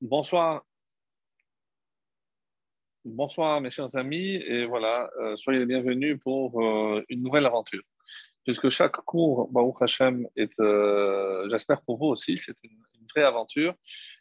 [0.00, 0.62] Bonsoir.
[3.04, 7.82] Bonsoir mes chers amis et voilà, euh, soyez les bienvenus pour euh, une nouvelle aventure.
[8.44, 12.78] Puisque chaque cours, Baruch Hashem, est, euh, j'espère pour vous aussi, c'est une,
[13.12, 13.74] vraie aventure.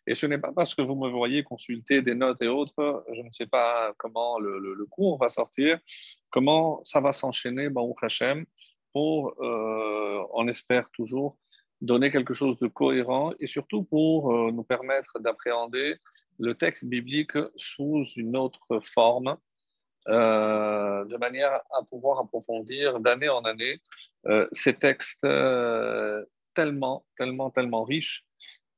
[0.07, 3.21] Et ce n'est pas parce que vous me voyez consulter des notes et autres, je
[3.21, 5.77] ne sais pas comment le, cours va sortir,
[6.31, 8.45] comment ça va s'enchaîner, Baruch Hashem,
[8.93, 11.37] pour, on espère toujours,
[11.81, 15.95] donner quelque chose de cohérent et surtout pour euh, nous permettre d'appréhender
[16.39, 19.37] le texte biblique sous une autre forme,
[20.07, 23.81] euh, de manière à pouvoir approfondir d'année en année
[24.27, 25.27] euh, ces textes
[26.53, 28.25] tellement, tellement, tellement riches,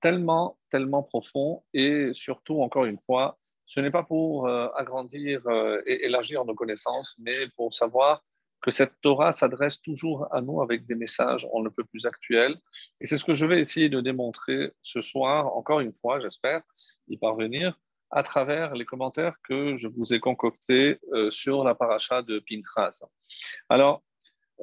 [0.01, 5.43] tellement, tellement profonds et surtout, encore une fois, ce n'est pas pour agrandir
[5.85, 8.23] et élargir nos connaissances, mais pour savoir
[8.61, 12.57] que cette Torah s'adresse toujours à nous avec des messages on ne peut plus actuels.
[12.99, 16.61] Et c'est ce que je vais essayer de démontrer ce soir, encore une fois, j'espère
[17.07, 17.79] y parvenir,
[18.11, 23.03] à travers les commentaires que je vous ai concoctés euh, sur la paracha de Pinchas.
[23.69, 24.03] Alors,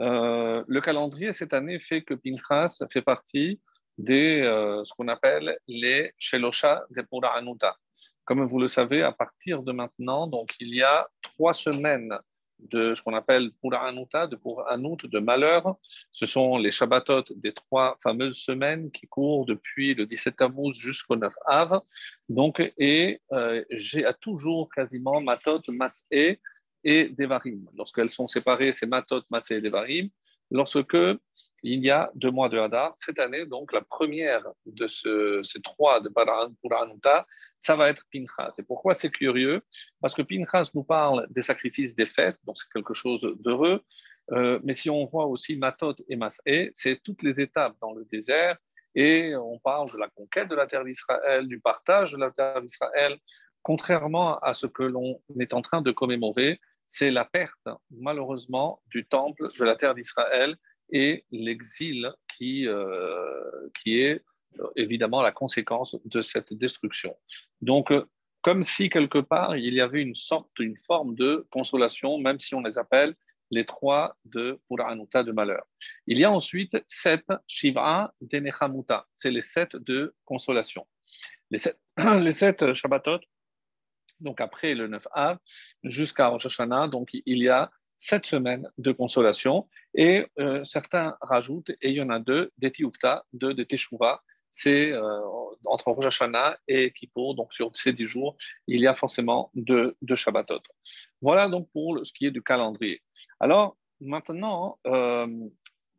[0.00, 3.60] euh, le calendrier cette année fait que Pinchas fait partie
[3.98, 7.02] des euh, ce qu'on appelle les Shelosha de
[7.34, 7.76] Anuta.
[8.24, 12.18] Comme vous le savez, à partir de maintenant, donc il y a trois semaines
[12.58, 15.76] de ce qu'on appelle Anuta, de pour Anout, de malheur.
[16.12, 21.16] Ce sont les Shabbatot des trois fameuses semaines qui courent depuis le 17 Tammuz jusqu'au
[21.16, 21.80] 9 Av.
[22.28, 26.38] Donc, et euh, j'ai toujours quasiment Matot, Mas'e
[26.84, 27.66] et Devarim.
[27.76, 30.08] Lorsqu'elles sont séparées, c'est Matot, Mas'e et Devarim.
[30.50, 30.96] Lorsque
[31.66, 32.94] il y a deux mois de Hadar.
[32.96, 36.10] Cette année, donc, la première de ces trois de
[36.74, 37.26] Anuta,
[37.58, 38.54] ça va être Pinchas.
[38.58, 39.62] Et pourquoi c'est curieux?
[40.00, 43.82] Parce que Pinchas nous parle des sacrifices des fêtes, donc c'est quelque chose d'heureux.
[44.32, 48.04] Euh, mais si on voit aussi Matot et Mas'e, c'est toutes les étapes dans le
[48.04, 48.56] désert.
[48.94, 52.62] Et on parle de la conquête de la terre d'Israël, du partage de la terre
[52.62, 53.18] d'Israël.
[53.62, 59.06] Contrairement à ce que l'on est en train de commémorer, c'est la perte, malheureusement, du
[59.06, 60.56] temple de la terre d'Israël
[60.90, 64.22] et l'exil qui, euh, qui est
[64.60, 67.16] euh, évidemment la conséquence de cette destruction.
[67.60, 68.04] Donc, euh,
[68.42, 72.54] comme si quelque part il y avait une sorte, une forme de consolation, même si
[72.54, 73.14] on les appelle
[73.50, 75.64] les trois de Puranuta de malheur.
[76.06, 80.86] Il y a ensuite sept Shiva Denechamuta, c'est les sept de consolation.
[81.50, 81.78] Les sept,
[82.22, 83.20] les sept Shabbatot,
[84.20, 85.38] donc après le 9 Av
[85.84, 89.68] jusqu'à Rosh Hashanah, donc il y a sept semaines de consolation.
[89.94, 94.22] Et euh, certains rajoutent, et il y en a deux, des Tioufta, deux de Teshuvah,
[94.50, 95.20] c'est euh,
[95.66, 99.96] entre Rosh Hashanah et Kippour, donc sur ces dix jours, il y a forcément deux,
[100.02, 100.62] deux Shabbatot.
[101.20, 103.02] Voilà donc pour ce qui est du calendrier.
[103.40, 105.26] Alors maintenant, euh,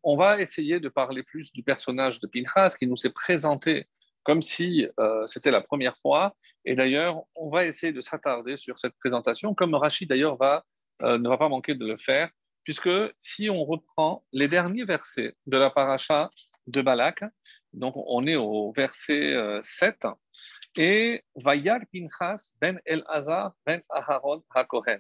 [0.03, 3.87] on va essayer de parler plus du personnage de Pinchas qui nous s'est présenté
[4.27, 4.85] comme si
[5.25, 6.35] c'était la première fois.
[6.65, 10.65] Et d'ailleurs, on va essayer de s'attarder sur cette présentation, comme Rachid d'ailleurs va
[11.03, 12.29] euh, ne va pas manquer de le faire,
[12.63, 16.31] puisque si on reprend les derniers versets de la paracha
[16.65, 17.23] de Balak,
[17.73, 20.11] donc on est au verset 7, euh,
[20.75, 24.99] et Vayar Pinchas ben El Azar ben Aharon HaKohen.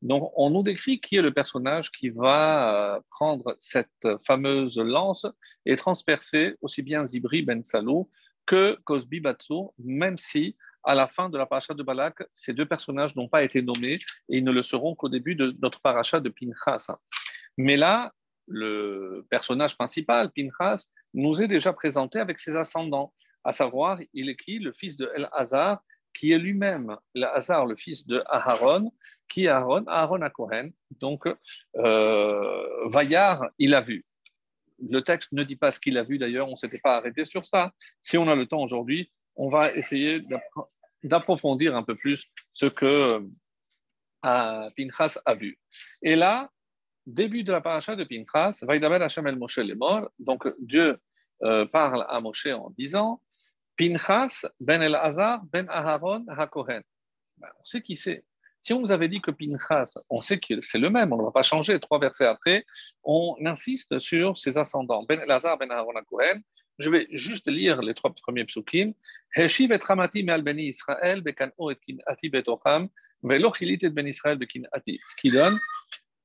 [0.00, 5.26] Donc, on nous décrit qui est le personnage qui va euh, prendre cette fameuse lance
[5.66, 8.08] et transpercer aussi bien Zibri ben Salou
[8.48, 12.64] que Cosbi Batsou, même si à la fin de la paracha de Balak, ces deux
[12.64, 13.98] personnages n'ont pas été nommés
[14.28, 16.96] et ils ne le seront qu'au début de notre paracha de Pinchas.
[17.58, 18.12] Mais là,
[18.46, 23.12] le personnage principal, Pinchas, nous est déjà présenté avec ses ascendants,
[23.44, 24.58] à savoir, il est qui?
[24.58, 25.82] Le fils de El-Hazar,
[26.14, 28.90] qui est lui-même El-Hazar, le fils de Aharon,
[29.28, 30.72] qui est Aaron, Aaron à Kohen.
[31.02, 31.28] Donc,
[31.76, 34.04] euh, Vaillard, il a vu.
[34.80, 37.24] Le texte ne dit pas ce qu'il a vu d'ailleurs, on ne s'était pas arrêté
[37.24, 37.72] sur ça.
[38.00, 40.22] Si on a le temps aujourd'hui, on va essayer
[41.02, 43.22] d'approfondir un peu plus ce que
[44.26, 45.58] euh, Pinchas a vu.
[46.02, 46.50] Et là,
[47.06, 50.10] début de la paracha de Pinchas, Vaidaber Hashem el Moshe les morts.
[50.18, 50.98] Donc Dieu
[51.42, 53.22] euh, parle à Moshe en disant
[53.76, 56.82] Pinchas ben el Hazar ben Aharon hakohen.
[57.38, 58.24] Ben, on sait qui c'est.
[58.60, 61.22] Si on vous avait dit que Pinchas, on sait que c'est le même, on ne
[61.22, 61.78] va pas changer.
[61.80, 62.66] Trois versets après,
[63.04, 65.04] on insiste sur ses ascendants.
[65.08, 66.42] Ben el Hazar ben Aharon hakohen.
[66.78, 68.92] Je vais juste lire les trois premiers psukim.
[69.34, 70.24] Heshiv et Ramati
[70.58, 72.88] Israël bekan'o et betocham
[73.22, 74.38] ve'lo chilit et ben Israël.
[74.40, 75.58] Ce qui donne,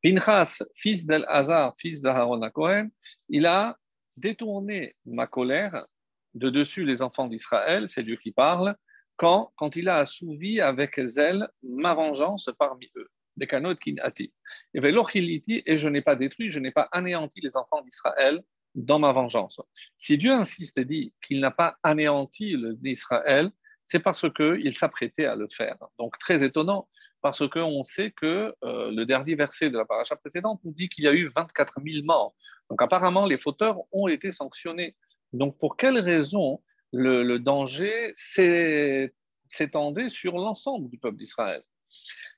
[0.03, 2.89] Pinchas, fils d'El-Hazar, fils d'Aaron Cohen,
[3.29, 3.77] il a
[4.17, 5.85] détourné ma colère
[6.33, 8.75] de dessus les enfants d'Israël, c'est Dieu qui parle,
[9.17, 13.09] quand, il a assouvi avec zèle ma vengeance parmi eux.
[13.37, 14.33] Bekanot kin'ati.
[14.73, 18.43] Et ve'lo et je n'ai pas détruit, je n'ai pas anéanti les enfants d'Israël
[18.75, 19.61] dans ma vengeance.
[19.97, 23.51] Si Dieu insiste et dit qu'il n'a pas anéanti l'Israël,
[23.85, 25.75] C'est parce qu'il s'apprêtait à le faire.
[25.99, 26.87] Donc très étonnant,
[27.21, 31.03] parce qu'on sait que euh, le dernier verset de la paracha précédente nous dit qu'il
[31.03, 32.33] y a eu 24 000 morts.
[32.69, 34.95] Donc apparemment, les fauteurs ont été sanctionnés.
[35.31, 36.61] Donc pour quelle raison
[36.93, 41.63] le, danger s'étendait sur l'ensemble du peuple d'Israël.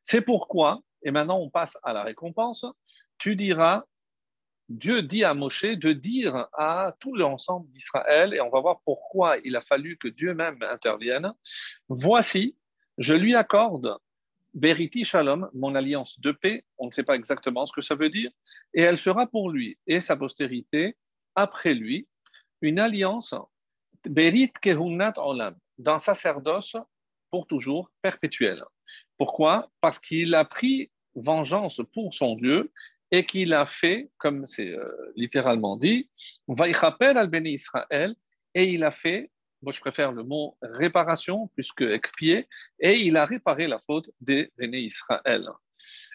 [0.01, 2.65] C'est pourquoi, et maintenant on passe à la récompense,
[3.17, 3.83] tu diras,
[4.69, 9.37] Dieu dit à Moshe de dire à tout l'ensemble d'Israël, et on va voir pourquoi
[9.43, 11.33] il a fallu que Dieu même intervienne,
[11.89, 12.55] voici,
[12.97, 13.97] je lui accorde
[14.53, 18.09] Beriti Shalom, mon alliance de paix, on ne sait pas exactement ce que ça veut
[18.09, 18.31] dire,
[18.73, 20.95] et elle sera pour lui et sa postérité
[21.35, 22.07] après lui,
[22.61, 23.35] une alliance
[24.09, 26.77] Berit Kehunat Olam, d'un sacerdoce
[27.29, 28.63] pour toujours perpétuel.
[29.17, 29.69] Pourquoi?
[29.81, 32.71] Parce qu'il a pris vengeance pour son Dieu
[33.11, 36.09] et qu'il a fait, comme c'est euh, littéralement dit,
[36.47, 38.15] Vaïchaper al Beni Israël,
[38.53, 39.31] et il a fait,
[39.61, 42.47] moi je préfère le mot réparation plus que expier,
[42.79, 45.47] et il a réparé la faute des Beni Israël.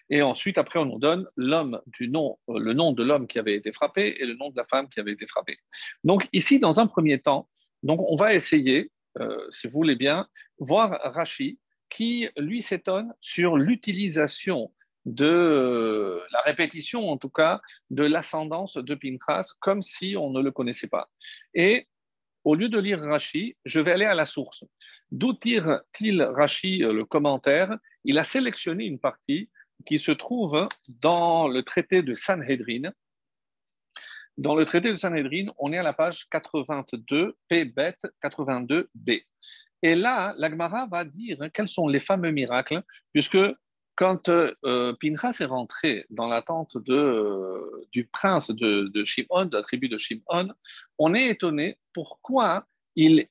[0.08, 3.38] Et ensuite, après, on nous donne l'homme du nom, euh, le nom de l'homme qui
[3.38, 5.58] avait été frappé et le nom de la femme qui avait été frappée.
[6.02, 7.48] Donc ici, dans un premier temps,
[7.82, 10.28] donc on va essayer, euh, si vous voulez bien,
[10.58, 14.72] voir Rashi qui, lui, s'étonne sur l'utilisation
[15.06, 17.60] de euh, la répétition, en tout cas,
[17.90, 21.10] de l'ascendance de Pinchas, comme si on ne le connaissait pas.
[21.54, 21.88] Et
[22.44, 24.64] au lieu de lire Rashi, je vais aller à la source.
[25.10, 27.76] D'où tire-t-il Rashi euh, le commentaire?
[28.04, 29.50] Il a sélectionné une partie
[29.86, 32.92] qui se trouve dans le traité de Sanhedrin.
[34.40, 37.94] Dans le traité de Sanhedrin, on est à la page 82, P, bet
[38.24, 39.22] 82b.
[39.82, 42.82] Et là, l'Agmara va dire quels sont les fameux miracles,
[43.12, 43.36] puisque
[43.96, 49.62] quand euh, Pinchas est rentré dans la tente euh, du prince de Shimon, de la
[49.62, 50.54] tribu de Shimon,
[50.96, 52.64] on est étonné pourquoi
[52.96, 53.26] ils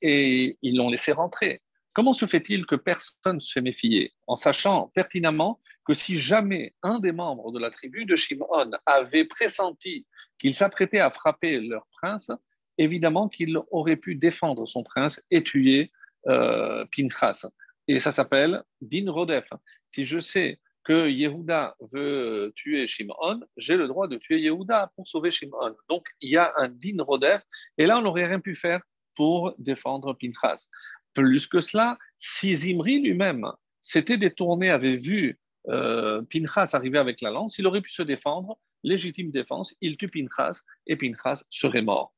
[0.62, 1.60] l'ont laissé rentrer.
[2.00, 6.98] Comment se fait-il que personne ne se méfiait, en sachant pertinemment que si jamais un
[6.98, 10.06] des membres de la tribu de Shimon avait pressenti
[10.38, 12.32] qu'il s'apprêtait à frapper leur prince,
[12.78, 15.92] évidemment qu'il aurait pu défendre son prince et tuer
[16.26, 17.46] euh, Pinchas
[17.86, 19.50] et ça s'appelle Din Rodef.
[19.90, 25.06] Si je sais que Yehuda veut tuer Shimon, j'ai le droit de tuer Yehuda pour
[25.06, 25.76] sauver Shimon.
[25.90, 27.42] Donc il y a un Din Rodef,
[27.76, 28.80] et là on n'aurait rien pu faire
[29.16, 30.68] pour défendre Pinchas.
[31.14, 33.46] Plus que cela, si Zimri lui-même
[33.80, 38.58] s'était détourné, avait vu euh, Pinchas arriver avec la lance, il aurait pu se défendre,
[38.82, 42.12] légitime défense, il tue Pinchas et Pinchas serait mort.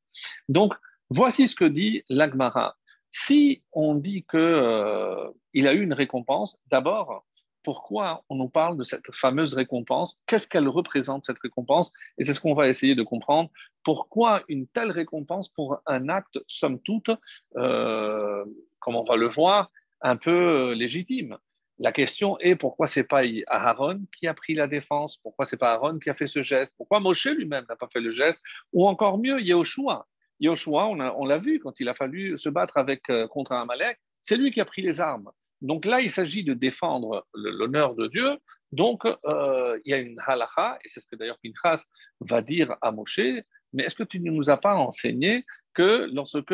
[0.48, 0.74] Donc
[1.10, 2.76] voici ce que dit l'Agmara.
[3.10, 7.26] Si on dit qu'il euh, a eu une récompense, d'abord,
[7.62, 10.18] pourquoi on nous parle de cette fameuse récompense?
[10.26, 11.92] Qu'est-ce qu'elle représente, cette récompense?
[12.18, 13.50] Et c'est ce qu'on va essayer de comprendre.
[13.84, 17.10] Pourquoi une telle récompense pour un acte, somme toute,
[17.56, 18.44] euh,
[18.82, 19.70] comme on va le voir,
[20.00, 21.38] un peu légitime
[21.82, 25.72] la question est pourquoi c'est pas Aaron qui a pris la défense, pourquoi c'est pas
[25.72, 28.40] Aaron qui a fait ce geste, pourquoi Moshe lui-même n'a pas fait le geste,
[28.72, 30.06] ou encore mieux, Yehoshua.
[30.38, 34.36] Yoshua, on, l'a vu quand il a fallu se battre avec, euh, contre Amalek, c'est
[34.36, 35.30] lui qui a pris les armes.
[35.60, 38.36] Donc là, il s'agit de défendre l'honneur de Dieu.
[38.72, 41.84] Donc, euh, il y a une halacha, et c'est ce que d'ailleurs Pinchas
[42.20, 43.20] va dire à Moshe,
[43.72, 46.52] mais est-ce que tu ne nous as pas enseigné que lorsque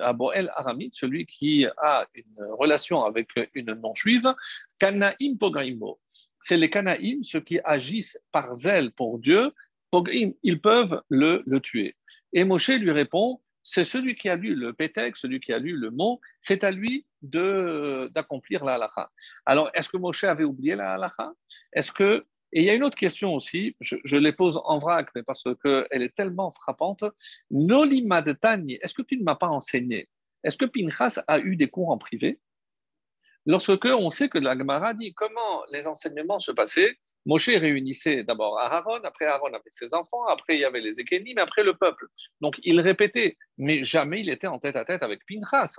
[0.00, 4.32] Aboel Aramid, celui qui a une relation avec une non-juive,
[4.78, 5.98] Kanaim Pogaimo,
[6.40, 9.52] c'est les Kanaïm, ceux qui agissent par zèle pour Dieu,
[10.42, 11.96] ils peuvent le, le tuer.
[12.32, 15.76] Et Moshe lui répond, c'est celui qui a lu le pétek, celui qui a lu
[15.76, 19.10] le mot, c'est à lui d'accomplir la halakha.
[19.44, 21.32] Alors, est-ce que Moshe avait oublié la halakha
[21.72, 24.78] Est-ce que et il y a une autre question aussi, je, je les pose en
[24.78, 27.04] vrac, mais parce qu'elle est tellement frappante.
[27.50, 30.08] Nolimadtani, est-ce que tu ne m'as pas enseigné?
[30.42, 32.40] Est-ce que Pinchas a eu des cours en privé?
[33.46, 38.58] Lorsque on sait que la Gemara dit comment les enseignements se passaient, Moshe réunissait d'abord
[38.58, 42.06] Aaron, après Aaron avec ses enfants, après il y avait les Ékénim, après le peuple.
[42.40, 45.76] Donc il répétait, mais jamais il était en tête à tête avec Pinchas.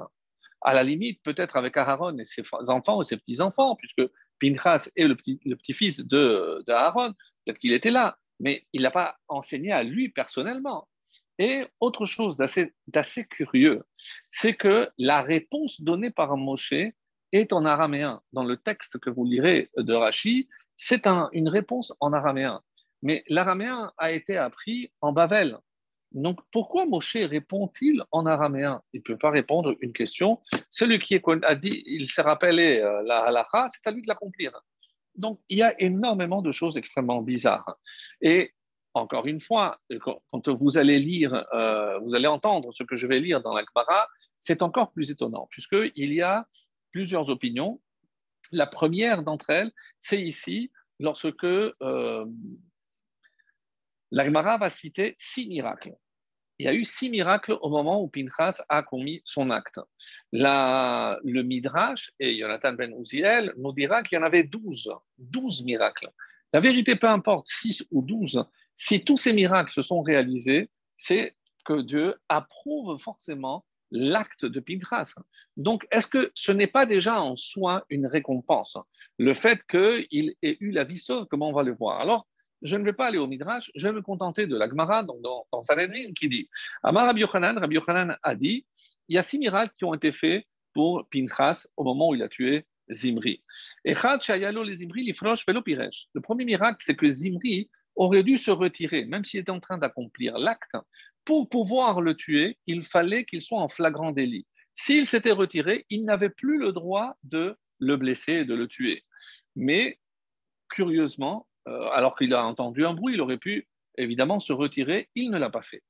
[0.61, 4.03] À la limite, peut-être avec Aaron et ses enfants ou ses petits-enfants, puisque
[4.41, 7.13] Pinchas est le, petit, fils de, de Aaron,
[7.45, 10.87] peut-être qu'il était là, mais il n'a pas enseigné à lui personnellement.
[11.37, 13.83] Et autre chose d'assez curieux,
[14.29, 16.73] c'est que la réponse donnée par Moshe
[17.31, 18.21] est en araméen.
[18.33, 22.61] Dans le texte que vous lirez de Rashi, c'est une réponse en araméen.
[23.01, 25.57] Mais l'araméen a été appris en Bavel.
[26.11, 28.81] Donc pourquoi Moshe répond-il en araméen?
[28.93, 30.39] Il ne peut pas répondre une question.
[30.69, 34.51] Celui qui a dit, il s'est rappelé euh, la halakha, c'est à lui de l'accomplir.
[35.15, 37.77] Donc il y a énormément de choses extrêmement bizarres.
[38.21, 38.53] Et
[38.93, 43.19] encore une fois, quand vous allez lire, euh, vous allez entendre ce que je vais
[43.19, 43.63] lire dans la
[44.39, 46.47] c'est encore plus étonnant, puisqu'il y a
[46.91, 47.79] plusieurs opinions.
[48.51, 52.25] La première d'entre elles, c'est ici, lorsque euh,
[54.11, 55.95] l'Agmara va citer six miracles.
[56.59, 59.79] Il y a eu six miracles au moment où Pinchas a commis son acte.
[60.31, 66.11] le Midrash et Jonathan Ben Uziel nous dira qu'il y en avait douze, douze miracles.
[66.53, 71.35] La vérité, peu importe, six ou douze, si tous ces miracles se sont réalisés, c'est
[71.65, 75.15] que Dieu approuve forcément l'acte de Pinchas.
[75.57, 78.77] Donc, est-ce que ce n'est pas déjà en soi une récompense?
[79.17, 81.99] Le fait qu'il ait eu la vie sauve, comment on va le voir?
[82.01, 82.27] Alors,
[82.61, 85.47] je ne vais pas aller au Midrash, je vais me contenter de l'Agmara, donc dans,
[85.51, 85.61] dans
[86.15, 86.49] qui dit
[86.83, 88.65] Amar Rabbi Yochanan, Rabbi Yochanan a dit
[89.07, 92.23] il y a six miracles qui ont été faits pour Pinchas au moment où il
[92.23, 93.43] a tué Zimri.
[93.83, 93.93] Le
[96.21, 100.37] premier miracle, c'est que Zimri aurait dû se retirer, même s'il était en train d'accomplir
[100.37, 100.77] l'acte.
[101.25, 104.47] Pour pouvoir le tuer, il fallait qu'il soit en flagrant délit.
[104.73, 109.03] S'il s'était retiré, il n'avait plus le droit de le blesser et de le tuer.
[109.55, 109.99] Mais
[110.69, 115.31] curieusement, euh, alors qu'il a entendu un bruit, il aurait pu évidemment se retirer, il
[115.31, 115.83] ne l'a pas fait.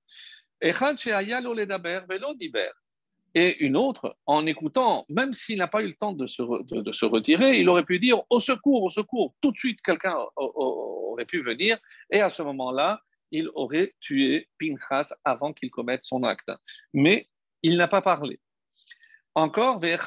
[3.34, 6.92] Et une autre, en écoutant, même s'il n'a pas eu le temps de se, de,
[6.92, 9.34] se, retirer, il aurait pu dire au secours, au secours.
[9.40, 11.80] Tout de suite, quelqu'un aurait pu venir
[12.12, 13.02] et à ce moment-là,
[13.32, 16.52] il aurait tué Pinchas avant qu'il commette son acte.
[16.94, 17.30] Mais
[17.64, 18.40] il n'a pas parlé.
[19.34, 19.98] Encore, ben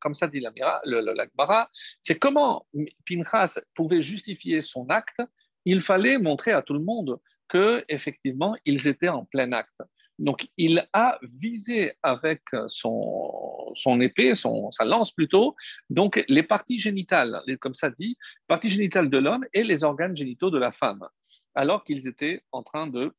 [0.00, 2.66] comme ça dit l'Akbara, c'est comment
[3.08, 5.22] Pinchas pouvait justifier son acte.
[5.64, 9.80] Il fallait montrer à tout le monde que effectivement ils étaient en plein acte.
[10.20, 15.56] Donc, il a visé avec son, épée, son, sa lance plutôt,
[15.88, 20.50] donc les parties génitales, comme ça dit, parties génitales de l'homme et les organes génitaux
[20.50, 21.08] de la femme,
[21.54, 23.14] alors qu'ils étaient en train de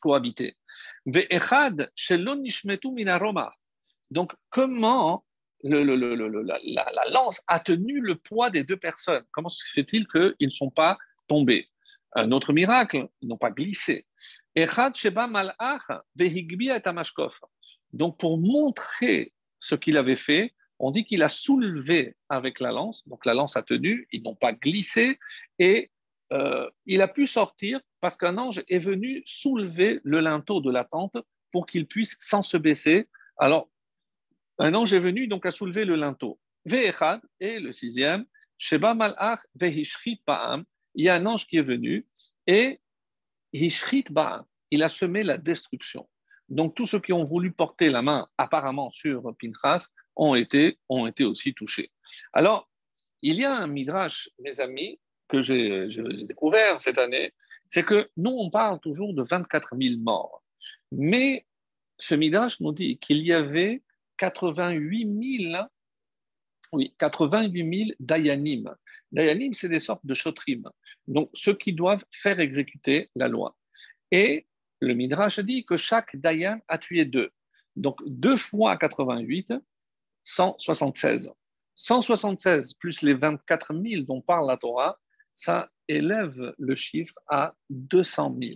[0.00, 0.56] cohabiter.
[4.10, 5.24] Donc, comment
[5.62, 9.24] le, la, la, lance a tenu le poids des deux personnes?
[9.32, 11.68] Comment se fait-il qu'ils ne sont pas tombés?
[12.14, 14.06] Un autre miracle, ils n'ont pas glissé.
[17.92, 23.06] Donc, pour montrer ce qu'il avait fait, on dit qu'il a soulevé avec la lance,
[23.08, 25.18] donc la lance a tenu, ils n'ont pas glissé,
[25.58, 25.90] et
[26.32, 30.84] euh, il a pu sortir parce qu'un ange est venu soulever le linteau de la
[30.84, 31.16] tente
[31.52, 33.08] pour qu'il puisse sans se baisser.
[33.38, 33.70] Alors,
[34.58, 36.38] un ange est venu donc à soulever le linteau.
[36.64, 38.26] Ve'echad, et le sixième,
[38.58, 42.06] Sheba Malach Vehishrit Ba'am, il y a un ange qui est venu
[42.46, 42.80] et
[43.52, 46.08] Hishrit Ba'am, il a semé la destruction.
[46.48, 51.06] Donc, tous ceux qui ont voulu porter la main apparemment sur Pinchas ont été, ont
[51.06, 51.92] été aussi touchés.
[52.32, 52.68] Alors,
[53.22, 55.88] il y a un midrash, mes amis, que j'ai
[56.26, 57.32] découvert cette année,
[57.66, 60.42] c'est que nous, on parle toujours de 24 000 morts.
[60.92, 61.46] Mais
[61.98, 63.82] ce midrash nous dit qu'il y avait
[64.18, 65.64] 88 000,
[66.72, 68.74] oui, 88 000 dayanim.
[69.12, 70.68] Dayanim, c'est des sortes de shotrim,
[71.06, 73.56] donc ceux qui doivent faire exécuter la loi.
[74.10, 74.46] Et
[74.80, 77.30] le Midrash dit que chaque Dayan a tué deux.
[77.76, 79.52] Donc deux fois 88,
[80.24, 81.30] 176.
[81.74, 84.98] 176 plus les 24 000 dont parle la Torah,
[85.38, 88.54] ça élève le chiffre à 200 000.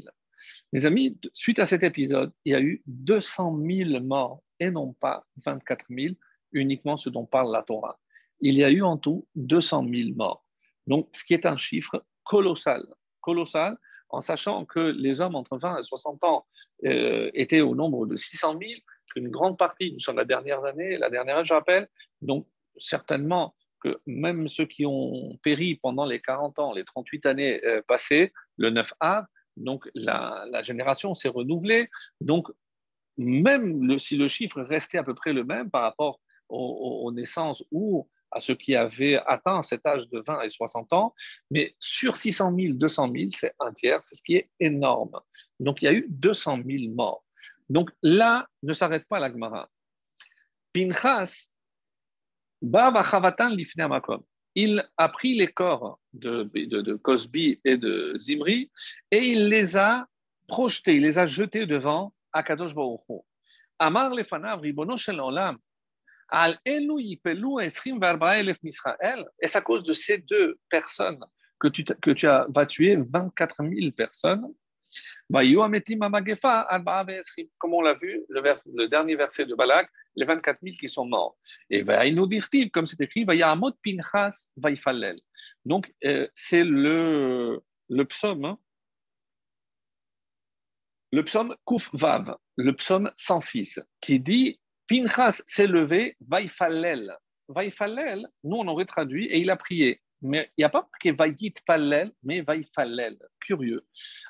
[0.72, 4.92] Mes amis, suite à cet épisode, il y a eu 200 000 morts et non
[4.94, 6.16] pas 24 000,
[6.50, 8.00] uniquement ce dont parle la Torah.
[8.40, 10.44] Il y a eu en tout 200 000 morts.
[10.88, 12.84] Donc, ce qui est un chiffre colossal.
[13.20, 16.46] Colossal, en sachant que les hommes entre 20 et 60 ans
[16.84, 18.72] euh, étaient au nombre de 600 000,
[19.14, 21.88] qu'une grande partie, nous sommes la dernière année, la dernière je rappelle,
[22.22, 27.64] donc certainement que même ceux qui ont péri pendant les 40 ans, les 38 années
[27.64, 31.88] euh, passées, le 9 A, donc la, génération s'est renouvelée.
[32.20, 32.48] Donc,
[33.18, 38.08] même si le chiffre restait à peu près le même par rapport aux naissances ou
[38.32, 41.14] à ceux qui avaient atteint cet âge de 20 et 60 ans,
[41.50, 45.20] mais sur 600 000, 200 000, c'est un tiers, c'est ce qui est énorme.
[45.60, 47.24] Donc il y a eu 200 000 morts.
[47.68, 49.68] Donc là, ne s'arrête pas la Gemara.
[50.72, 51.51] Pinchas,
[54.54, 58.70] il a pris les corps de, de, et de Zimri
[59.10, 60.06] et il les a
[60.46, 63.00] projetés, il les a jetés devant Akadosh Baruch
[63.78, 65.58] Amar lefanav ribono shel olam
[66.34, 66.58] et
[69.46, 71.22] c'est à cause de ces deux personnes
[71.60, 74.46] que tu, que tu as, vas tuer 24 000 personnes?
[77.58, 81.36] Comme on l'a vu, le, dernier verset de Balak, les 24 000 qui sont morts.
[81.70, 81.82] Et
[82.70, 83.24] comme c'est écrit,
[85.64, 88.58] Donc, euh, c'est le, le psaume, hein.
[91.12, 97.16] le psaume Kuf Vav, le psaume 106, qui dit Pinchas s'est levé, vaifalel.
[97.48, 100.02] Vaifalel, nous on aurait traduit, et il a prié.
[100.22, 103.18] Mais il n'y a pas marqué vaït palel, mais vaifalel.
[103.40, 103.84] Curieux.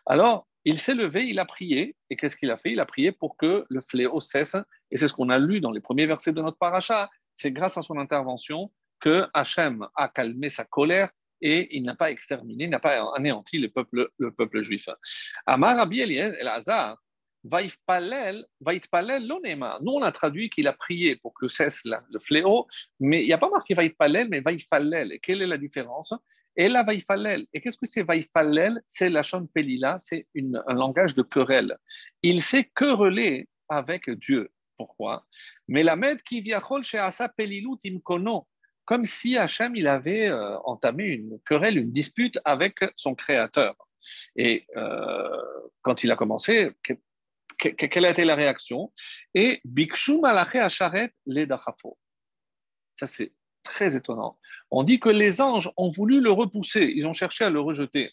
[0.07, 1.97] Alors, il s'est levé, il a prié.
[2.11, 2.73] Et qu'est-ce qu'il a fait?
[2.73, 4.57] Il a prié pour que le fléau cesse.
[4.91, 7.11] Et c'est ce qu'on a lu dans les premiers versets de notre paracha.
[7.35, 12.11] C'est grâce à son intervention que Hachem a calmé sa colère et il n'a pas
[12.11, 14.89] exterminé, n'a pas anéanti le peuple, le peuple juif.
[15.47, 16.01] Amar Rabbi
[17.45, 19.79] Vaïfpalel, Vaïfpalel, l'onema.
[19.83, 22.69] Nous, on a traduit qu'il a prié pour que cesse le fléau,
[23.01, 25.13] mais il n'y a pas marqué Vaïfpalel, mais Vaïfalel.
[25.13, 26.15] Et quelle est la différence?
[26.57, 27.47] Et la Vaïfalel.
[27.53, 31.77] Et qu'est-ce que c'est Vaïfalel C'est la Shon Pelila, c'est un langage de querelle.
[32.23, 34.51] Il s'est querellé avec Dieu.
[34.77, 35.25] Pourquoi?
[35.69, 37.79] Mais la med qui viachol chez Asa Pelilut
[38.85, 43.77] comme si Hachem il avait euh, entamé une querelle, une dispute avec son créateur.
[44.37, 45.41] Et euh,
[45.83, 46.73] quand il a commencé,
[47.59, 48.93] quelle a été la réaction?
[49.35, 51.97] Et Bikshu Malaché Acharet Ledachafo.
[52.97, 53.33] Ça, c'est
[53.63, 54.39] très étonnant.
[54.71, 58.13] On dit que les anges ont voulu le repousser, ils ont cherché à le rejeter.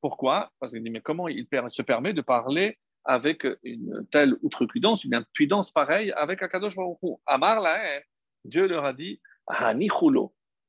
[0.00, 0.52] Pourquoi?
[0.58, 5.14] Parce qu'il dit, mais comment il se permet de parler avec une telle outrecuidance, une
[5.14, 7.80] impudence pareille avec Akadosh Baruch Amar la
[8.44, 9.20] Dieu leur a dit,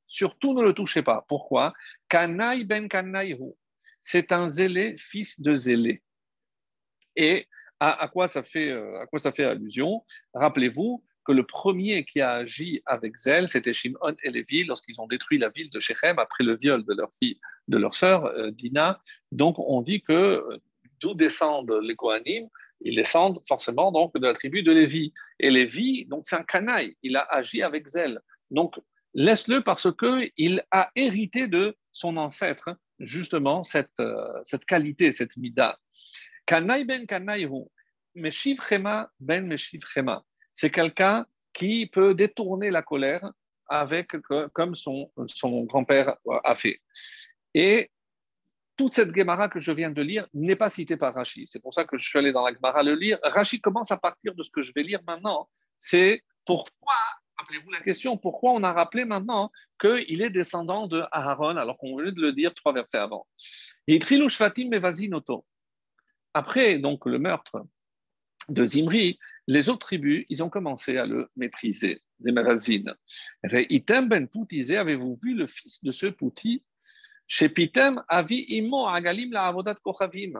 [0.06, 1.24] Surtout ne le touchez pas.
[1.28, 1.72] Pourquoi?
[2.12, 2.88] Ben
[4.02, 6.02] C'est un zélé, fils de zélé.
[7.16, 7.46] Et
[7.80, 10.04] à, quoi ça fait, euh, à quoi ça fait allusion?
[10.32, 15.06] Rappelez-vous que le premier qui a agi avec zèle, c'était Shimon et Lévi lorsqu'ils ont
[15.06, 17.38] détruit la ville de Shechem après le viol de leur fille,
[17.68, 19.00] de leur sœur euh, Dina.
[19.32, 20.58] Donc on dit que euh,
[21.00, 22.48] d'où descendent les Kohanim
[22.84, 25.12] ils descendent forcément donc de la tribu de Lévi.
[25.40, 28.20] Et Lévi, donc c'est un canaille, il a agi avec zèle.
[28.50, 28.78] Donc,
[29.14, 35.78] laisse-le parce qu'il a hérité de son ancêtre, justement, cette, euh, qualité, cette mida.
[36.46, 37.64] Kanai ben kanaihu,
[38.14, 40.22] meshivchema ben meshivchema.
[40.54, 43.30] C'est quelqu'un qui peut détourner la colère
[43.68, 44.12] avec,
[44.52, 45.10] comme son,
[45.64, 46.80] grand-père a fait.
[47.52, 47.90] Et
[48.76, 51.46] toute cette Gemara que je viens de lire n'est pas citée par Rachid.
[51.46, 53.18] C'est pour ça que je suis allé dans la Gemara le lire.
[53.22, 55.48] Rachid commence à partir de ce que je vais lire maintenant.
[55.78, 56.94] C'est pourquoi
[57.36, 61.96] Rappelez-vous la question, pourquoi on a rappelé maintenant qu'il est descendant de Aaron, alors qu'on
[61.96, 63.26] venait de le dire trois versets avant.
[66.32, 67.66] Après donc le meurtre
[68.48, 72.94] de Zimri, les autres tribus, ils ont commencé à le mépriser, les Mavazines.
[73.70, 76.64] Item ben Poutisé, avez-vous vu le fils de ce Pouti?
[77.26, 80.32] Chez Pitem, Avi Imo Agalim la Avodat Kochavim.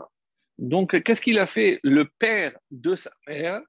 [0.59, 3.63] Donc, qu'est-ce qu'il a fait Le père de sa mère,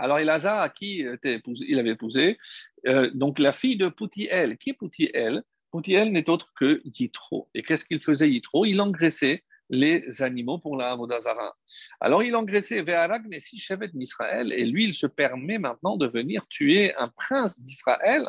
[0.00, 2.38] alors, Elazar, à qui il avait épousé,
[2.86, 4.56] euh, donc la fille de Poutiel.
[4.56, 7.50] Qui est Poutiel Poutiel n'est autre que Yitro.
[7.54, 8.64] Et qu'est-ce qu'il faisait Yitro?
[8.64, 11.56] Il engraissait les animaux pour la Havodazara.
[12.00, 16.46] Alors, il engraissait Ve'arag Nessi Shevet d'Israël, et lui, il se permet maintenant de venir
[16.48, 18.28] tuer un prince d'Israël.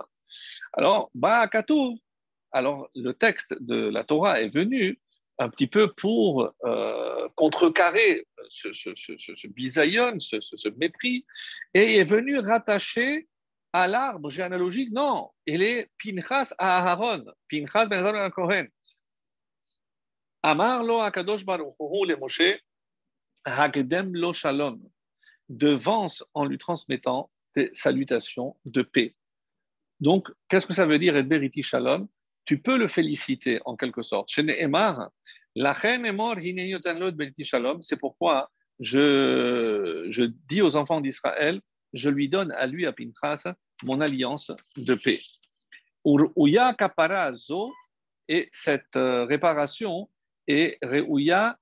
[0.73, 1.97] Alors, Ba'akatou.
[2.53, 4.99] Alors, le texte de la Torah est venu
[5.39, 11.25] un petit peu pour euh, contrecarrer ce, ce, ce, ce, mépris,
[11.73, 13.27] et est venu rattacher
[13.73, 18.67] à l'arbre généalogique, non, il est Pinchas à Aaron, Pinchas ben Aaron Kohen.
[20.43, 22.59] Amar lo akadosh baruch le Moshe,
[23.45, 24.81] hagdem lo shalom,
[25.49, 29.15] devance en lui transmettant des salutations de paix.
[29.99, 32.07] Donc, qu'est-ce que ça veut dire, et beriti shalom
[32.45, 34.29] tu peux le féliciter en quelque sorte.
[34.29, 34.43] C'est
[37.99, 41.61] pourquoi je, je dis aux enfants d'Israël,
[41.93, 43.47] je lui donne à lui, à Pintras,
[43.83, 45.21] mon alliance de paix.
[48.27, 48.97] Et cette
[50.49, 51.57] euh, réparation est reuya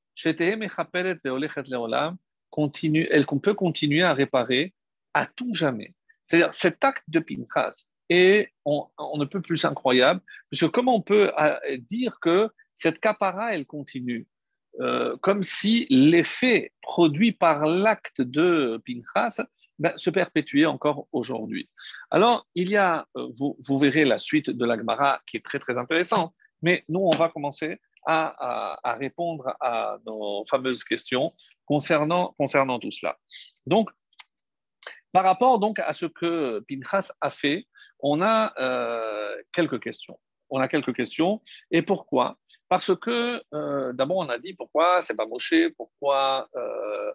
[2.49, 4.73] continue, elle peut continuer à réparer
[5.13, 5.93] à tout jamais.
[6.27, 8.87] C'est-à-dire cet acte de Pintras et on,
[9.17, 14.27] ne peut plus incroyable, puisque comment on peut euh, dire que cette capara, elle continue
[14.79, 19.43] euh, Comme si l'effet produit par l'acte de Pinchas
[19.77, 21.69] ben, se perpétuait encore aujourd'hui.
[22.11, 25.59] Alors, il y a, euh, vous, vous, verrez la suite de l'Agmara qui est très
[25.59, 31.31] très intéressante, mais nous, on va commencer à, répondre à nos fameuses questions
[31.65, 33.17] concernant, concernant tout cela.
[33.65, 33.89] Donc,
[35.11, 37.65] par rapport donc à ce que Pinchas a fait,
[37.99, 40.19] on a euh, quelques questions.
[40.49, 41.41] On a quelques questions.
[41.71, 42.37] Et pourquoi?
[42.69, 47.11] Parce que euh, d'abord, on a dit pourquoi c'est pas moché, pourquoi, euh,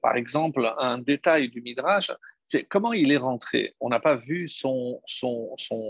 [0.00, 2.10] par exemple, un détail du Midrash,
[2.44, 3.74] c'est comment il est rentré.
[3.80, 5.00] On n'a pas vu son,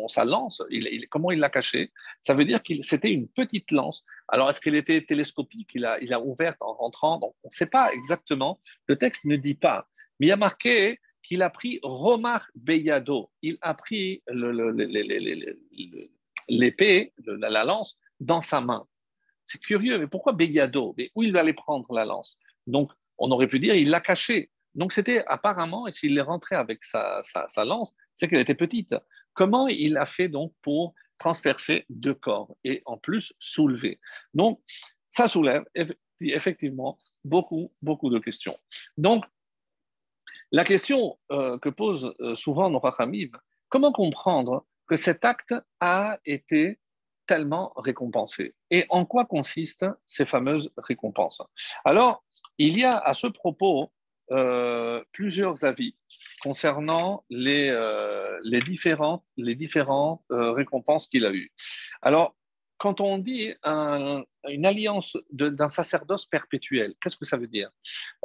[0.09, 0.63] sa lance,
[1.11, 1.91] comment il l'a caché?
[2.21, 4.05] Ça veut dire qu'il c'était une petite lance.
[4.29, 5.71] Alors, est-ce qu'elle était télescopique?
[5.75, 7.19] Il a, il a ouverte en rentrant.
[7.19, 8.61] Donc, on ne sait pas exactement.
[8.87, 9.89] Le texte ne dit pas.
[10.21, 13.31] Mais il y a marqué qu'il a pris Romar Beyado.
[13.41, 14.23] Il a pris
[16.49, 18.87] l'épée, la lance, dans sa main.
[19.47, 20.95] C'est curieux, mais pourquoi Beyado?
[20.97, 22.39] Mais où il va aller prendre la lance?
[22.67, 24.51] Donc, on aurait pu dire, il l'a cachée.
[24.75, 28.95] Donc, c'était apparemment, et s'il est rentré avec sa, sa lance, c'est qu'elle était petite.
[29.33, 34.01] Comment il a fait donc pour transpercer deux corps et en plus soulever?
[34.35, 34.61] Donc,
[35.09, 35.65] ça soulève
[36.21, 38.59] effectivement beaucoup, beaucoup de questions.
[38.97, 39.25] Donc,
[40.51, 43.31] la question euh, que posent euh, souvent nos rachamim,
[43.69, 46.79] comment comprendre que cet acte a été
[47.27, 48.55] tellement récompensé?
[48.71, 51.43] Et en quoi consistent ces fameuses récompenses?
[51.85, 52.25] Alors,
[52.59, 53.93] il y a à ce propos
[54.31, 55.97] euh, plusieurs avis
[56.43, 57.71] concernant les,
[58.43, 61.53] les différentes, les différentes récompenses qu'il a eues.
[62.01, 62.35] Alors,
[62.83, 67.71] quand on dit une alliance d'un sacerdoce perpétuel, qu'est-ce que ça veut dire?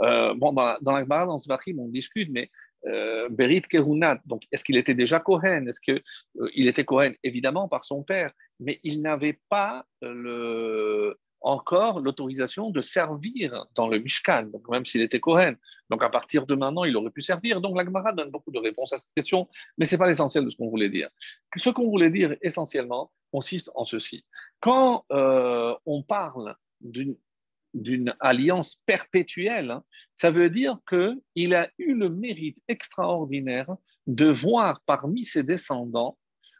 [0.01, 2.49] Euh, Bon, dans, dans la Gemara, dans Zvachim, on discute, mais
[2.87, 5.67] euh, Berit Kehunat, donc est-ce qu'il était déjà Kohen?
[5.67, 6.01] Est-ce qu'il
[6.41, 7.13] euh, il était Kohen?
[7.23, 13.99] Évidemment par son père, mais il n'avait pas le, encore l'autorisation de servir dans le
[13.99, 15.55] Mishkan, donc même s'il était Kohen.
[15.89, 17.61] Donc à partir de maintenant, il aurait pu servir.
[17.61, 19.47] Donc la Gemara donne beaucoup de réponses à cette question,
[19.77, 21.09] mais ce n'est pas l'essentiel de ce qu'on voulait dire.
[21.55, 24.25] Ce qu'on voulait dire essentiellement consiste en ceci.
[24.59, 29.83] Quand euh, on parle d'une alliance perpétuelle, hein,
[30.15, 33.75] ça veut dire qu'il a eu le mérite extraordinaire
[34.07, 36.17] de voir parmi ses descendants,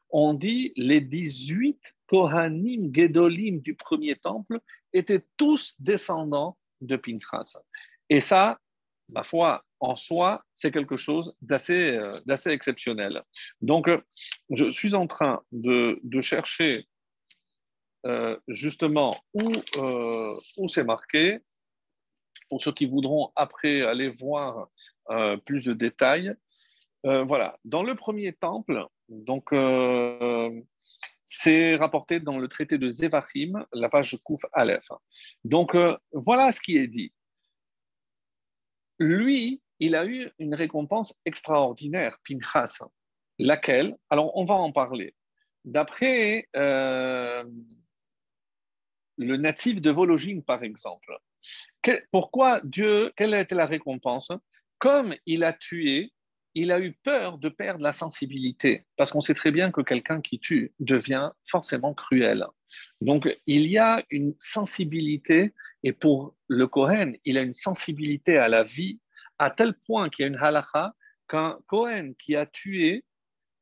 [0.09, 4.59] on dit les 18 Kohanim Gedolim du premier temple
[4.93, 7.57] étaient tous descendants de Pinchas.
[8.09, 8.59] Et ça,
[9.09, 13.23] ma foi, en soi, c'est quelque chose d'assez euh, exceptionnel.
[13.61, 14.01] Donc, euh,
[14.49, 16.87] je suis en train de, chercher
[18.05, 19.51] euh, justement où,
[20.57, 21.39] où c'est marqué.
[22.49, 24.69] Pour ceux qui voudront après aller voir
[25.45, 26.33] plus de détails.
[27.03, 29.51] voilà, dans le premier temple, donc
[31.27, 34.87] c'est rapporté dans le traité de Zévachim, la page Kouf Aleph.
[35.43, 37.11] Donc, euh, voilà ce qui est dit.
[38.97, 42.79] Lui, il a eu une récompense extraordinaire, Pinchas.
[43.39, 43.95] Laquelle?
[44.09, 45.13] Alors, on va en parler.
[45.65, 47.43] D'après euh,
[49.17, 51.13] le natif de Vologine, par exemple,
[52.09, 54.29] pourquoi Dieu, quelle a été la récompense?
[54.79, 56.13] Comme il a tué
[56.57, 60.21] il a eu peur de perdre la sensibilité, parce qu'on sait très bien que quelqu'un
[60.21, 62.47] qui tue devient forcément cruel.
[62.99, 68.47] Donc, il y a une sensibilité, et pour le Kohen, il a une sensibilité à
[68.47, 68.99] la vie,
[69.37, 70.95] à tel point qu'il y a une halakha
[71.29, 73.05] qu'un Kohen qui a tué,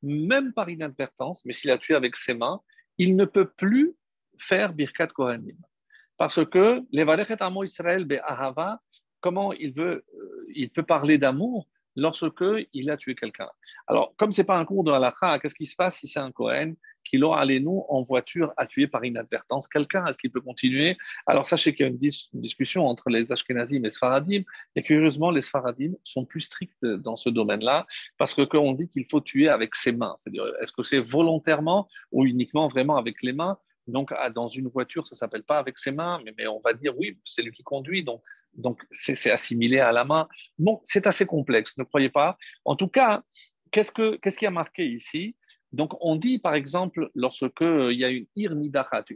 [0.02, 2.62] même par inadvertance, mais s'il a tué avec ses mains,
[2.98, 3.94] il ne peut plus
[4.40, 5.58] faire Birkat Kohanim.
[6.16, 7.04] Parce que les
[7.42, 8.80] Amo Israël Ahava,
[9.20, 13.50] comment il veut, euh, il peut parler d'amour lorsque il a tué quelqu'un.
[13.88, 16.20] Alors, comme ce n'est pas un cours de halakha, qu'est-ce qui se passe si c'est
[16.20, 20.06] un Cohen qui l'aura allé nous en voiture à tuer par inadvertance quelqu'un?
[20.08, 20.98] Est-ce qu'il peut continuer?
[21.28, 24.44] Alors, sachez qu'il y a une, discussion entre les Ashkenazim et les Sfaradim,
[24.76, 27.86] et curieusement, les Sfaradim sont plus stricts dans ce domaine-là,
[28.18, 31.00] parce que quand on dit qu'il faut tuer avec ses mains, c'est-à-dire, est-ce que c'est
[31.00, 33.58] volontairement ou uniquement vraiment avec les mains?
[33.88, 36.98] Donc, dans une voiture, ça s'appelle pas avec ses mains, mais, mais, on va dire
[36.98, 38.22] oui, c'est lui qui conduit, donc
[38.56, 40.28] donc c'est assimilé à la main.
[40.58, 42.38] Bon, c'est assez complexe, ne croyez pas.
[42.64, 43.24] En tout cas,
[43.72, 45.36] qu'est-ce, que, qu'est-ce qui a marqué ici?
[45.72, 48.52] Donc on dit par exemple, lorsque il y a une Ir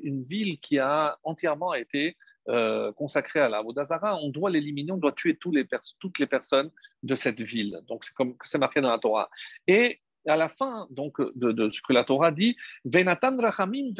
[0.04, 2.18] une ville qui a entièrement été
[2.50, 6.72] euh, consacrée à la Vodazara, on doit l'éliminer, on doit tuer toutes les personnes
[7.04, 7.80] de cette ville.
[7.88, 9.30] Donc c'est comme c'est marqué dans la Torah.
[9.68, 13.94] Et à la fin donc, de, ce que la Torah dit, Venatan Rachamim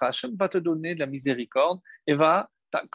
[0.00, 2.50] Hashem va te donner de la miséricorde et va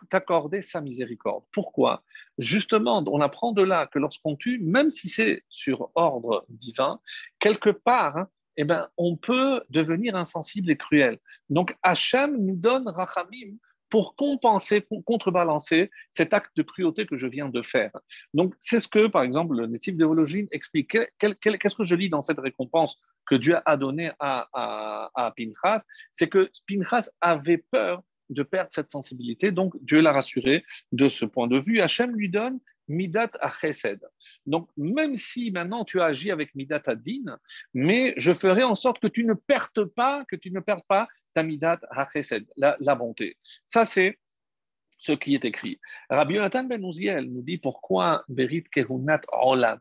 [0.10, 1.44] t'accorder sa miséricorde.
[1.52, 2.04] Pourquoi?
[2.38, 7.00] Justement, on apprend de là que lorsqu'on tue, même si c'est sur ordre divin,
[7.40, 11.20] quelque part, hein, eh ben, on peut devenir insensible et cruel.
[11.50, 13.58] Donc Hachem nous donne rachamim
[13.90, 17.92] pour compenser, pour contrebalancer cet acte de cruauté que je viens de faire.
[18.34, 20.98] Donc c'est ce que, par exemple, le natif d'Évologine explique.
[21.20, 25.84] Qu'est-ce que je lis dans cette récompense que Dieu a donnée à, à, à Pinchas?
[26.12, 29.52] C'est que Pinchas avait peur de perdre cette sensibilité.
[29.52, 31.82] Donc, Dieu l'a rassuré de ce point de vue.
[31.82, 34.00] Hachem lui donne Midat à Chesed.
[34.46, 36.94] Donc, même si maintenant tu agis avec Midat à
[37.74, 41.08] mais je ferai en sorte que tu ne perdes pas, que tu ne perdes pas
[41.34, 43.38] ta Midat à Chesed, la, bonté.
[43.66, 44.20] Ça, c'est
[44.98, 45.80] ce qui est écrit.
[46.10, 49.80] Rabbi Yonatan Ben Uziel nous dit pourquoi Berit Kehunat Olam,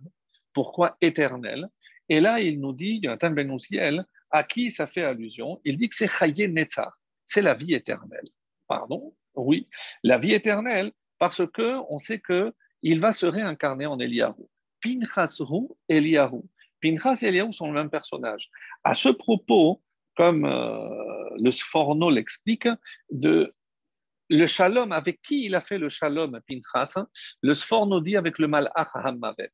[0.52, 1.68] pourquoi éternel?
[2.08, 5.60] Et là, il nous dit, Yonatan Ben Uziel, à qui ça fait allusion?
[5.64, 8.28] Il dit que c'est Chaye Netzar, c'est la vie éternelle
[8.66, 9.68] pardon, oui,
[10.02, 12.52] la vie éternelle, parce que on sait que
[12.82, 14.34] il va se réincarner en Eliyahu.
[14.82, 16.42] Pinchas Hu Eliyahu.
[16.80, 18.50] Pinchas et Eliyahu sont le même personnage.
[18.84, 19.82] À ce propos,
[20.16, 22.68] comme euh, le Sforno l'explique,
[23.10, 27.04] le shalom, avec qui il a fait le shalom, Pinchas
[27.42, 29.50] Le Sforno dit avec le malach Hammavet.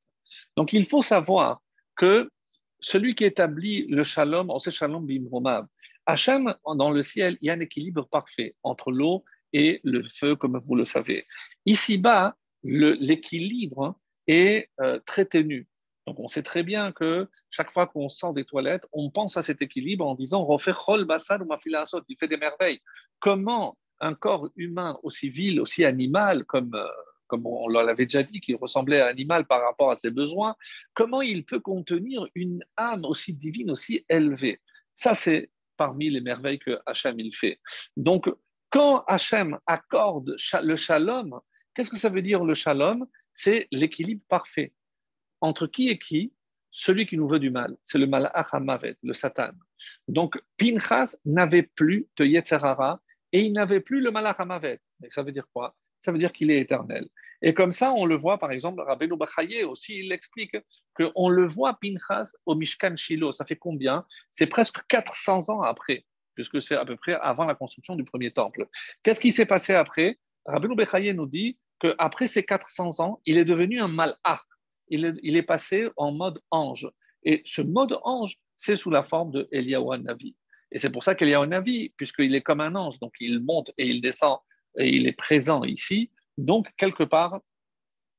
[0.57, 1.61] Donc il faut savoir
[1.97, 2.31] que
[2.81, 5.67] celui qui établit le shalom, on sait shalom bimromav.
[6.07, 10.35] Hachem, dans le ciel, il y a un équilibre parfait entre l'eau et le feu,
[10.35, 11.27] comme vous le savez.
[11.67, 15.69] Ici-bas, l'équilibre est euh, très ténu.
[16.07, 19.43] Donc on sait très bien que chaque fois qu'on sort des toilettes, on pense à
[19.43, 22.81] cet équilibre en disant il fait des merveilles.
[23.21, 26.89] Comment un corps humain aussi vil, aussi animal, comme, euh,
[27.29, 30.57] comme on l'avait déjà dit, qui ressemblait à un animal par rapport à ses besoins,
[30.93, 34.61] comment il peut contenir une âme aussi divine, aussi élevée?
[34.93, 37.61] Ça, c'est parmi les merveilles que Hachem il fait.
[37.97, 38.29] Donc,
[38.71, 41.41] quand Hachem accorde le shalom,
[41.75, 43.07] qu'est-ce que ça veut dire le shalom?
[43.35, 44.73] C'est l'équilibre parfait.
[45.41, 46.33] Entre qui et qui?
[46.71, 47.77] Celui qui nous veut du mal.
[47.83, 49.53] C'est le mal Hamavet, le Satan.
[50.09, 53.01] Donc, Pinchas n'avait plus de Yetzerara
[53.33, 54.81] et il n'avait plus le malach hamavet.
[55.11, 55.75] Ça veut dire quoi?
[56.03, 57.09] Ça veut dire qu'il est éternel.
[57.43, 60.57] Et comme ça, on le voit, par exemple, Rabbeinu Bachaye aussi, il explique
[60.95, 63.33] qu'on le voit Pinchas au Mishkan Shiloh.
[63.33, 64.05] Ça fait combien?
[64.31, 68.33] C'est presque 400 ans après, puisque c'est à peu près avant la construction du premier
[68.33, 68.69] temple.
[69.03, 70.19] Qu'est-ce qui s'est passé après?
[70.45, 74.43] Rabbeinu Bachaye nous dit qu'après ces 400 ans, il est devenu un malach.
[74.89, 76.91] Il est, il est passé en mode ange.
[77.23, 80.35] Et ce mode ange, c'est sous la forme de Eliyahu Navi.
[80.73, 83.87] Et c'est pour ça un avis, puisqu'il est comme un ange, donc il monte et
[83.87, 84.39] il descend
[84.79, 86.11] et il est présent ici.
[86.39, 87.41] Donc, quelque part,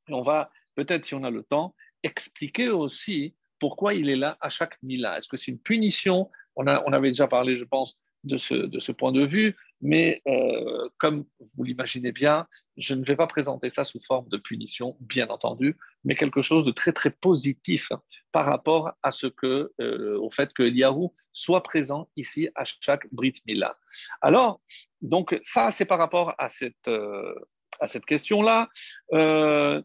[0.10, 4.50] on va peut-être, si on a le temps, expliquer aussi pourquoi il est là à
[4.50, 5.18] chaque mila.
[5.18, 6.30] Est-ce que c'est une punition?
[6.56, 9.56] On, a, on avait déjà parlé, je pense, de ce, de ce point de vue,
[9.82, 14.38] mais euh, comme vous l'imaginez bien, je ne vais pas présenter ça sous forme de
[14.38, 17.90] punition, bien entendu, mais quelque chose de très très positif
[18.34, 23.08] par rapport à ce que, euh, au fait que Yahoo soit présent ici à chaque
[23.14, 23.78] Brit Mila.
[24.22, 24.60] Alors,
[25.02, 27.34] donc ça c'est par rapport à cette, euh,
[28.08, 28.70] question-là.
[29.12, 29.84] le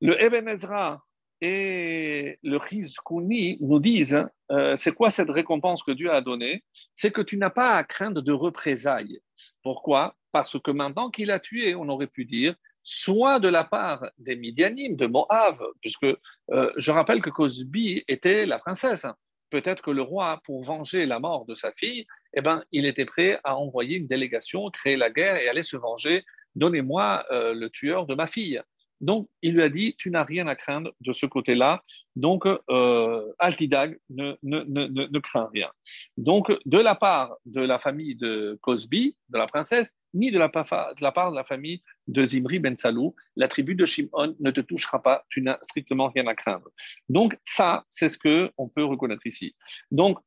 [0.00, 1.02] Eben Ezra
[1.40, 6.64] et le Rizkouni nous disent euh, c'est quoi cette récompense que Dieu a donnée?
[6.94, 9.20] C'est que tu n'as pas à craindre de représailles.
[9.62, 10.16] Pourquoi?
[10.32, 12.54] Parce que maintenant qu'il a tué, on aurait pu dire,
[12.88, 18.46] soit de la part des Midianim, de Moab, puisque euh, je rappelle que Cosby était
[18.46, 19.04] la princesse.
[19.50, 23.04] Peut-être que le roi, pour venger la mort de sa fille, eh ben, il était
[23.04, 26.24] prêt à envoyer une délégation, créer la guerre et aller se venger.
[26.54, 28.62] Donnez-moi euh, le tueur de ma fille.
[29.00, 31.82] Donc, il lui a dit, tu n'as rien à craindre de ce côté-là.
[32.14, 35.68] Donc, euh, Altidag ne, craint rien.
[36.16, 40.48] Donc, de la part de la famille de Cosby, de la princesse, ni de la,
[40.48, 44.50] de la part de la famille de Zimri Ben Salou, la tribu de Shimon ne
[44.50, 46.68] te touchera pas, tu n'as strictement rien à craindre.
[47.08, 49.54] Donc, ça, c'est ce qu'on peut reconnaître ici.
[49.90, 50.18] Donc,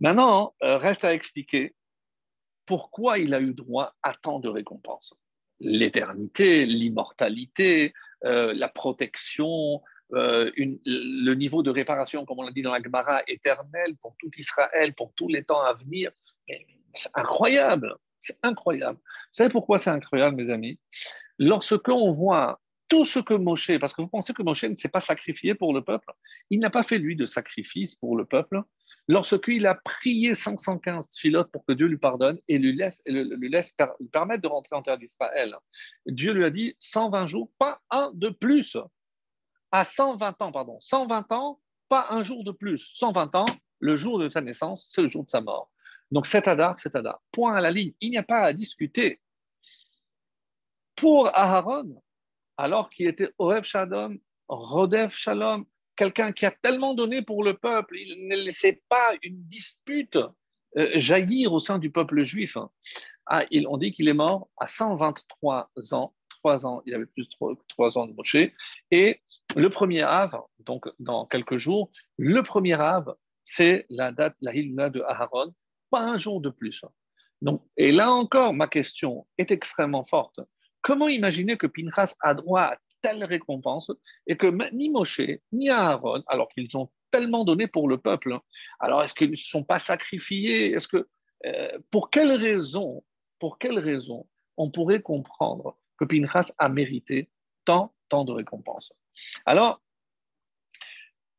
[0.00, 1.74] maintenant, euh, reste à expliquer
[2.66, 5.14] pourquoi il a eu droit à tant de récompenses
[5.60, 7.92] l'éternité, l'immortalité,
[8.24, 13.22] euh, la protection, euh, le niveau de réparation, comme on l'a dit dans la Gemara,
[13.26, 16.10] éternel pour tout Israël, pour tous les temps à venir.
[16.94, 18.98] C'est incroyable, c'est incroyable.
[18.98, 20.78] Vous savez pourquoi c'est incroyable, mes amis?
[21.38, 25.00] Lorsqu'on voit tout ce que Moshe, parce que vous pensez que Moshe ne s'est pas
[25.00, 26.12] sacrifié pour le peuple,
[26.50, 28.62] il n'a pas fait lui de sacrifice pour le peuple,
[29.08, 33.02] lorsqu'il a prié 515 filotes pour que Dieu lui pardonne et lui laisse,
[34.12, 35.56] permettre de rentrer en terre d'Israël,
[36.06, 38.76] Dieu lui a dit 120 jours, pas un de plus.
[39.72, 42.92] À 120 ans, pardon, 120 ans, pas un jour de plus.
[42.94, 43.46] 120 ans,
[43.80, 45.70] le jour de sa naissance, c'est le jour de sa mort.
[46.12, 47.20] Donc cet Adar, cet Adar.
[47.32, 47.92] Point à la ligne.
[48.00, 49.20] Il n'y a pas à discuter.
[50.94, 52.00] Pour Aharon,
[52.56, 55.64] alors qu'il était Orev Shalom, Rodef Shalom,
[55.96, 60.18] quelqu'un qui a tellement donné pour le peuple, il ne laissait pas une dispute
[60.76, 62.56] euh, jaillir au sein du peuple juif.
[62.56, 62.70] Hein.
[63.26, 67.56] Ah, on dit qu'il est mort à 123 ans, 3 ans, il avait plus de
[67.68, 68.36] 3, ans de Moshe,
[68.90, 69.20] et
[69.56, 73.14] le premier Av, donc dans quelques jours, le premier Av,
[73.44, 75.54] c'est la date, la Hilna de Aharon,
[75.90, 76.84] pas un jour de plus.
[77.42, 80.40] Donc, et là encore, ma question est extrêmement forte.
[80.86, 83.90] Comment imaginer que Pinchas a droit à telle récompense
[84.28, 85.20] et que ni Moshe
[85.50, 88.42] ni Aaron, alors qu'ils ont tellement donné pour le peuple, hein,
[88.78, 90.70] alors est-ce qu'ils ne sont pas sacrifiés?
[90.70, 91.08] Est-ce que
[91.44, 93.02] euh, pour quelle raison,
[93.40, 97.30] pour quelle raison on pourrait comprendre que Pinchas a mérité
[97.64, 98.92] tant, tant de récompenses?
[99.44, 99.82] Alors,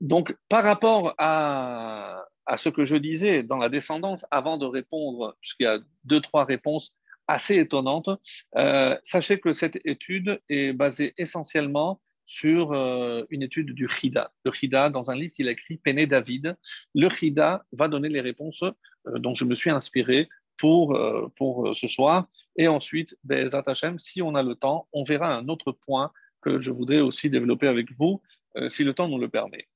[0.02, 5.38] donc par rapport à, à ce que je disais dans la descendance, avant de répondre,
[5.40, 6.94] puisqu'il y a deux, trois réponses
[7.28, 8.10] assez étonnante.
[8.56, 14.32] Euh, sachez que cette étude est basée essentiellement sur euh, une étude du Chida.
[14.44, 16.58] Le Chida, dans un livre qu'il a écrit, Péné David,
[16.94, 21.00] le Chida va donner les réponses euh, dont je me suis inspiré pour,
[21.36, 22.26] pour ce soir.
[22.56, 26.12] Et ensuite, Bezat Hashem, si on a le temps, on verra un autre point
[26.42, 28.24] que je voudrais aussi développer avec vous,
[28.68, 29.68] si le temps nous le permet.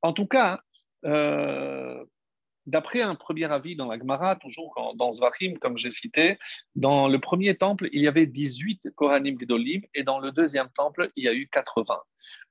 [0.00, 0.62] En tout cas,
[2.66, 6.38] D'après un premier avis dans la Gemara, toujours dans Zvachim, comme j'ai cité,
[6.74, 11.10] dans le premier temple, il y avait 18 Kohanim Gdolim et dans le deuxième temple,
[11.16, 11.98] il y a eu 80.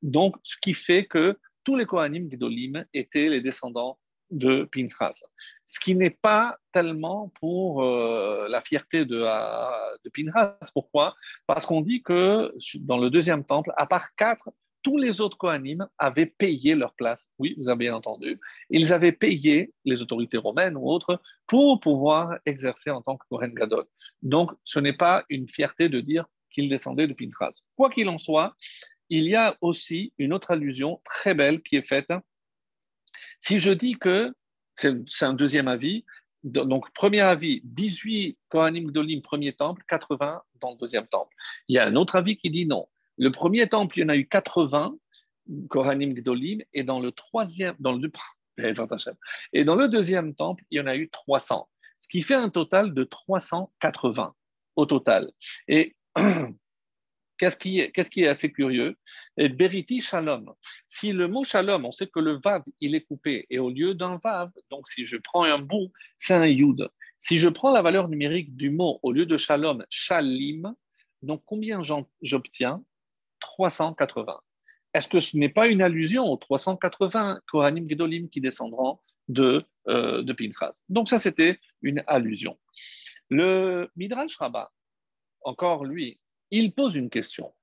[0.01, 3.99] Donc, ce qui fait que tous les Kohanim Gdolim étaient les descendants
[4.31, 5.23] de Pinchas.
[5.65, 9.21] Ce qui n'est pas tellement pour euh, la fierté de,
[10.03, 10.57] de Pinchas.
[10.73, 11.15] Pourquoi?
[11.47, 14.49] Parce qu'on dit que dans le deuxième temple, à part quatre,
[14.81, 17.29] tous les autres Kohanim avaient payé leur place.
[17.37, 18.39] Oui, vous avez bien entendu.
[18.69, 23.53] Ils avaient payé, les autorités romaines ou autres, pour pouvoir exercer en tant que Kohen
[23.53, 23.85] Gadol.
[24.21, 27.61] Donc, ce n'est pas une fierté de dire qu'ils descendaient de Pinchas.
[27.75, 28.55] Quoi qu'il en soit,
[29.09, 32.11] il y a aussi une autre allusion très belle qui est faite.
[33.39, 34.33] Si je dis que,
[34.75, 36.05] c'est un deuxième avis,
[36.43, 41.35] donc premier avis, 18 Kohanim Gdolim, premier temple, 80 dans le deuxième temple.
[41.67, 42.87] Il y a un autre avis qui dit non.
[43.19, 44.97] Le premier temple, il y en a eu 80,
[45.69, 48.12] Kohanim Gdolim, et dans le troisième, dans le,
[49.53, 52.49] et dans le deuxième temple, il y en a eu 300, ce qui fait un
[52.49, 54.34] total de 380
[54.75, 55.32] au total.
[55.67, 55.95] Et
[57.39, 58.97] Qu'est-ce qui, est, assez curieux?
[59.38, 60.51] Beriti Shalom.
[60.89, 63.95] Si le mot Shalom, on sait que le Vav, il est coupé, et au lieu
[63.95, 66.89] d'un Vav, donc si je prends un bout, c'est un Yud.
[67.17, 70.75] Si je prends la valeur numérique du mot, au lieu de Shalom, Shalim,
[71.21, 71.82] donc combien
[72.21, 72.84] j'obtiens?
[73.39, 74.39] 380.
[74.93, 80.23] Est-ce que ce n'est pas une allusion aux 380 Kohanim Gedolim qui descendront de, euh,
[80.23, 80.84] de Pinchas?
[80.89, 82.58] Donc ça, c'était une allusion.
[83.30, 84.71] Le Midrash Rabbah,
[85.41, 87.54] encore lui, il pose une question.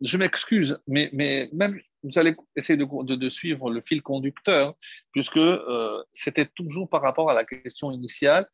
[0.00, 1.10] Je m'excuse, mais,
[1.52, 4.74] même vous allez essayer de, suivre le fil conducteur,
[5.12, 8.48] puisque euh, c'était toujours par rapport à la question initiale.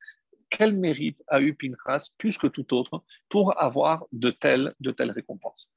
[0.51, 4.75] Quel mérite a eu Pinchas plus que tout autre pour avoir de telles
[5.11, 5.73] récompenses?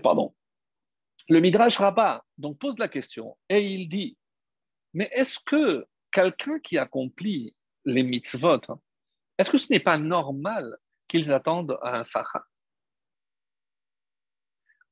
[0.00, 0.34] Pardon.
[1.28, 4.16] Le Midrash Rabbah donc pose la question et il dit
[4.94, 8.60] mais est-ce que quelqu'un qui accomplit les mitzvot,
[9.38, 12.44] est-ce que ce n'est pas normal qu'ils attendent un sacha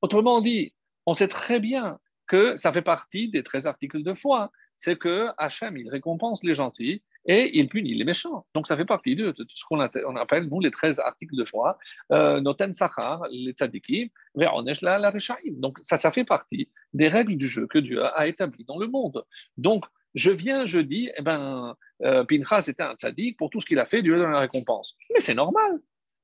[0.02, 0.74] Autrement dit,
[1.06, 4.50] on sait très bien que ça fait partie des 13 articles de foi.
[4.76, 8.46] C'est que Hachem, il récompense les gentils et il punit les méchants.
[8.54, 11.78] Donc ça fait partie de, ce qu'on appelle, nous, les 13 articles de foi,
[12.12, 15.12] euh, Noten Sachar, les tzadikim, Ve'onesh la,
[15.52, 18.86] Donc ça, ça fait partie des règles du jeu que Dieu a établies dans le
[18.86, 19.24] monde.
[19.56, 19.84] Donc
[20.14, 23.78] je viens, je dis, eh ben, euh, Pinchas était un tzadik, pour tout ce qu'il
[23.78, 24.96] a fait, Dieu donne la récompense.
[25.12, 25.78] Mais c'est normal.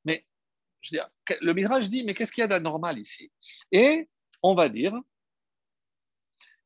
[0.04, 0.24] Mais
[0.80, 1.10] je veux dire,
[1.40, 3.30] le Midrash dit, mais qu'est-ce qu'il y a d'anormal ici?
[3.70, 4.08] Et
[4.42, 4.94] on va dire,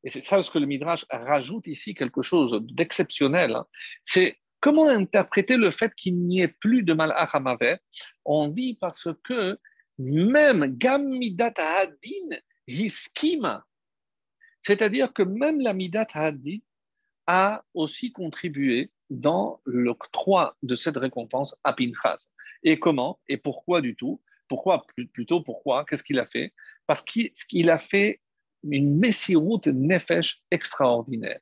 [0.07, 3.65] et c'est ça ce que le Midrash rajoute ici quelque chose d'exceptionnel, hein.
[4.03, 7.79] c'est comment interpréter le fait qu'il n'y ait plus de Malach Hamavet
[8.23, 9.59] On dit parce que
[9.97, 12.37] même Gamidat Hadin
[12.69, 13.65] Hiskima,
[14.61, 16.59] c'est-à-dire que même la Midat Hadin
[17.25, 22.31] a aussi contribué dans l'octroi de cette récompense à Pinchas.
[22.63, 23.19] Et comment?
[23.27, 24.21] Et pourquoi du tout?
[24.47, 25.83] Pourquoi plutôt pourquoi?
[25.83, 26.53] Qu'est-ce qu'il a fait?
[26.85, 28.21] Parce qu'il a fait
[28.63, 31.39] une Messirut Nefesh extraordinaire.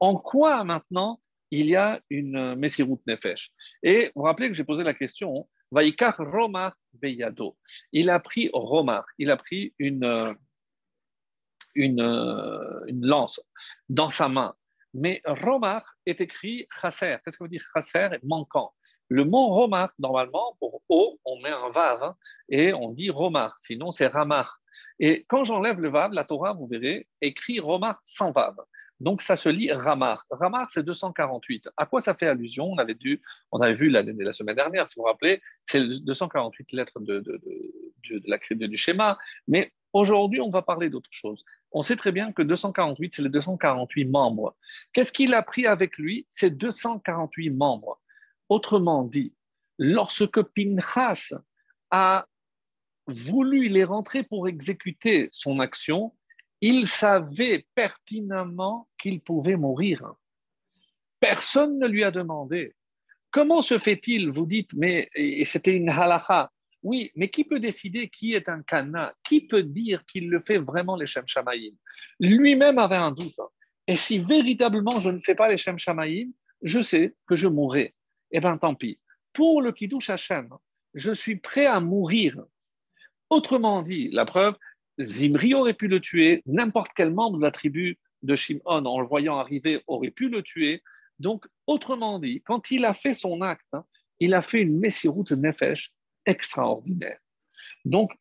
[0.00, 1.20] En quoi maintenant
[1.50, 3.52] il y a une Messirut Nefesh?
[3.82, 7.56] Et vous vous rappelez que j'ai posé la question Vaikar Romar Beyado.
[7.92, 10.36] Il a pris Romar, il a pris une,
[11.74, 12.02] une,
[13.00, 13.40] lance
[13.88, 14.54] dans sa main.
[14.94, 17.16] Mais Romar est écrit chasser.
[17.24, 18.74] Qu'est-ce que veut dire chasser Manquant.
[19.08, 22.16] Le mot Romar, normalement, pour O, on met un vav hein,
[22.48, 23.58] et on dit Romar.
[23.58, 24.61] Sinon, c'est Ramar.
[25.02, 28.54] Et quand j'enlève le Vav, la Torah, vous verrez, écrit Romar sans Vav.
[29.00, 30.24] Donc ça se lit Ramar.
[30.30, 31.70] Ramar, c'est 248.
[31.76, 32.70] À quoi ça fait allusion?
[32.70, 32.96] On avait,
[33.50, 37.32] on vu la, la semaine dernière, si vous vous rappelez, c'est 248 lettres de, de,
[37.32, 39.18] de, de la, du schéma.
[39.48, 41.44] Mais aujourd'hui, on va parler d'autre chose.
[41.72, 44.54] On sait très bien que 248, c'est les 248 membres.
[44.92, 46.28] Qu'est-ce qu'il a pris avec lui?
[46.30, 48.00] Ces 248 membres.
[48.48, 49.34] Autrement dit,
[49.80, 51.32] lorsque Pinchas
[51.90, 52.26] a
[53.06, 56.14] voulu les rentrer pour exécuter son action,
[56.60, 60.14] il savait pertinemment qu'il pouvait mourir.
[61.18, 62.74] Personne ne lui a demandé.
[63.30, 65.08] Comment se fait-il Vous dites, mais
[65.44, 66.50] c'était une halakha.
[66.82, 69.14] Oui, mais qui peut décider qui est un kana?
[69.24, 71.74] Qui peut dire qu'il le fait vraiment les Shem Shamaïm
[72.18, 73.38] Lui-même avait un doute.
[73.86, 76.32] Et si véritablement je ne fais pas les Shem Shamaïm,
[76.62, 77.94] je sais que je mourrai.
[78.30, 78.98] Eh bien, tant pis.
[79.32, 80.48] Pour le Kiddush Hashem,
[80.94, 82.44] je suis prêt à mourir
[83.32, 84.58] Autrement dit, la preuve,
[85.00, 89.06] Zimri aurait pu le tuer, n'importe quel membre de la tribu de Shimon, en le
[89.06, 90.82] voyant arriver, aurait pu le tuer.
[91.18, 93.86] Donc, autrement dit, quand il a fait son acte, hein,
[94.20, 95.94] il a fait une Messiroute Nefesh
[96.26, 97.18] extraordinaire.
[97.86, 98.12] Donc,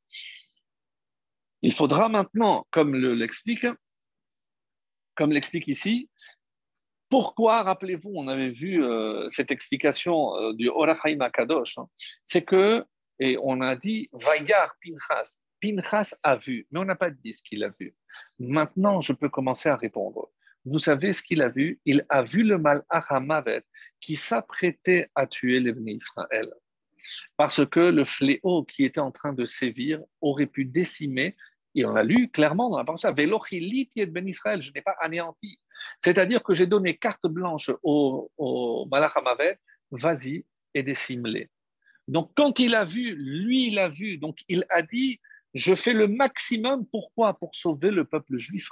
[1.62, 3.68] il faudra maintenant, comme l'explique,
[5.16, 6.09] comme l'explique ici,
[7.09, 11.89] pourquoi, rappelez-vous, on avait vu euh, cette explication euh, du Orachaim Akadosh, hein,
[12.24, 12.86] c'est que,
[13.22, 17.44] et on a dit, Vayar Pinchas, Pinchas a vu, mais on n'a pas dit ce
[17.44, 17.96] qu'il a vu.
[18.40, 20.32] Maintenant, je peux commencer à répondre.
[20.66, 21.80] Vous savez ce qu'il a vu?
[21.86, 23.62] Il a vu le mal Ahamavet
[24.00, 26.52] qui s'apprêtait à tuer les Israël.
[27.38, 31.36] Parce que le fléau qui était en train de sévir aurait pu décimer,
[31.76, 35.60] et on l'a lu clairement dans la parole, ben Israël, je n'ai pas anéanti.
[36.00, 39.14] C'est-à-dire que j'ai donné carte blanche au, au Malach
[39.92, 40.44] vas-y
[40.74, 41.50] et décime-les.
[42.12, 45.20] Donc quand il a vu, lui il a vu, donc il a dit,
[45.53, 46.86] je fais le maximum.
[46.86, 47.34] Pourquoi?
[47.34, 48.70] Pour sauver le peuple juif.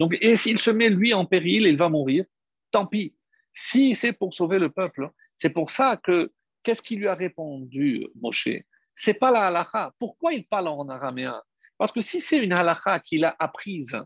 [0.00, 2.24] Donc, et s'il se met lui en péril, il va mourir.
[2.70, 3.14] Tant pis.
[3.54, 6.32] Si c'est pour sauver le peuple, c'est pour ça que
[6.62, 8.48] qu'est-ce qu'il lui a répondu Moshe?
[8.94, 9.92] C'est pas la halakha.
[9.98, 11.40] Pourquoi il parle en araméen?
[11.76, 14.00] Parce que si c'est une halakha qu'il a apprise,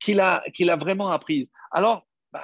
[0.00, 2.40] qu'il a, qu'il a vraiment apprise, alors ben,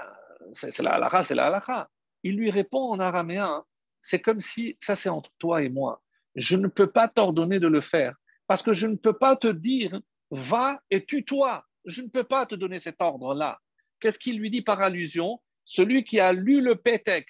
[0.55, 1.89] c'est, la halakha, c'est la halakha.
[2.23, 3.65] Il lui répond en araméen.
[4.03, 6.03] C'est comme si ça c'est entre toi et moi.
[6.35, 8.15] Je ne peux pas t'ordonner de le faire
[8.47, 10.01] parce que je ne peux pas te dire
[10.31, 11.65] va et tue-toi.
[11.85, 13.61] Je ne peux pas te donner cet ordre-là.
[14.01, 15.41] Qu'est-ce qu'il lui dit par allusion?
[15.65, 17.27] Celui qui a lu le Pétek.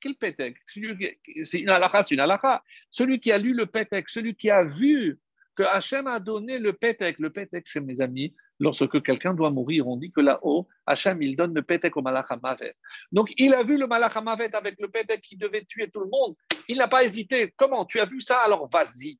[0.00, 2.62] Quel Pétek C'est une halakha, c'est une halakha.
[2.90, 5.20] Celui qui a lu le Pétek, celui qui a vu
[5.54, 7.18] que Hachem a donné le Pétek.
[7.18, 11.36] Le Pétek, c'est mes amis, lorsque quelqu'un doit mourir, on dit que là-haut, Hachem, il
[11.36, 12.74] donne le Pétek au Malachamavet.
[13.12, 16.34] Donc, il a vu le Malachamavet avec le Pétek qui devait tuer tout le monde.
[16.68, 17.52] Il n'a pas hésité.
[17.56, 17.84] Comment?
[17.84, 18.38] Tu as vu ça?
[18.38, 19.18] Alors vas-y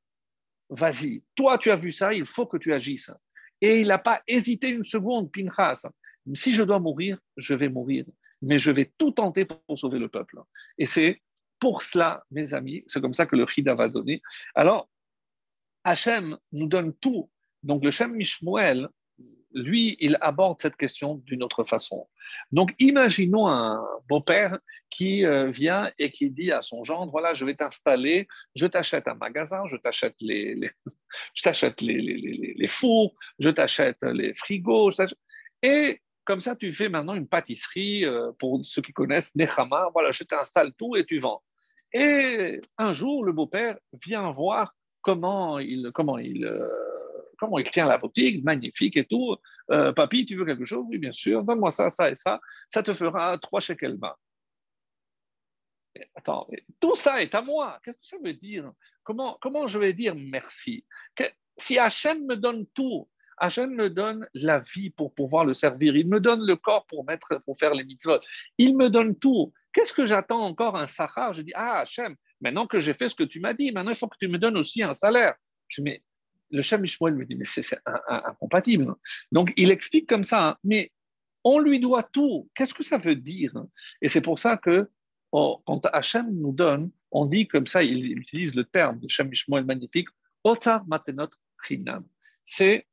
[0.68, 3.11] vas-y, toi tu as vu ça, il faut que tu agisses.
[3.61, 5.89] Et il n'a pas hésité une seconde, Pinchas.
[6.34, 8.05] Si je dois mourir, je vais mourir,
[8.43, 10.41] mais je vais tout tenter pour sauver le peuple.
[10.76, 11.22] Et c'est
[11.59, 14.20] pour cela, mes amis, c'est comme ça que le Chida va donner.
[14.55, 14.91] Alors,
[15.84, 17.30] Hachem nous donne tout.
[17.62, 18.89] Donc le Shem Mishmuel,
[19.57, 22.07] lui, il aborde cette question d'une autre façon.
[22.52, 24.59] Donc, imaginons un beau-père
[24.90, 29.09] qui euh, vient et qui dit à son gendre, voilà, je vais t'installer, je t'achète
[29.09, 30.70] un magasin, je t'achète les,
[31.34, 34.92] je t'achète les, les, les, fours, je t'achète les frigos,
[35.62, 40.11] et comme ça, tu fais maintenant une pâtisserie, euh, pour ceux qui connaissent, Nechama, voilà,
[40.11, 41.42] je t'installe tout et tu vends.
[41.92, 46.44] Et un jour, le beau-père vient voir comment il, comment il,
[47.39, 49.37] comment il tient la boutique, magnifique et tout.
[49.70, 50.84] Euh, papy, tu veux quelque chose?
[50.89, 51.43] Oui, bien sûr.
[51.43, 52.41] Donne-moi ça, ça et ça.
[52.68, 54.16] Ça te fera trois shekels bas.
[56.14, 56.47] Attends,
[56.78, 57.80] tout ça est à moi.
[57.82, 58.70] Qu'est-ce que ça veut dire?
[59.03, 60.84] Comment, comment je vais dire merci?
[61.57, 63.09] Si Hachem me donne tout,
[63.39, 65.97] Hachem me donne la vie pour pouvoir le servir.
[65.97, 68.20] Il me donne le corps pour, mettre, pour faire les mitzvot.
[68.59, 69.53] Il me donne tout.
[69.72, 71.32] Qu'est-ce que j'attends encore un sahar?
[71.32, 73.97] Je dis, ah Hachem, maintenant que j'ai fait ce que tu m'as dit, maintenant il
[73.97, 75.34] faut que tu me donnes aussi un salaire.
[75.68, 76.03] Je dis, mais
[76.51, 78.94] le Shem Mishmuel me dit, mais c'est incompatible.
[79.32, 80.57] Donc, il explique comme ça, hein.
[80.64, 80.92] mais
[81.44, 82.51] on lui doit tout.
[82.55, 83.53] Qu'est-ce que ça veut dire?
[84.03, 84.90] Et c'est pour ça que
[85.32, 89.28] oh, quand Hachem nous donne, on dit comme ça, il, utilise le terme de Shem
[89.28, 90.09] Mishmuel magnifique,
[90.44, 91.30] Otar Matenot
[91.64, 92.05] Chinam.
[92.44, 92.84] C'est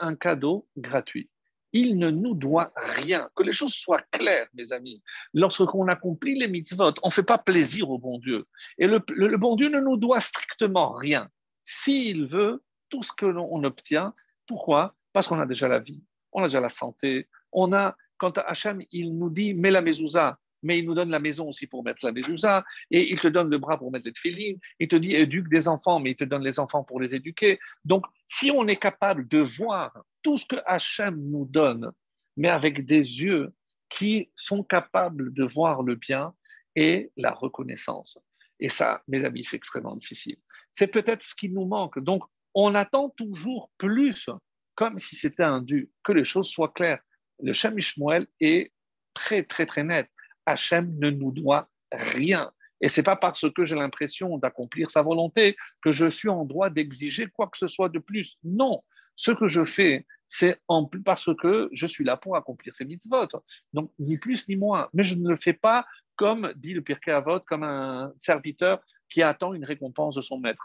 [0.00, 1.30] un cadeau gratuit.
[1.72, 3.28] Il ne nous doit rien.
[3.36, 5.02] Que les choses soient claires, mes amis.
[5.34, 8.46] Lorsqu'on accomplit les mitzvot, on ne fait pas plaisir au bon Dieu.
[8.78, 11.28] Et le, le bon Dieu ne nous doit strictement rien.
[11.62, 14.14] S'il veut, tout ce que l'on obtient.
[14.46, 14.94] Pourquoi?
[15.12, 18.82] Parce qu'on a déjà la vie, on a déjà la santé, on a, quand Hachem,
[18.90, 22.04] il nous dit, mets la mezouza, mais il nous donne la maison aussi pour mettre
[22.04, 25.14] la mezouza, et il te donne le bras pour mettre les tefillines, il te dit,
[25.14, 27.58] éduque des enfants, mais il te donne les enfants pour les éduquer.
[27.84, 31.92] Donc, si on est capable de voir tout ce que Hachem nous donne,
[32.36, 33.52] mais avec des yeux
[33.88, 36.34] qui sont capables de voir le bien
[36.76, 38.18] et la reconnaissance.
[38.60, 40.36] Et ça, mes amis, c'est extrêmement difficile.
[40.72, 41.98] C'est peut-être ce qui nous manque.
[41.98, 42.24] Donc,
[42.54, 44.28] on attend toujours plus,
[44.74, 47.00] comme si c'était un dû, que les choses soient claires.
[47.42, 48.72] Le Shem Ishmael est
[49.14, 50.08] très, très, très net.
[50.46, 52.50] Hachem ne nous doit rien.
[52.80, 56.44] Et ce n'est pas parce que j'ai l'impression d'accomplir sa volonté que je suis en
[56.44, 58.38] droit d'exiger quoi que ce soit de plus.
[58.44, 58.82] Non,
[59.16, 60.60] ce que je fais, c'est
[61.04, 63.26] parce que je suis là pour accomplir ces mitzvot.
[63.72, 64.88] Donc, ni plus ni moins.
[64.94, 65.86] Mais je ne le fais pas
[66.18, 68.80] comme dit le Pirkei Avot, comme un serviteur
[69.10, 70.62] qui attend une récompense de son maître.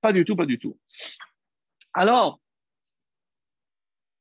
[0.00, 0.78] Pas du tout, pas du tout.
[1.92, 2.40] Alors,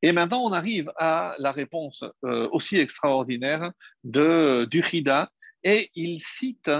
[0.01, 3.71] et maintenant, on arrive à la réponse euh, aussi extraordinaire
[4.03, 5.29] de, du Chida,
[5.63, 6.71] et il cite,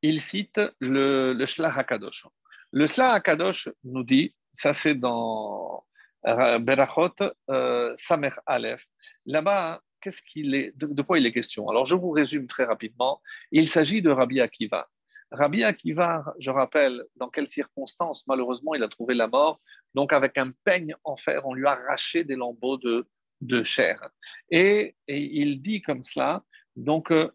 [0.00, 2.26] il cite le, le Shlach HaKadosh.
[2.72, 5.84] Le Shlach HaKadosh nous dit, Ça, c'est dans
[6.24, 7.14] Berachot,
[7.50, 8.84] euh, Samer Aleph.
[9.26, 11.68] Là-bas, est, de, quoi il est question?
[11.68, 13.20] Alors, je vous résume très rapidement.
[13.50, 14.88] Il s'agit de Rabbi Akiva.
[15.30, 19.60] Rabbi Akiva, je rappelle dans quelles circonstances, malheureusement, il a trouvé la mort.
[19.94, 23.06] Donc, avec un peigne en fer, on lui a arraché des lambeaux de,
[23.40, 24.08] de chair.
[24.50, 26.44] Et, il dit comme cela,
[26.76, 27.30] donc, euh,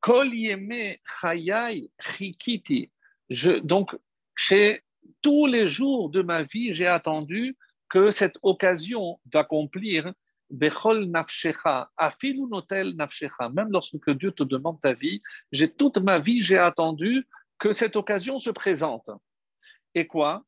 [0.00, 0.30] Kol.
[3.64, 3.96] Donc,
[4.36, 4.82] chez
[5.22, 7.56] tous les jours de ma vie, j'ai attendu
[7.88, 10.12] que cette occasion d'accomplir
[10.50, 15.22] Bechol nafshecha, afilu notel nafshecha, même lorsque Dieu te demande ta vie,
[15.52, 17.26] j'ai toute ma vie, j'ai attendu
[17.58, 19.10] que cette occasion se présente.
[19.94, 20.44] Et quoi?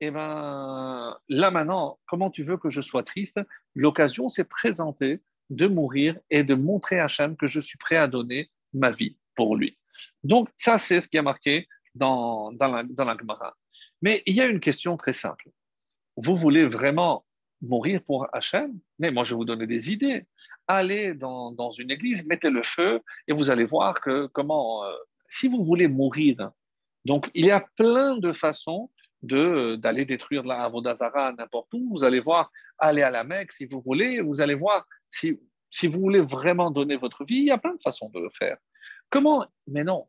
[0.00, 3.40] Eh bien, là maintenant, comment tu veux que je sois triste?
[3.74, 8.08] L'occasion s'est présentée de mourir et de montrer à Hachem que je suis prêt à
[8.08, 9.78] donner ma vie pour lui.
[10.24, 13.54] Donc, ça, c'est ce qui a marqué dans, dans, la, dans la Gemara.
[14.00, 15.50] Mais il y a une question très simple.
[16.16, 17.24] Vous voulez vraiment
[17.62, 20.26] mourir pour Hachem Mais moi, je vais vous donner des idées.
[20.66, 24.92] Allez dans, dans, une église, mettez le feu et vous allez voir que comment, euh,
[25.28, 26.50] si vous voulez mourir,
[27.04, 28.90] donc il y a plein de façons
[29.22, 31.88] de, d'aller détruire la Avodazara n'importe où.
[31.90, 35.40] Vous allez voir, allez à la Mecque si vous voulez, vous allez voir si,
[35.70, 38.30] si vous voulez vraiment donner votre vie, il y a plein de façons de le
[38.30, 38.56] faire.
[39.10, 40.06] Comment Mais non.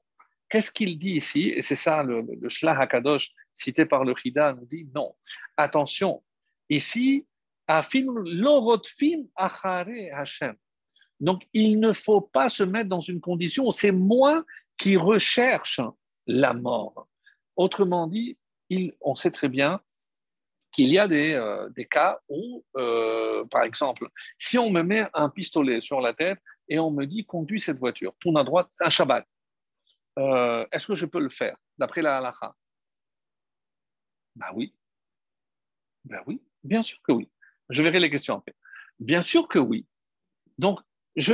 [0.49, 1.49] Qu'est-ce qu'il dit ici?
[1.49, 5.15] Et c'est ça, le, le HaKadosh cité par le Chida nous dit non.
[5.57, 6.23] Attention,
[6.69, 7.25] ici,
[11.19, 14.43] donc, il ne faut pas se mettre dans une condition où c'est moi
[14.77, 15.79] qui recherche
[16.27, 17.07] la mort.
[17.55, 18.37] Autrement dit,
[18.99, 19.79] on sait très bien
[20.73, 24.07] qu'il y a des, euh, cas où, euh, par exemple,
[24.37, 27.77] si on me met un pistolet sur la tête et on me dit conduis cette
[27.77, 29.25] voiture, tourne à droite, un Shabbat,
[30.19, 32.55] euh, est-ce que je peux le faire d'après la halakha
[34.35, 34.75] Ben oui.
[36.05, 37.29] Ben oui, bien sûr que oui.
[37.69, 38.55] Je verrai les questions après.
[38.99, 39.85] Bien sûr que oui.
[40.57, 40.79] Donc,
[41.15, 41.33] je,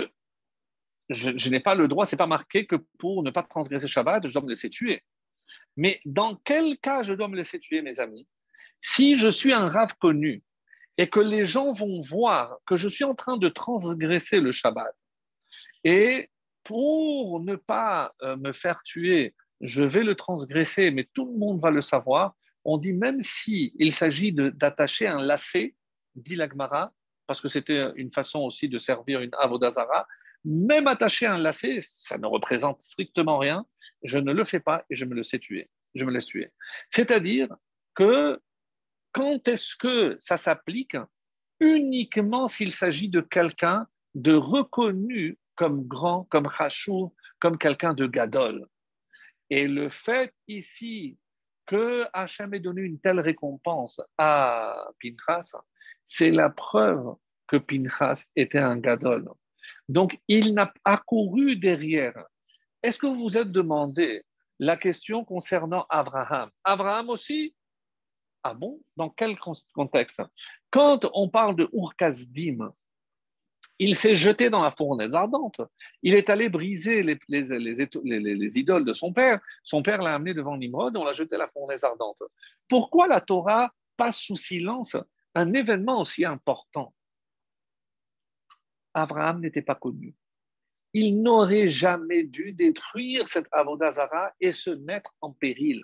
[1.10, 4.34] je, n'ai pas le droit, c'est pas marqué que pour ne pas transgresser Shabbat, je
[4.34, 5.04] dois me laisser tuer.
[5.76, 8.28] Mais dans quel cas je dois me laisser tuer, mes amis?
[8.82, 10.44] Si je suis un rave connu
[10.98, 14.94] et que les gens vont voir que je suis en train de transgresser le Shabbat,
[15.84, 16.30] et
[16.64, 21.60] pour ne pas euh, me faire tuer, je vais le transgresser, mais tout le monde
[21.62, 25.74] va le savoir, on dit même il s'agit d'attacher un lacet
[26.16, 26.94] dit l'Agmara,
[27.28, 30.08] parce que c'était une façon aussi de servir une avodazara,
[30.46, 33.66] même attaché à un lacet, ça ne représente strictement rien,
[34.04, 35.70] je ne le fais pas et je me laisse tuer.
[35.96, 36.52] Je me laisse tuer.
[36.90, 37.50] C'est-à-dire
[37.96, 38.40] que
[39.12, 40.96] quand est-ce que ça s'applique
[41.60, 43.86] Uniquement s'il s'agit de quelqu'un
[44.16, 48.66] de reconnu comme grand, comme Rachou, comme quelqu'un de Gadol?
[49.50, 51.18] Et le fait ici
[51.66, 55.52] que Hachem ait donné une telle récompense à Pinchas,
[56.10, 57.16] c'est la preuve
[57.48, 59.30] que Pinchas était un gadol.
[59.88, 62.26] Donc, il n'a pas couru derrière.
[62.82, 64.24] Est-ce que vous vous êtes demandé
[64.58, 66.50] la question concernant Abraham?
[66.64, 67.56] Abraham aussi?
[68.44, 68.82] Ah bon?
[68.98, 69.38] Dans quel
[69.74, 70.22] contexte?
[70.72, 72.74] Quand on parle de Urkazdim,
[73.78, 75.62] il s'est jeté dans la fournaise ardente.
[76.02, 79.40] Il est allé briser les, les, idoles de son père.
[79.64, 82.22] Son père l'a amené devant Nimrod, on l'a jeté à la fournaise ardente.
[82.68, 84.98] Pourquoi la Torah passe sous silence
[85.36, 86.94] un événement aussi important.
[88.94, 90.16] Abraham n'était pas connu.
[90.94, 95.84] Il n'aurait jamais dû détruire cette Avodazara et se mettre en péril.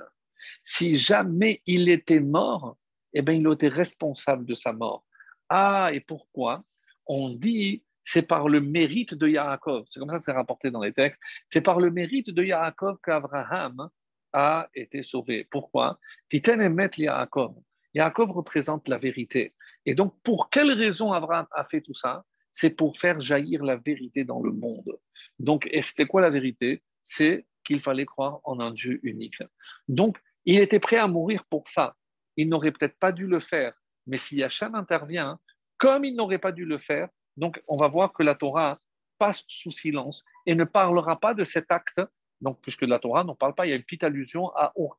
[0.64, 2.78] Si jamais il était mort,
[3.14, 5.06] eh bien, il était responsable de sa mort.
[5.50, 6.64] Ah, et pourquoi
[7.06, 9.86] On dit c'est par le mérite de Yaakov.
[9.90, 11.20] C'est comme ça que c'est rapporté dans les textes.
[11.48, 13.90] C'est par le mérite de Yaakov qu'Abraham
[14.32, 15.48] a été sauvé.
[15.50, 16.00] Pourquoi?
[16.30, 16.62] Titen
[16.98, 17.56] Yaakov.
[17.96, 19.56] Yaakov représente la vérité.
[19.86, 22.26] Et donc, pour quelle raison Abraham a fait tout ça?
[22.52, 24.98] C'est pour faire jaillir la vérité dans le monde.
[25.40, 26.84] Donc, et c'était quoi la vérité?
[27.04, 29.42] C'est qu'il fallait croire en un Dieu unique.
[29.88, 31.96] Donc, il était prêt à mourir pour ça.
[32.38, 33.74] Il n'aurait peut-être pas dû le faire.
[34.08, 35.40] Mais si Hachem intervient,
[35.78, 38.80] comme il n'aurait pas dû le faire, donc on va voir que la Torah
[39.18, 42.00] passe sous silence et ne parlera pas de cet acte
[42.42, 44.98] donc, puisque la Torah n'en parle pas, il y a une petite allusion à Ur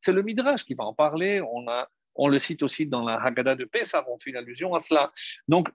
[0.00, 1.40] C'est le Midrash qui va en parler.
[1.40, 4.74] On a on le cite aussi dans la Haggadah de Pessah, on fait une allusion
[4.74, 5.12] à cela.
[5.48, 5.68] Donc,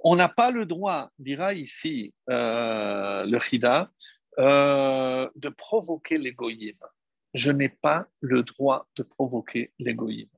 [0.00, 3.90] on n'a pas le droit, dira ici euh, le Chida,
[4.38, 6.86] euh, de provoquer l'égoïsme.
[7.34, 10.30] Je n'ai pas le droit de provoquer l'égoïsme.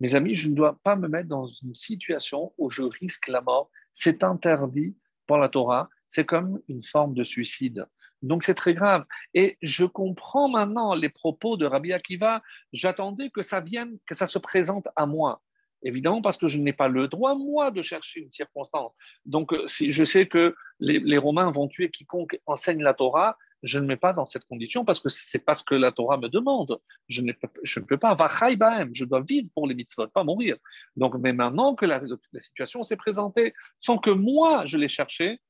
[0.00, 3.40] Mes amis, je ne dois pas me mettre dans une situation où je risque la
[3.40, 3.70] mort.
[3.92, 4.96] C'est interdit
[5.26, 5.88] par la Torah.
[6.08, 7.86] C'est comme une forme de suicide.
[8.22, 9.04] Donc c'est très grave.
[9.34, 12.42] Et je comprends maintenant les propos de Rabbi Akiva.
[12.72, 15.42] J'attendais que ça vienne, que ça se présente à moi.
[15.82, 18.92] Évidemment, parce que je n'ai pas le droit, moi, de chercher une circonstance.
[19.24, 23.78] Donc, euh, si je sais que les, Romains vont tuer quiconque enseigne la Torah, je
[23.78, 26.28] ne mets pas dans cette condition parce que c'est pas ce que la Torah me
[26.28, 26.78] demande.
[27.08, 28.16] Je ne, je ne peux pas.
[28.18, 30.56] Je dois vivre pour les mitzvot, pas mourir.
[30.96, 32.00] Donc, mais maintenant que la,
[32.32, 35.40] la situation s'est présentée sans que moi je l'ai cherché,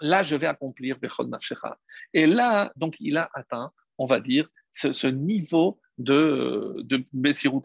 [0.00, 1.78] là, je vais accomplir Bechol Nafshecha.
[2.12, 7.04] Et là, donc, il a atteint, on va dire, ce, niveau de, de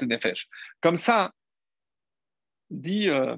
[0.06, 0.48] Nefesh.
[0.82, 1.32] Comme ça,
[2.70, 3.36] dit, euh,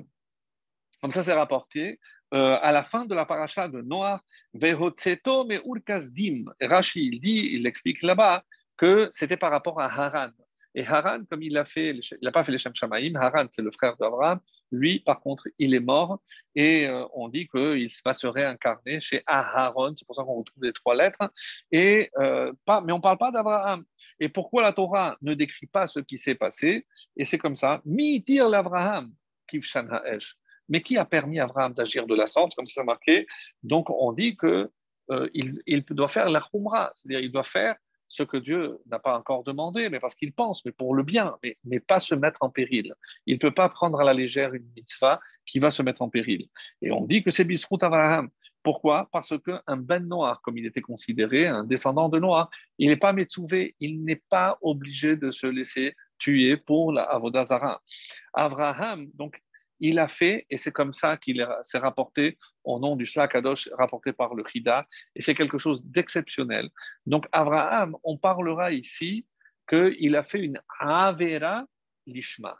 [1.02, 2.00] comme ça c'est rapporté,
[2.34, 4.22] euh, à la fin de la paracha de Noah,
[4.54, 6.46] Vehotzeto me urkazdim.
[6.62, 8.44] Rashi, il dit, il explique là-bas
[8.76, 10.32] que c'était par rapport à Haran.
[10.78, 14.40] Et Haran, comme il n'a pas fait les Shem Shamaim, Haran, c'est le frère d'Abraham,
[14.72, 16.22] lui, par contre, il est mort.
[16.54, 20.64] Et euh, on dit qu'il va se réincarner chez Aharon, c'est pour ça qu'on retrouve
[20.64, 21.32] les trois lettres,
[21.72, 23.84] et, euh, pas, mais on ne parle pas d'Abraham.
[24.20, 26.86] Et pourquoi la Torah ne décrit pas ce qui s'est passé?
[27.16, 29.12] Et c'est comme ça, Mi-tir l'Abraham,
[29.50, 30.36] Kivshan Ha'esh.
[30.70, 33.26] Mais qui a permis à Abraham d'agir de la sorte, comme c'est marqué.
[33.64, 34.70] Donc on dit qu'il
[35.10, 37.78] euh, il doit faire la khumra, c'est-à-dire il doit faire
[38.10, 41.36] ce que Dieu n'a pas encore demandé, mais parce qu'il pense, mais pour le bien,
[41.44, 42.94] mais, pas se mettre en péril.
[43.26, 46.10] Il ne peut pas prendre à la légère une mitzvah qui va se mettre en
[46.10, 46.48] péril.
[46.82, 48.30] Et on dit que c'est Bisrout Avraham.
[48.64, 49.08] Pourquoi?
[49.12, 53.14] Parce qu'un ben noir, comme il était considéré, un descendant de Noir, il n'est pas
[53.14, 57.82] métouvé, il n'est pas obligé de se laisser tuer pour la Avodazara.
[58.34, 59.42] Abraham, donc,
[59.80, 64.14] il a fait, et c'est comme ça qu'il s'est rapporté au nom du Shlakadosh, rapporté
[64.14, 66.70] par le Chida, et c'est quelque chose d'exceptionnel.
[67.06, 69.26] Donc, Abraham, on parlera ici
[69.68, 71.66] qu'il a fait une Avera
[72.06, 72.58] Lishma.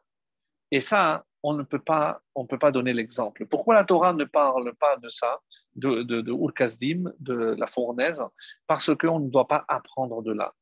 [0.72, 3.46] Et ça, on ne peut pas, on peut pas donner l'exemple.
[3.46, 5.40] Pourquoi la Torah ne parle pas de ça,
[5.76, 8.22] de, de, de de la fournaise?
[8.66, 10.54] Parce qu'on ne doit pas apprendre de là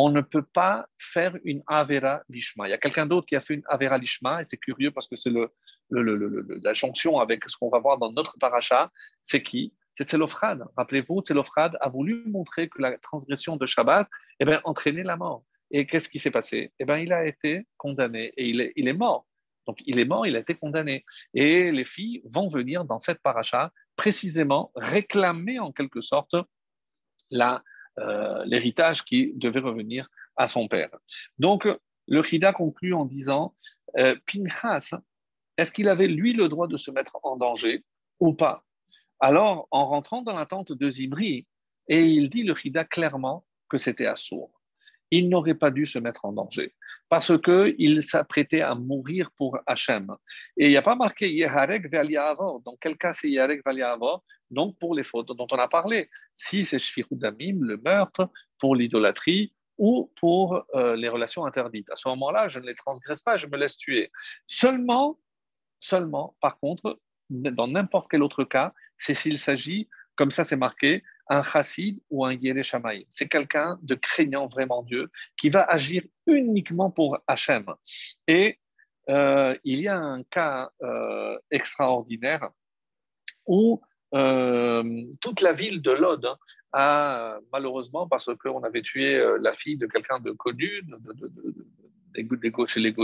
[0.00, 2.68] on ne peut pas faire une Avera Lishma.
[2.68, 5.08] Il y a quelqu'un d'autre qui a fait une Avera Lishma, et c'est curieux parce
[5.08, 5.32] que c'est
[5.90, 8.92] la jonction avec ce qu'on va voir dans notre paracha.
[9.24, 9.74] C'est qui?
[9.94, 10.64] C'est Tselofrad.
[10.76, 15.42] Rappelez-vous, Tselofrad a voulu montrer que la transgression de Shabbat eh bien, entraînait la mort.
[15.72, 16.72] Et qu'est-ce qui s'est passé?
[16.78, 19.26] Eh bien, il a été condamné et il est, il est mort.
[19.66, 21.04] Donc, il est mort, il a été condamné.
[21.34, 26.36] Et les filles vont venir dans cette paracha précisément réclamer en quelque sorte
[27.30, 27.64] la
[28.00, 30.90] euh, l'héritage qui devait revenir à son père.
[31.38, 31.66] Donc,
[32.06, 33.54] le Chida conclut en disant
[33.98, 34.98] euh, Pinchas,
[35.56, 37.84] est-ce qu'il avait lui le droit de se mettre en danger
[38.20, 38.64] ou pas?
[39.20, 41.46] Alors, en rentrant dans la tente de Zimri,
[41.88, 44.60] et il dit le Chida clairement que c'était assourd.
[45.10, 46.74] Il n'aurait pas dû se mettre en danger
[47.08, 50.14] parce qu'il s'apprêtait à mourir pour Hachem.
[50.56, 52.60] Et il n'y a pas marqué Yeharek Valiavor.
[52.60, 56.10] Dans quel cas c'est Yeharek Valiavor Donc pour les fautes dont on a parlé.
[56.34, 61.88] Si c'est Shfirudamim, le meurtre, pour l'idolâtrie ou pour euh, les relations interdites.
[61.90, 64.10] À ce moment-là, je ne les transgresse pas, je me laisse tuer.
[64.46, 65.18] Seulement,
[65.80, 66.98] seulement, par contre,
[67.30, 72.24] dans n'importe quel autre cas, c'est s'il s'agit, comme ça c'est marqué, un chassid ou
[72.24, 73.06] un Yereshamaï.
[73.10, 77.66] C'est quelqu'un de craignant vraiment Dieu qui va agir uniquement pour Hachem.
[78.26, 78.58] Et
[79.10, 82.50] euh, il y a un cas euh, extraordinaire
[83.46, 83.80] où
[84.14, 86.36] euh, toute la ville de Lod hein,
[86.72, 91.28] a, malheureusement, parce qu'on avait tué la fille de quelqu'un de connu, de,
[92.14, 92.94] des, chez les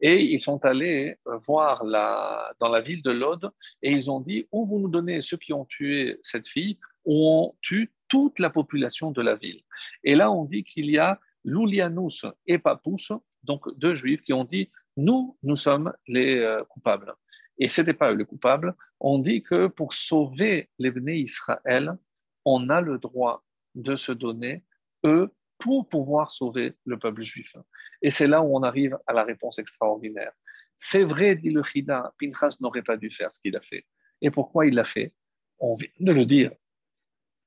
[0.00, 3.50] et ils sont allés voir la, dans la ville de Lod
[3.82, 7.54] et ils ont dit où vous nous donnez ceux qui ont tué cette fille, on
[7.62, 9.62] tue toute la population de la ville.
[10.04, 14.44] Et là, on dit qu'il y a Loulianus et Papus, donc deux juifs qui ont
[14.44, 17.14] dit Nous, nous sommes les euh, coupables.
[17.58, 18.74] Et ce n'était pas eux les coupables.
[19.00, 21.96] On dit que pour sauver les Bnei Israël,
[22.44, 23.44] on a le droit
[23.74, 24.64] de se donner,
[25.04, 27.56] eux, pour pouvoir sauver le peuple juif.
[28.02, 30.32] Et c'est là où on arrive à la réponse extraordinaire.
[30.76, 33.86] C'est vrai, dit le Chida, Pinchas n'aurait pas dû faire ce qu'il a fait.
[34.20, 35.14] Et pourquoi il l'a fait?
[35.58, 36.52] On vient de le dire.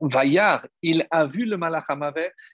[0.01, 1.85] Vaillard, il a vu le Malach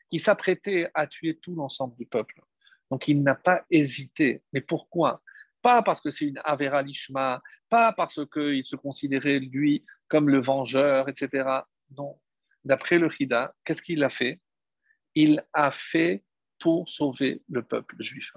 [0.10, 2.42] qui s'apprêtait à tuer tout l'ensemble du peuple.
[2.90, 4.44] Donc il n'a pas hésité.
[4.54, 5.22] Mais pourquoi?
[5.62, 10.40] Pas parce que c'est une Avera Lishma, pas parce qu'il se considérait lui comme le
[10.40, 11.50] vengeur, etc.
[11.98, 12.20] Non.
[12.64, 14.40] D'après le Hida, qu'est-ce qu'il a fait?
[15.14, 16.24] Il a fait
[16.60, 18.32] pour sauver le peuple juif.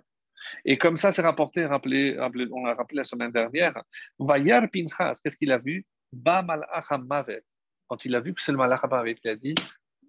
[0.64, 2.16] Et comme ça, c'est rapporté, rappelé,
[2.52, 3.82] on l'a rappelé la semaine dernière.
[4.18, 5.86] Vayar Pinchas, qu'est-ce qu'il a vu?
[6.12, 7.44] Ba Mavet
[7.88, 8.82] quand il a vu que c'est le malach
[9.20, 9.54] qui a dit,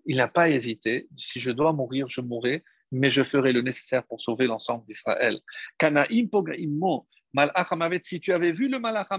[0.06, 1.08] il n'a pas hésité.
[1.18, 5.40] Si je dois mourir, je mourrai, mais je ferai le nécessaire pour sauver l'ensemble d'Israël.
[8.04, 9.10] Si tu avais vu le malach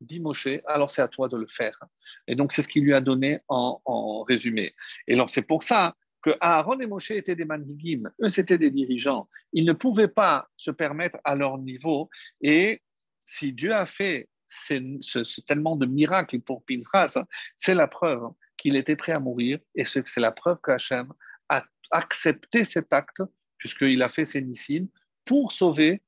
[0.00, 1.78] dit Moshe, alors c'est à toi de le faire.
[2.26, 4.74] Et donc, c'est ce qu'il lui a donné en, résumé.
[5.06, 8.70] Et alors, c'est pour ça que Aaron et Moshe étaient des mandigim, eux, c'était des
[8.70, 9.28] dirigeants.
[9.52, 12.10] Ils ne pouvaient pas se permettre à leur niveau.
[12.40, 12.80] Et
[13.24, 17.22] si Dieu a fait ce, tellement de miracles pour Pinchas,
[17.56, 19.58] c'est la preuve qu'il était prêt à mourir.
[19.74, 21.12] Et c'est la preuve qu'Hachem
[21.48, 23.22] a accepté cet acte,
[23.58, 24.88] puisqu'il a fait ses nissim,
[25.24, 26.02] pour sauver,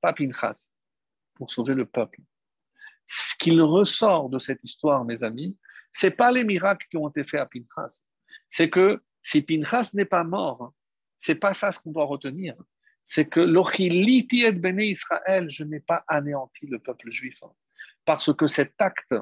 [0.00, 0.70] pas Pinchas,
[1.34, 2.20] pour sauver le peuple
[3.06, 5.56] ce qu'il ressort de cette histoire, mes amis,
[5.92, 8.02] c'est pas les miracles qui ont été faits à Pinchas.
[8.48, 10.74] C'est que si Pinchas n'est pas mort,
[11.16, 12.54] c'est pas ça ce qu'on doit retenir.
[13.04, 17.38] C'est que l'ochiliti et béné Israël, je n'ai pas anéanti le peuple juif.
[18.06, 19.14] Parce que cet acte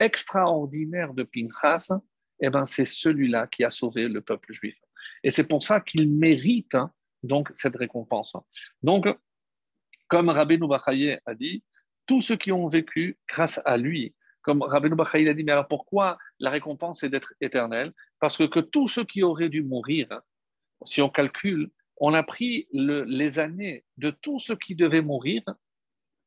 [0.00, 1.88] extraordinaire de Pinchas,
[2.40, 4.76] eh ben, c'est celui-là qui a sauvé le peuple juif.
[5.22, 8.34] Et c'est pour ça qu'il mérite hein, donc cette récompense.
[8.82, 9.06] Donc,
[10.08, 11.62] comme Rabbi Noubachaye a dit,
[12.10, 14.16] tous ceux qui ont vécu grâce à lui.
[14.42, 17.92] Comme Rabbeinu Bachaï a dit, mais alors pourquoi la récompense est d'être éternelle?
[18.18, 20.20] Parce que, que tous ceux qui auraient dû mourir,
[20.86, 25.42] si on calcule, on a pris les années de tous ceux qui devaient mourir,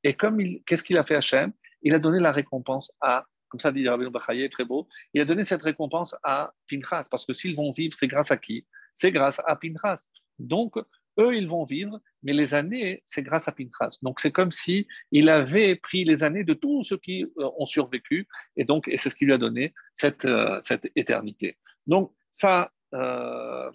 [0.04, 1.52] et comme qu'est-ce qu'il a fait Hachem?
[1.84, 5.26] Il a donné la récompense à, comme ça dit Rabbeinu Bachaï, très beau, il a
[5.26, 8.66] donné cette récompense à Pinchas, parce que s'ils vont vivre, c'est grâce à qui?
[8.96, 10.08] C'est grâce à Pinchas.
[10.40, 10.76] Donc,
[11.20, 13.98] eux, ils vont vivre, mais les années, c'est grâce à Pinchas.
[14.02, 17.66] Donc, c'est comme si il avait pris les années de tous ceux qui euh, ont
[17.66, 21.58] survécu, et donc, et c'est ce qui lui a donné cette, euh, cette éternité.
[21.86, 23.72] Donc, ça, euh,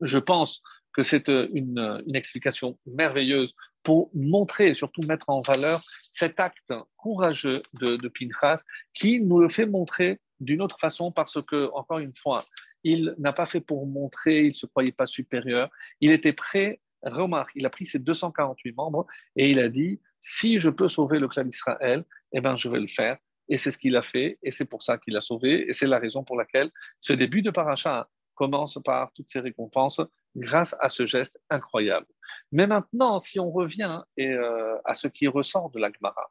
[0.00, 0.62] je pense
[0.98, 5.80] que c'est une, une, explication merveilleuse pour montrer et surtout mettre en valeur
[6.10, 11.40] cet acte courageux de, de Pinchas qui nous le fait montrer d'une autre façon parce
[11.40, 12.40] que, encore une fois,
[12.82, 15.70] il n'a pas fait pour montrer, il ne se croyait pas supérieur.
[16.00, 20.58] Il était prêt, remarque, il a pris ses 248 membres et il a dit si
[20.58, 23.18] je peux sauver le clan d'Israël, eh ben, je vais le faire.
[23.48, 25.86] Et c'est ce qu'il a fait, et c'est pour ça qu'il a sauvé, et c'est
[25.86, 28.08] la raison pour laquelle ce début de paracha
[28.42, 30.00] commence par toutes ces récompenses
[30.36, 32.06] grâce à ce geste incroyable.
[32.52, 36.26] Mais maintenant, si on revient et, euh, à ce qui ressort de la Gemara,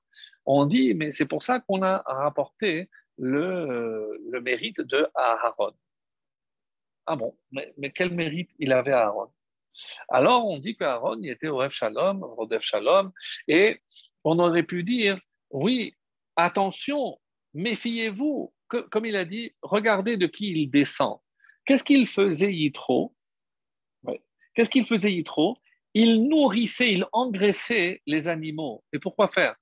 [0.46, 5.74] on dit, mais c'est pour ça qu'on a rapporté le, le mérite de Aaron.
[7.06, 9.30] Ah bon, mais, quel mérite il avait Aaron?
[10.10, 13.12] Alors on dit qu'Aaron était au Ref Shalom, Rodef Shalom,
[13.48, 13.82] et
[14.24, 15.16] on aurait pu dire,
[15.52, 15.96] oui,
[16.36, 17.20] attention,
[17.54, 18.54] méfiez-vous,
[18.92, 21.20] comme il a dit, regardez de qui il descend.
[21.68, 23.14] Qu'est-ce qu'il faisait Yitro
[24.56, 25.58] Qu'est-ce qu'il faisait Yitro
[25.94, 28.84] Il nourrissait, il engraissait les animaux.
[28.92, 29.56] Et pourquoi faire?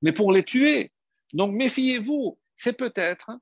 [0.00, 0.92] Mais pour les tuer.
[1.34, 3.32] Donc méfiez-vous, c'est peut-être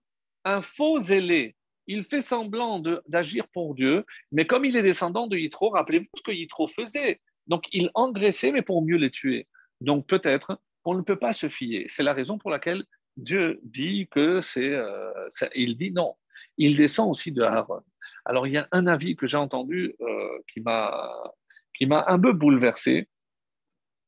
[0.45, 1.55] un faux zélé
[1.87, 6.23] il fait semblant d'agir pour Dieu, mais comme il est descendant de Yitro, rappelez-vous ce
[6.23, 7.21] que Yitro faisait.
[7.47, 9.49] Donc il engraissait, mais pour mieux les tuer.
[9.81, 11.87] Donc peut-être qu'on ne peut pas se fier.
[11.89, 12.85] C'est la raison pour laquelle
[13.17, 14.71] Dieu dit que c'est.
[14.71, 16.15] Euh, il dit non.
[16.59, 17.83] Il descend aussi de Aaron.
[18.25, 23.09] Alors il y a un avis que j'ai entendu euh, qui m'a un peu bouleversé.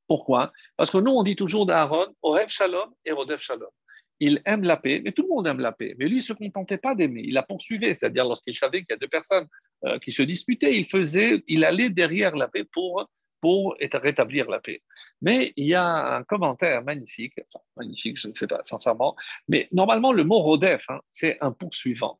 [0.06, 0.52] Pourquoi?
[0.76, 3.70] Parce que nous, on dit toujours d'Aaron, Orev Shalom et Rodef Shalom
[4.20, 5.94] il aime la paix, mais tout le monde aime la paix.
[5.98, 8.90] Mais lui, il ne se contentait pas d'aimer, il la poursuivait, c'est-à-dire lorsqu'il savait qu'il
[8.90, 9.46] y a deux personnes
[9.84, 13.08] euh, qui se disputaient, il faisait, il allait derrière la paix pour,
[13.44, 14.80] pour rétablir la paix.
[15.20, 19.14] Mais il y a un commentaire magnifique, enfin, magnifique, je ne sais pas, sincèrement,
[19.48, 22.18] mais normalement, le mot rodef, hein, c'est un poursuivant.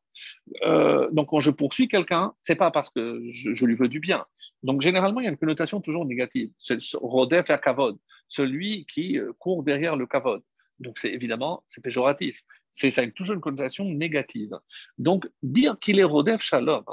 [0.61, 4.23] Euh, donc, quand je poursuis quelqu'un, c'est pas parce que je, lui veux du bien.
[4.61, 6.51] Donc, généralement, il y a une connotation toujours négative.
[6.59, 7.97] C'est rodef à kavod,
[8.29, 10.43] celui qui euh, court derrière le kavod.
[10.77, 12.39] Donc, c'est évidemment, c'est péjoratif.
[12.69, 14.51] C'est ça a toujours une connotation négative.
[14.99, 16.83] Donc, dire qu'il est Rodef Shalom,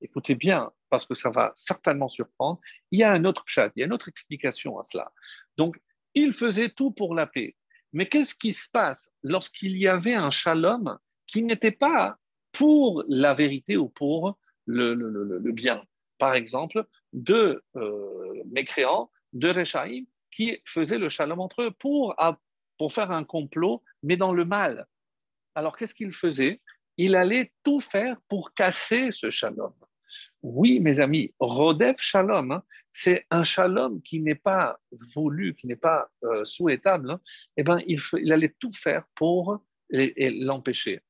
[0.00, 3.80] écoutez bien, parce que ça va certainement surprendre, il y a un autre chat, il
[3.80, 5.12] y a une autre explication à cela.
[5.56, 5.80] Donc,
[6.14, 7.56] il faisait tout pour la paix.
[7.92, 12.18] Mais qu'est-ce qui se passe lorsqu'il y avait un shalom qui n'était pas
[12.52, 14.94] pour la vérité ou pour le,
[15.52, 15.82] bien?
[16.18, 22.14] Par exemple, deux euh, mécréants, deux Rechaim, qui faisaient le shalom entre eux pour
[22.78, 24.86] pour faire un complot, mais dans le mal.
[25.54, 26.60] Alors qu'est-ce qu'il faisait
[26.96, 29.72] Il allait tout faire pour casser ce shalom.
[30.42, 34.78] Oui, mes amis, Rodef Shalom, hein, c'est un shalom qui n'est pas
[35.14, 37.10] voulu, qui n'est pas euh, souhaitable.
[37.10, 37.20] Hein.
[37.56, 41.00] eh ben, il, il, allait tout faire pour l'empêcher.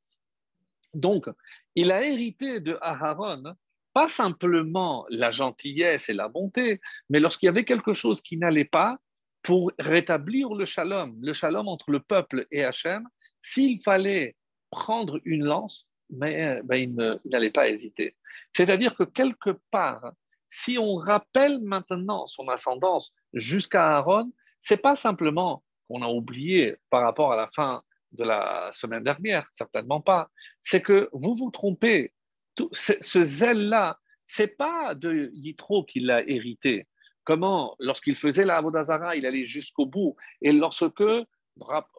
[0.94, 1.28] Donc,
[1.74, 3.56] il a hérité de Aharon hein,
[3.92, 6.80] pas simplement la gentillesse et la bonté,
[7.10, 8.98] mais lorsqu'il y avait quelque chose qui n'allait pas,
[9.42, 13.06] pour rétablir le shalom, le shalom entre le peuple et Hachem,
[13.42, 14.36] s'il fallait
[14.74, 18.16] prendre une lance, mais, ben, il n'allait pas hésiter.
[18.52, 20.12] C'est-à-dire que quelque part,
[20.48, 27.02] si on rappelle maintenant son ascendance jusqu'à Aaron, c'est pas simplement qu'on a oublié par
[27.02, 32.12] rapport à la fin de la semaine dernière, certainement pas, c'est que vous vous trompez.
[32.72, 36.86] ce zèle-là, c'est pas de Yitro qui l'a hérité.
[37.24, 40.14] Comment, lorsqu'il faisait la Avodazara, il allait jusqu'au bout.
[40.42, 41.02] Et lorsque,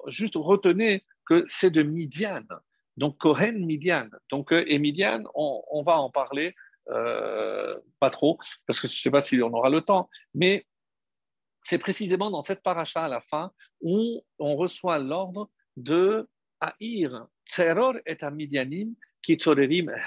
[0.07, 2.43] juste retenez que c'est de Midian.
[2.97, 4.09] Donc, Kohen Midian.
[4.32, 6.55] Donc, euh, et Midian, on, va en parler,
[6.89, 10.65] euh, pas trop, parce que je ne sais pas si on aura le temps, mais
[11.63, 13.51] c'est précisément dans cette paracha à la fin
[13.82, 17.28] où on reçoit l'ordre de haïr.
[17.53, 19.38] Terror est à Midianim qui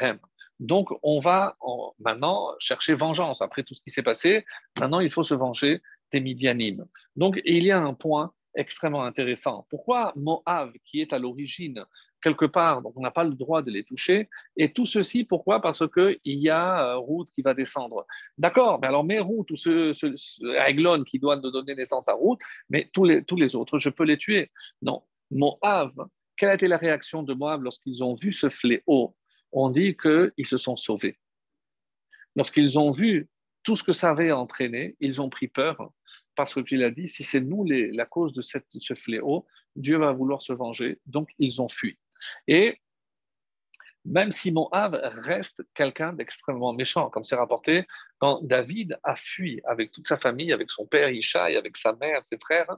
[0.01, 0.19] hem.
[0.61, 1.57] Donc, on va
[1.99, 3.43] maintenant chercher vengeance.
[3.43, 4.45] Après tout ce qui s'est passé,
[4.79, 6.87] maintenant, il faut se venger des Midianim.
[7.17, 9.67] Donc, il y a un point extrêmement intéressant.
[9.71, 11.85] Pourquoi Moab, qui est à l'origine
[12.21, 15.63] quelque part, donc on n'a pas le droit de les toucher, et tout ceci, pourquoi?
[15.63, 18.05] Parce qu'il y a euh, Ruth qui va descendre.
[18.37, 22.41] D'accord, mais alors mes Ruth ou ce, ce, qui doit nous donner naissance à Ruth,
[22.69, 24.51] mais tous les, tous les autres, je peux les tuer.
[24.83, 25.93] Non, Moab,
[26.37, 29.15] quelle a été la réaction de Moab lorsqu'ils ont vu ce fléau?
[29.53, 31.19] On dit qu'ils se sont sauvés.
[32.35, 33.29] Lorsqu'ils ont vu
[33.63, 35.93] tout ce que ça avait entraîné, ils ont pris peur
[36.39, 40.41] parce qu'il a dit, si c'est nous la cause de ce fléau, Dieu va vouloir
[40.41, 41.01] se venger.
[41.05, 41.99] Donc, ils ont fui.
[42.47, 42.79] Et
[44.05, 49.91] même si Moab reste quelqu'un d'extrêmement méchant, comme c'est rapporté, quand David a fui avec
[49.91, 52.77] toute sa famille, avec son père Ishaï, avec sa mère, ses frères,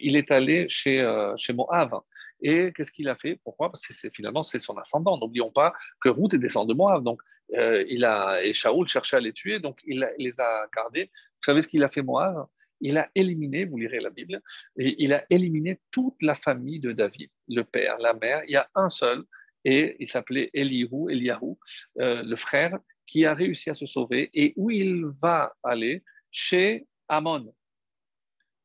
[0.00, 1.98] il est allé chez, euh, chez Moab.
[2.42, 3.40] Et qu'est-ce qu'il a fait?
[3.42, 3.72] Pourquoi?
[3.72, 5.18] Parce que finalement, c'est son ascendant.
[5.18, 7.02] N'oublions pas que Ruth est descendante de Moab.
[7.02, 7.20] Donc,
[7.54, 11.06] euh, il a, et Shaoul cherchait à les tuer, donc il, il les a gardés.
[11.06, 12.46] Vous savez ce qu'il a fait Moab?
[12.84, 14.42] Il a éliminé, vous lirez la Bible,
[14.76, 18.42] il a éliminé toute la famille de David, le père, la mère.
[18.46, 19.24] Il y a un seul,
[19.64, 21.54] et il s'appelait Elihu, Eliyahu,
[22.00, 26.02] euh, le frère, qui a réussi à se sauver, et où il va aller?
[26.30, 27.54] Chez Amon.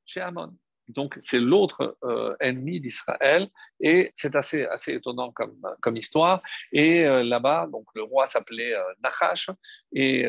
[0.05, 0.53] Chez Amon.
[0.89, 3.47] Donc, c'est l'autre euh, ennemi d'Israël,
[3.79, 6.41] et c'est assez, assez étonnant comme, comme histoire.
[6.73, 9.49] Et euh, là-bas, le roi s'appelait Nachash,
[9.93, 10.27] et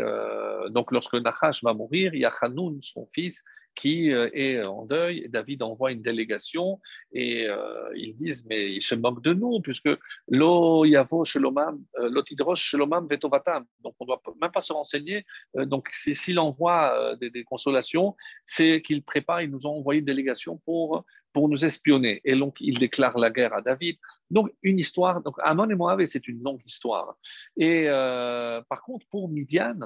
[0.68, 3.42] donc lorsque Nachash va mourir, il y a Hanoun, son fils,
[3.74, 5.28] qui euh, est en deuil.
[5.28, 6.80] David envoie une délégation
[7.12, 9.88] et euh, ils disent mais ils se moquent de nous puisque
[10.28, 13.64] lo yavo shalomam, euh, lotidrosh shalomam vetovatam.
[13.80, 15.24] Donc on ne doit même pas se renseigner.
[15.54, 19.42] donc s'il envoie des, des, consolations, c'est qu'il prépare.
[19.42, 22.20] Ils nous ont envoyé une délégation pour pour nous espionner.
[22.24, 23.96] Et donc, il déclare la guerre à David.
[24.30, 25.22] Donc, une histoire.
[25.22, 27.14] Donc, Amon et Moab, c'est une longue histoire.
[27.56, 27.86] Et
[28.68, 29.78] par contre, pour Midian,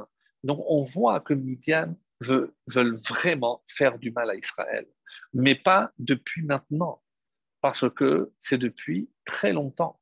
[0.42, 4.86] donc, on voit que Midian veulent vraiment faire du mal à Israël,
[5.32, 7.02] mais pas depuis maintenant,
[7.60, 10.00] parce que c'est depuis très longtemps.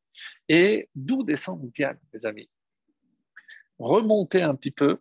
[0.48, 2.50] Et d'où descend Midian, mes amis?
[3.78, 4.98] Remontez un petit peu,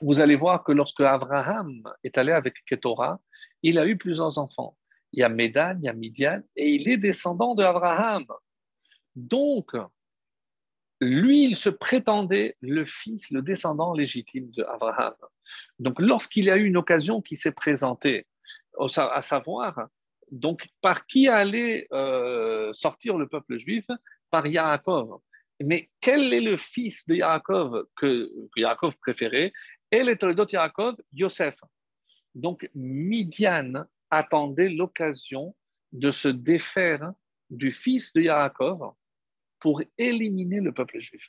[0.00, 3.20] vous allez voir que lorsque Abraham est allé avec Ketora,
[3.62, 4.76] il a eu plusieurs enfants.
[5.12, 8.26] Il y a Médan, il y a Midian, et il est descendant d'Abraham.
[9.14, 9.72] Donc,
[11.00, 15.14] lui, il se prétendait le fils, le descendant légitime d'Abraham.
[15.78, 18.26] Donc, lorsqu'il y a eu une occasion qui s'est présentée,
[18.78, 19.88] à savoir,
[20.30, 23.86] donc, par qui allait euh, sortir le peuple juif?
[24.30, 25.20] Par Yaakov.
[25.62, 29.52] Mais quel est le fils de Yaakov que, Yaakov préférait?
[29.90, 31.56] Et les d'autres Yaakov, Yosef.
[32.34, 35.54] Donc, Midian attendait l'occasion
[35.92, 37.12] de se défaire
[37.48, 38.92] du fils de Yaakov
[39.60, 41.28] pour éliminer le peuple juif.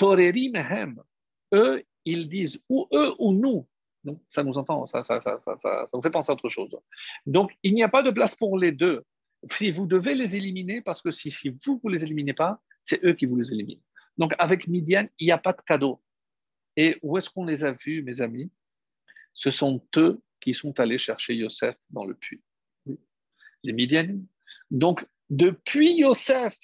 [0.00, 1.02] Mehem,
[1.52, 3.66] eux, ils disent ou eux ou nous.
[4.28, 6.74] Ça nous entend, ça, ça, ça, ça, nous fait penser à autre chose.
[7.26, 9.04] Donc, il n'y a pas de place pour les deux.
[9.50, 13.04] Si vous devez les éliminer, parce que si, si vous ne les éliminez pas, c'est
[13.04, 13.82] eux qui vous les éliminent.
[14.16, 16.02] Donc, avec Midian, il n'y a pas de cadeau.
[16.76, 18.50] Et où est-ce qu'on les a vus, mes amis?
[19.34, 22.42] Ce sont eux qui sont allés chercher Yosef dans le puits.
[23.62, 24.24] Les Midianites.
[24.70, 26.58] Donc, depuis Yosef,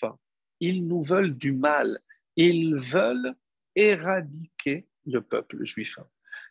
[0.60, 2.00] ils nous veulent du mal.
[2.36, 3.34] Ils veulent
[3.76, 5.98] éradiquer le peuple juif.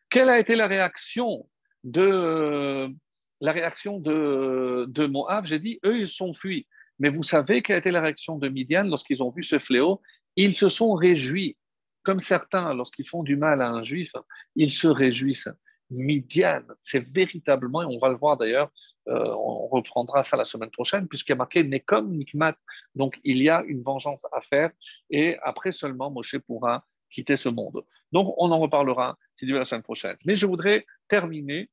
[0.09, 1.49] Quelle a été la réaction
[1.83, 2.93] de,
[3.41, 5.45] la réaction de, de Moab?
[5.45, 6.67] J'ai dit, eux, ils sont fuis.
[6.99, 10.01] Mais vous savez quelle a été la réaction de Midian lorsqu'ils ont vu ce fléau?
[10.35, 11.57] Ils se sont réjouis.
[12.03, 14.11] Comme certains, lorsqu'ils font du mal à un juif,
[14.55, 15.49] ils se réjouissent.
[15.89, 18.71] Midian, c'est véritablement, et on va le voir d'ailleurs,
[19.07, 22.55] euh, on reprendra ça la semaine prochaine, puisqu'il y a marqué Nekom Nikmat.
[22.95, 24.71] Donc il y a une vengeance à faire,
[25.09, 27.83] et après seulement Moshe pourra quitter ce monde.
[28.11, 30.17] Donc, on en reparlera, si Dieu la semaine prochaine.
[30.25, 31.69] Mais je voudrais terminer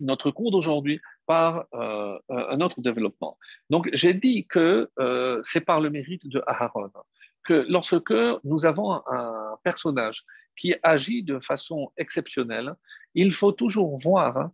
[0.00, 3.38] notre cours d'aujourd'hui par euh, un autre développement.
[3.70, 6.90] Donc, j'ai dit que euh, c'est par le mérite de Aharon
[7.44, 10.24] que lorsque nous avons un personnage
[10.56, 12.74] qui agit de façon exceptionnelle,
[13.14, 14.50] il faut toujours voir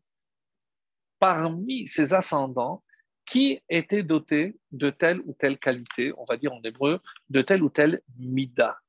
[1.19, 2.83] parmi ses ascendants
[3.27, 7.63] qui était doté de telle ou telle qualité, on va dire en hébreu, de telle
[7.63, 8.81] ou telle mida.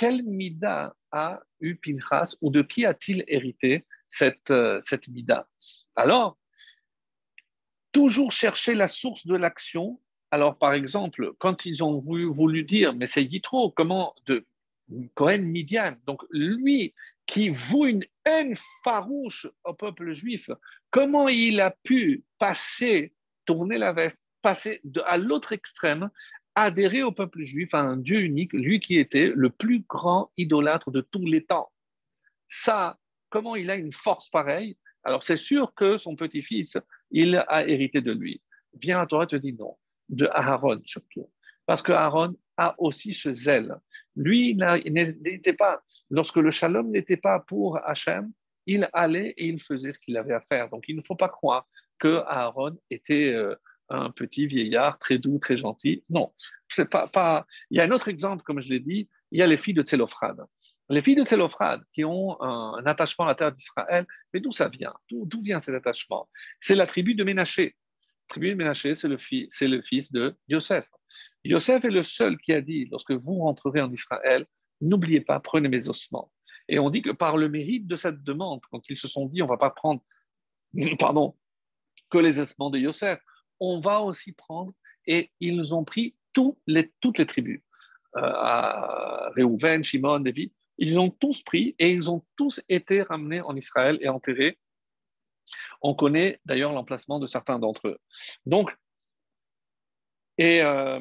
[0.00, 5.46] Quelle mida a eu Pinchas ou de qui a-t-il hérité cette, euh, cette mida?
[5.94, 6.38] Alors,
[7.92, 10.00] toujours chercher la source de l'action.
[10.30, 14.46] Alors, par exemple, quand ils ont voulu, dire, mais c'est Yitro, comment de
[15.12, 16.94] Cohen Midian, donc lui
[17.26, 20.48] qui voue une haine farouche au peuple juif,
[20.90, 23.12] comment il a pu passer,
[23.44, 26.08] tourner la veste, passer à l'autre extrême,
[26.54, 30.90] adhérer au peuple juif, à un Dieu unique, lui qui était le plus grand idolâtre
[30.90, 31.70] de tous les temps.
[32.48, 32.98] Ça,
[33.28, 34.76] comment il a une force pareille?
[35.04, 36.76] Alors c'est sûr que son petit-fils,
[37.10, 38.42] il a hérité de lui.
[38.74, 39.76] Bien, Torah te dit non,
[40.08, 41.30] de Aaron surtout,
[41.66, 43.74] parce que Aaron a aussi ce zèle.
[44.16, 48.32] Lui, n'était pas, lorsque le shalom n'était pas pour Hachem,
[48.66, 50.68] il allait et il faisait ce qu'il avait à faire.
[50.68, 51.66] Donc il ne faut pas croire
[51.98, 53.54] que Aaron était euh,
[53.90, 56.02] un petit vieillard très doux, très gentil.
[56.08, 56.32] Non,
[56.68, 57.46] c'est pas, pas.
[57.70, 59.74] Il y a un autre exemple, comme je l'ai dit, il y a les filles
[59.74, 60.40] de Télophrade.
[60.88, 64.68] Les filles de Télophrade qui ont un, attachement à la terre d'Israël, mais d'où ça
[64.68, 64.94] vient?
[65.10, 66.28] D'où vient cet attachement?
[66.60, 67.76] C'est la tribu de Ménaché.
[68.28, 70.86] La tribu de Ménaché, c'est le, le fils de Yosef.
[71.44, 74.46] Yosef est le seul qui a dit, lorsque vous rentrerez en Israël,
[74.80, 76.32] n'oubliez pas, prenez mes ossements.
[76.68, 79.42] Et on dit que par le mérite de cette demande, quand ils se sont dit,
[79.42, 80.02] on ne va pas prendre,
[80.98, 81.36] pardon,
[82.10, 83.20] que les ossements de Yosef,
[83.60, 84.72] on va aussi prendre,
[85.06, 87.60] et ils ont pris toutes les tribus,
[88.16, 93.54] euh, Réhouven, Shimon, Lévi, ils ont tous pris et ils ont tous été ramenés en
[93.54, 94.58] Israël et enterrés.
[95.82, 97.98] On connaît d'ailleurs l'emplacement de certains d'entre eux.
[98.46, 98.74] Donc,
[100.38, 101.00] et euh,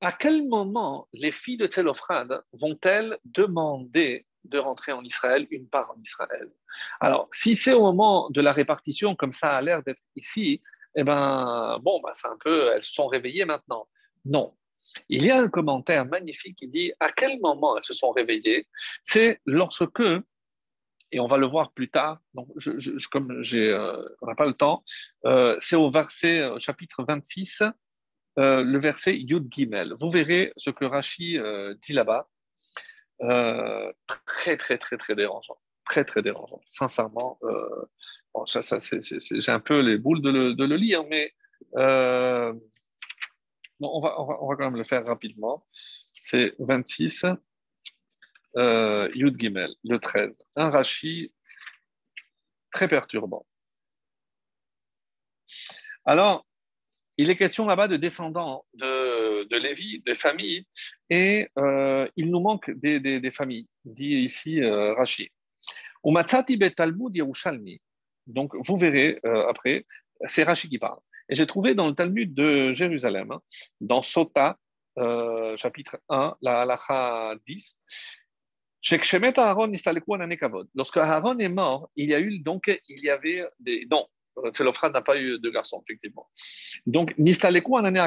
[0.00, 5.90] à quel moment les filles de Tselophrad vont-elles demander de rentrer en Israël, une part
[5.90, 6.50] en Israël?
[7.00, 10.62] Alors, si c'est au moment de la répartition, comme ça a l'air d'être ici,
[11.00, 13.88] eh ben, bon, bah, c'est un peu, elles se sont réveillées maintenant.
[14.24, 14.54] Non.
[15.08, 18.66] Il y a un commentaire magnifique qui dit à quel moment elles se sont réveillées?
[19.02, 20.02] C'est lorsque,
[21.12, 22.48] et on va le voir plus tard, donc
[23.12, 24.82] comme j'ai, euh, on n'a pas le temps,
[25.24, 27.62] euh, c'est au verset, au chapitre 26,
[28.38, 29.94] euh, le verset Yud Gimel.
[30.00, 32.28] Vous verrez ce que Rashi euh, dit là-bas.
[33.22, 33.92] Euh,
[34.26, 35.58] très, très, très, très dérangeant.
[35.84, 36.60] Très, très dérangeant.
[36.70, 37.38] Sincèrement,
[38.34, 41.32] bon, ça, ça, j'ai un peu les boules de le, de le lire, mais
[43.80, 45.66] on, va, on, va, on, va, quand même le faire rapidement.
[46.12, 47.26] C'est 26,
[48.56, 50.38] Yud Gimel, le 13.
[50.56, 51.32] Un Rashi
[52.72, 53.46] très perturbant.
[56.04, 56.46] Alors,
[57.18, 60.64] il est question là-bas de descendants de, de Lévi, des familles,
[61.10, 65.30] et euh, il nous manque des, familles, dit ici euh, Rashi.
[66.76, 67.80] Talmud Yerushalmi.
[68.28, 69.84] Donc, vous verrez euh, après,
[70.26, 70.98] c'est Rashi qui parle.
[71.28, 73.40] Et j'ai trouvé dans le Talmud de Jérusalem, hein,
[73.80, 74.56] dans Sota,
[74.98, 77.78] euh, chapitre 1, la halacha 10,
[80.74, 84.06] Lorsque Aaron est mort, il y a eu donc il y avait des non
[84.52, 86.28] Tselophrad n'a pas eu de garçon, effectivement.
[86.86, 88.06] Donc, Nistaleku anané.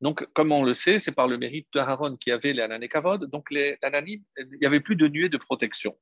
[0.00, 2.88] Donc, comme on le sait, c'est par le mérite de Aaron qui avait les anané
[2.88, 3.30] kavod.
[3.30, 4.20] Donc, les il
[4.60, 5.96] n'y avait plus de nuée de protection.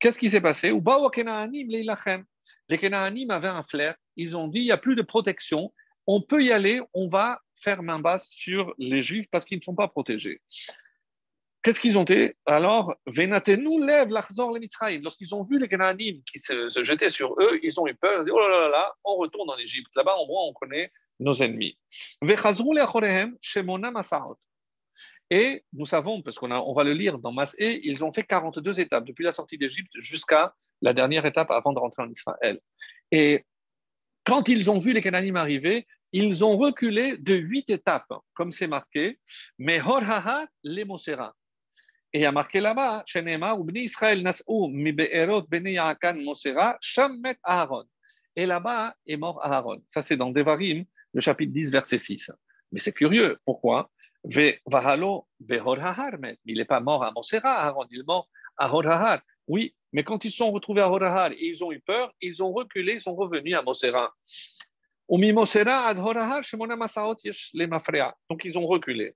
[0.00, 0.72] Qu'est-ce qui s'est passé?
[2.68, 3.94] Les Kenaanim avaient un flair.
[4.16, 5.72] Ils ont dit il n'y a plus de protection.
[6.06, 6.80] On peut y aller.
[6.92, 10.40] On va faire main basse sur les Juifs parce qu'ils ne sont pas protégés.
[11.62, 12.36] Qu'est-ce qu'ils ont fait?
[12.44, 14.98] Alors, Venatenu lève l'Achzor les.
[14.98, 18.18] Lorsqu'ils ont vu les Canaanim qui se, jetaient sur eux, ils ont eu peur.
[18.18, 19.90] Ils ont dit, oh là là là, on retourne en Égypte.
[19.96, 21.78] Là-bas, au moins, on connaît nos ennemis.
[25.30, 28.80] Et nous savons, parce qu'on on va le lire dans Masé, ils ont fait 42
[28.80, 32.60] étapes depuis la sortie d'Égypte jusqu'à la dernière étape avant de rentrer en Israël.
[33.10, 33.44] Et
[34.24, 38.68] quand ils ont vu les Canaanim arriver, ils ont reculé de huit étapes, comme c'est
[38.68, 39.18] marqué,
[39.58, 41.34] mais Horhaha les Mosera.
[42.12, 43.04] Et il y a marqué là-bas,
[43.74, 44.22] Israël
[47.42, 47.84] Aaron.
[48.36, 49.82] Et là-bas est mort Aaron.
[49.88, 52.30] Ça, c'est dans Devarim, le chapitre 10, verset 6.
[52.70, 53.38] Mais c'est curieux.
[53.44, 53.90] Pourquoi?
[54.26, 54.58] Il
[56.46, 57.86] n'est pas mort à Mosera, Aaron.
[57.90, 59.20] Il est mort à Horahar.
[59.46, 62.50] Oui, mais quand ils sont retrouvés à Horahar et ils ont eu peur, ils ont
[62.52, 64.14] reculé, ils sont revenus à Mosera.
[65.10, 65.22] Donc
[68.44, 69.14] ils ont reculé.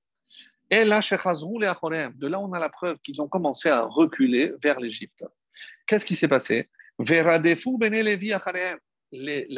[0.70, 5.24] Et là, de là, on a la preuve qu'ils ont commencé à reculer vers l'Égypte.
[5.86, 6.68] Qu'est-ce qui s'est passé?
[6.98, 7.38] La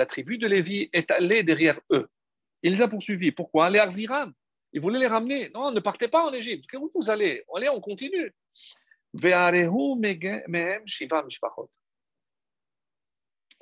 [0.07, 2.09] tribu de Lévi est allée derrière eux.
[2.63, 3.33] Il les a poursuivis.
[3.33, 3.69] Pourquoi?
[3.69, 4.33] Les Arziram.
[4.73, 5.51] Ils voulaient les ramener.
[5.51, 6.66] Non, ne partez pas en Égypte.
[6.75, 7.45] Où vous allez?
[7.55, 8.33] Allez, on continue.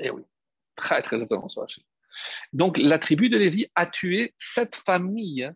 [0.00, 0.22] Et eh oui,
[0.76, 1.18] très très.
[2.52, 5.50] Donc la tribu de Lévi a tué sept familles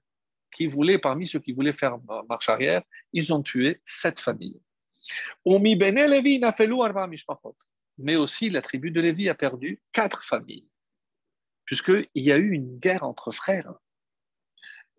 [0.53, 1.98] qui voulaient, parmi ceux qui voulaient faire
[2.28, 2.82] marche arrière,
[3.12, 4.61] ils ont tué sept familles.
[7.98, 10.68] Mais aussi la tribu de Lévi a perdu quatre familles,
[11.64, 13.74] puisqu'il y a eu une guerre entre frères.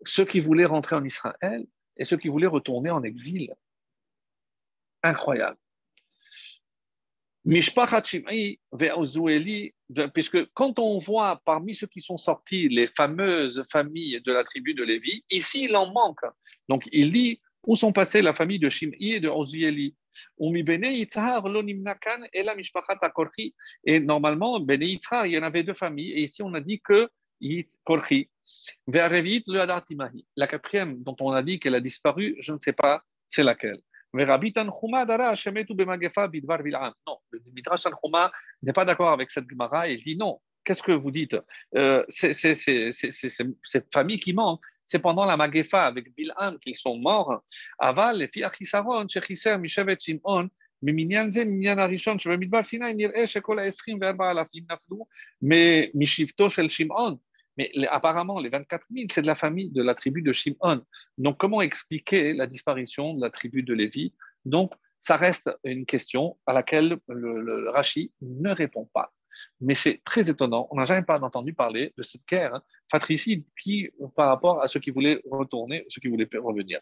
[0.06, 3.54] Ceux qui voulaient rentrer en Israël et ceux qui voulaient retourner en exil.
[5.02, 5.58] Incroyable.
[10.14, 14.72] puisque quand on voit parmi ceux qui sont sortis les fameuses familles de la tribu
[14.72, 16.24] de Lévi, ici il en manque.
[16.70, 19.94] Donc il dit où sont passées la famille de Shim'i et de Ozieli.
[23.84, 27.10] Et normalement, il y en avait deux familles, et ici on a dit que
[27.84, 28.30] Korchi.
[28.87, 33.79] La quatrième dont on a dit qu'elle a disparu, je ne sais pas c'est laquelle.
[34.11, 34.23] Non,
[37.31, 38.31] le Midrash Tanchuma
[38.63, 40.39] n'est pas d'accord avec cette Gemara et il dit non.
[40.63, 41.37] Qu'est-ce que vous dites
[41.75, 44.61] euh, C'est cette famille qui manque.
[44.85, 47.43] C'est pendant la Magefa avec Bil'am qu'ils sont morts.
[47.77, 50.49] Aval, les filles Achisaron, Shechiser, Mishevet, Shimon,
[50.83, 55.05] ממניין זה, ממניין הראשון שבמדבר סיני, נראה שכל ה-24 אלפים נפלו
[55.93, 57.15] משבטו של שמעון,
[57.56, 60.82] mais apparemment, les 24 000, c'est de la famille de la tribu de Shimon.
[61.18, 64.14] Donc, comment expliquer la disparition de la tribu de Lévi?
[64.44, 69.12] Donc, ça reste une question à laquelle le, le, Rashi ne répond pas.
[69.60, 70.68] Mais c'est très étonnant.
[70.70, 74.80] On n'a jamais entendu parler de cette guerre hein, fratricide qui, par rapport à ceux
[74.80, 76.80] qui voulaient retourner, ceux qui voulaient revenir.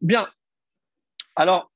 [0.00, 0.28] Bien.
[1.34, 1.72] Alors,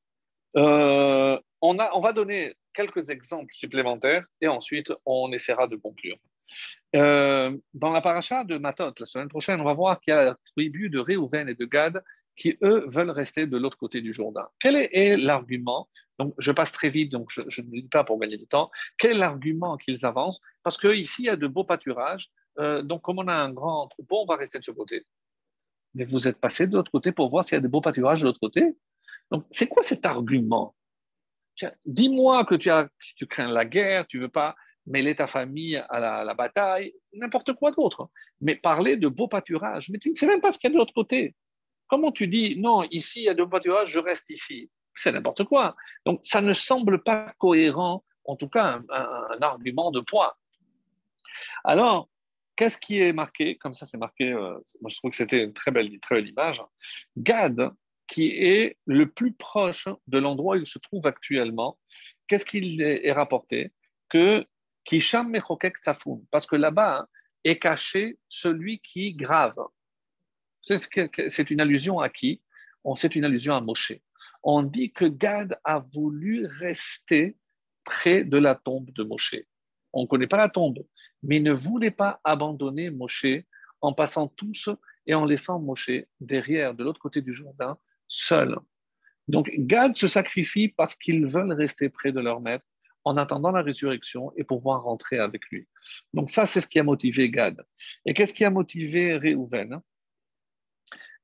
[0.56, 6.16] euh, on va donner quelques exemples supplémentaires et ensuite on essaiera de conclure.
[6.94, 10.24] Euh, dans la paracha de Matot, la semaine prochaine, on va voir qu'il y a
[10.24, 12.02] la tribu de Réhouven et de Gad
[12.36, 14.46] qui, eux, veulent rester de l'autre côté du Jourdain.
[14.60, 15.88] Quel est, l'argument
[16.18, 18.70] Donc, je passe très vite, donc je, ne le dis pas pour gagner du temps.
[18.98, 20.40] Quel est l'argument qu'ils avancent?
[20.62, 22.28] Parce qu'ici, il y a de beaux pâturages.
[22.58, 25.06] Euh, donc, comme on a un grand troupeau, on va rester de ce côté.
[25.94, 28.20] Mais vous êtes passé de l'autre côté pour voir s'il y a de beaux pâturages
[28.20, 28.76] de l'autre côté.
[29.30, 30.74] Donc, c'est quoi cet argument?
[31.86, 32.70] Dis-moi que tu,
[33.16, 34.56] tu crains la guerre, tu veux pas
[34.86, 38.08] mêler ta famille à la, bataille, n'importe quoi d'autre.
[38.40, 40.74] Mais parler de beau pâturage, mais tu ne sais même pas ce qu'il y a
[40.74, 41.34] de l'autre côté.
[41.88, 45.12] Comment tu dis, non, ici il y a de beau pâturage, je reste ici C'est
[45.12, 45.76] n'importe quoi.
[46.04, 50.38] Donc ça ne semble pas cohérent, en tout cas un, argument de poids.
[51.64, 52.08] Alors,
[52.54, 53.56] qu'est-ce qui est marqué?
[53.56, 56.28] Comme ça, c'est marqué, euh, moi je trouve que c'était une très belle, très belle
[56.28, 56.62] image.
[57.16, 57.72] Gad,
[58.06, 61.76] qui est le plus proche de l'endroit où il se trouve actuellement,
[62.28, 63.72] qu'est-ce qu'il est rapporté?
[64.08, 64.46] Que
[64.86, 67.08] Kisham Mechokek Tsafoun, parce que là-bas hein,
[67.44, 69.56] est caché celui qui grave.
[70.62, 72.40] C'est une allusion à qui?
[72.94, 73.94] C'est une allusion à Moshe.
[74.44, 77.36] On dit que Gad a voulu rester
[77.84, 79.36] près de la tombe de Moshe.
[79.92, 80.84] On ne connaît pas la tombe,
[81.22, 83.26] mais ne voulait pas abandonner Moshe
[83.80, 84.68] en passant tous
[85.06, 87.76] et en laissant Moshe derrière, de l'autre côté du Jourdain,
[88.06, 88.56] seul.
[89.26, 92.64] Donc Gad se sacrifie parce qu'ils veulent rester près de leur maître
[93.06, 95.68] en attendant la résurrection et pouvoir rentrer avec lui.
[96.12, 97.64] Donc ça, c'est ce qui a motivé Gad.
[98.04, 99.80] Et qu'est-ce qui a motivé Réhouven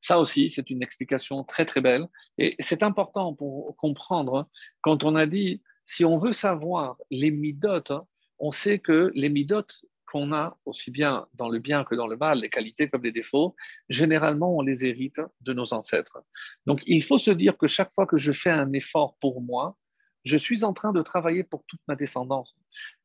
[0.05, 2.09] ça aussi, c'est une explication très très belle.
[2.37, 4.49] Et c'est important pour comprendre,
[4.81, 7.93] quand on a dit, si on veut savoir les midotes,
[8.41, 12.17] on sait que les midotes qu'on a, aussi bien dans le bien que dans le
[12.17, 13.55] mal, les qualités comme les défauts,
[13.89, 16.19] généralement, on les hérite de nos ancêtres.
[16.67, 19.77] Donc, il faut se dire que chaque fois que je fais un effort pour moi,
[20.25, 22.55] je suis en train de travailler pour toute ma descendance.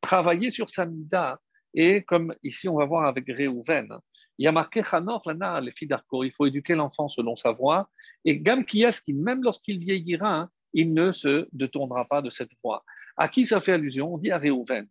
[0.00, 1.40] Travailler sur Samida.
[1.74, 3.98] Et comme ici, on va voir avec Réhouven,
[4.38, 6.22] il y a marqué Chanor, Lana, les filles d'Arco.
[6.22, 7.90] Il faut éduquer l'enfant selon sa voie.
[8.24, 8.84] Et Gam qui
[9.14, 12.84] même lorsqu'il vieillira, il ne se détournera pas de cette voie.
[13.16, 14.14] À qui ça fait allusion?
[14.14, 14.86] On dit à Réhouven.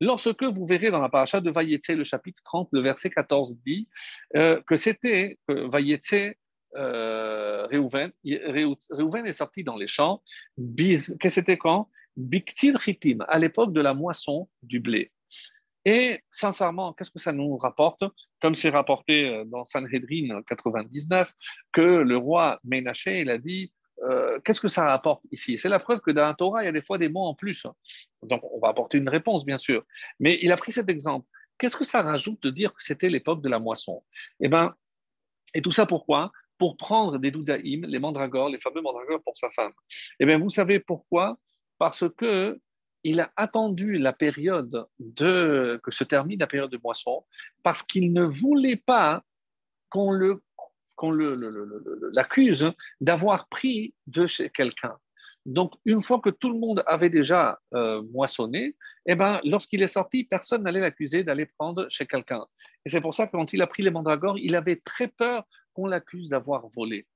[0.00, 3.88] Lorsque vous verrez dans la paracha de Vayetse, le chapitre 30, le verset 14 dit
[4.36, 6.34] euh, que c'était que Vayetse
[6.76, 10.22] euh, Réhouven, est sorti dans les champs.
[10.76, 11.88] Qu'est-ce que c'était quand?
[12.16, 15.12] Biktir Chitim, à l'époque de la moisson du blé.
[15.84, 18.02] Et sincèrement, qu'est-ce que ça nous rapporte?
[18.40, 21.32] Comme c'est rapporté euh, dans Sanhedrin 99,
[21.72, 23.72] que le roi Ménaché, il a dit
[24.02, 25.58] euh, qu'est-ce que ça rapporte ici?
[25.58, 27.34] C'est la preuve que dans la Torah, il y a des fois des mots en
[27.34, 27.66] plus.
[28.22, 29.84] Donc, on va apporter une réponse, bien sûr.
[30.20, 31.26] Mais il a pris cet exemple.
[31.58, 34.04] Qu'est-ce que ça rajoute de dire que c'était l'époque de la moisson?
[34.40, 34.74] Eh bien,
[35.54, 36.30] et tout ça pourquoi?
[36.58, 39.72] Pour prendre des doudaïm, les mandragores, les fameux mandragores pour sa femme.
[40.20, 41.38] Eh bien, vous savez pourquoi?
[41.78, 42.60] Parce que
[43.04, 47.24] il a attendu la période de que se termine la période de moisson,
[47.62, 49.22] parce qu'il ne voulait pas
[49.88, 50.42] qu'on le
[50.96, 54.96] qu'on l'accuse d'avoir pris de chez quelqu'un.
[55.46, 58.76] Donc, une fois que tout le monde avait déjà euh, moissonné,
[59.06, 62.44] eh ben, lorsqu'il est sorti, personne n'allait l'accuser d'aller prendre chez quelqu'un.
[62.84, 65.44] Et c'est pour ça que quand il a pris les mandragores, il avait très peur
[65.86, 67.06] l'accuse d'avoir volé.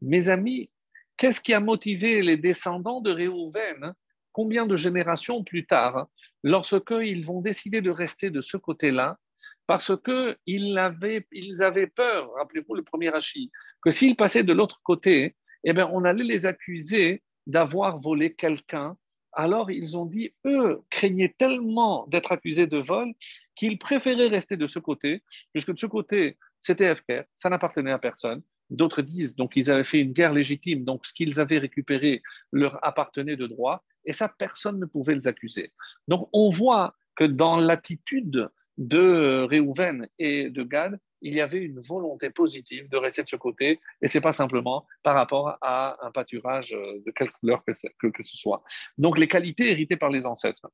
[0.00, 0.70] Mes amis,
[1.16, 3.94] qu'est-ce qui a motivé les descendants de Réhouven
[4.32, 6.06] Combien de générations plus tard,
[6.44, 9.18] lorsqu'ils vont décider de rester de ce côté-là,
[9.66, 13.50] parce qu'ils avaient, ils avaient peur, rappelez-vous le premier Hachi,
[13.82, 18.96] que s'ils passaient de l'autre côté, eh bien, on allait les accuser d'avoir volé quelqu'un.
[19.32, 23.12] Alors ils ont dit, eux craignaient tellement d'être accusés de vol
[23.54, 25.22] qu'ils préféraient rester de ce côté,
[25.52, 28.42] puisque de ce côté, c'était FKR, ça n'appartenait à personne.
[28.70, 32.22] D'autres disent, donc ils avaient fait une guerre légitime, donc ce qu'ils avaient récupéré
[32.52, 35.72] leur appartenait de droit, et ça, personne ne pouvait les accuser.
[36.06, 41.80] Donc on voit que dans l'attitude de Réhouven et de Gad, il y avait une
[41.80, 45.98] volonté positive de rester de ce côté, et ce n'est pas simplement par rapport à
[46.06, 48.62] un pâturage de quelque couleur que, ce soit.
[48.96, 50.70] Donc les qualités héritées par les ancêtres.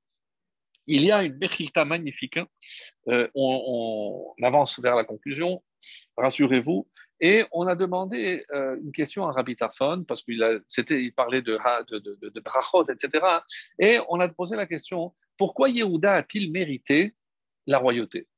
[0.86, 2.46] Il y a une Bechilta magnifique, hein.
[3.08, 5.62] euh, on, avance vers la conclusion,
[6.16, 6.88] rassurez-vous,
[7.20, 11.58] et on a demandé euh, une question à Rabbi Tarfon, parce qu'il il parlait de,
[11.90, 13.24] de, de, brachot, etc.
[13.78, 17.14] Et on a posé la question, pourquoi Yehuda a-t-il mérité
[17.66, 18.28] la royauté?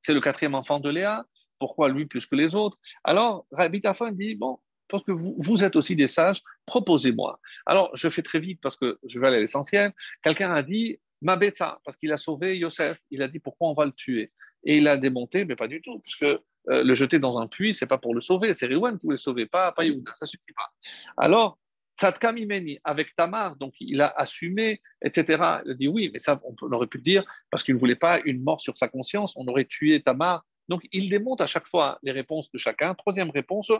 [0.00, 1.26] C'est le quatrième enfant de Léa.
[1.58, 2.78] Pourquoi lui plus que les autres?
[3.04, 4.58] Alors, Rabbi Tafon dit Bon,
[4.88, 7.40] parce que vous, êtes aussi des sages, proposez-moi.
[7.66, 9.92] Alors, je fais très vite parce que je vais aller à l'essentiel.
[10.22, 13.00] Quelqu'un a dit Mabeta, parce qu'il a sauvé Yosef.
[13.10, 14.32] Il a dit Pourquoi on va le tuer?
[14.64, 17.74] Et il a démonté, mais pas du tout, puisque euh, le jeter dans un puits,
[17.74, 20.52] c'est pas pour le sauver, c'est Réouane qui le sauver, pas, pas Yehuda, ça suffit
[20.54, 20.70] pas.
[21.16, 21.58] Alors,
[21.98, 25.60] Tzadkamimeni, avec Tamar, donc il a assumé, etc.
[25.64, 27.96] Il a dit oui, mais ça, on aurait pu le dire parce qu'il ne voulait
[27.96, 30.44] pas une mort sur sa conscience, on aurait tué Tamar.
[30.68, 32.94] Donc il démonte à chaque fois les réponses de chacun.
[32.94, 33.70] Troisième réponse,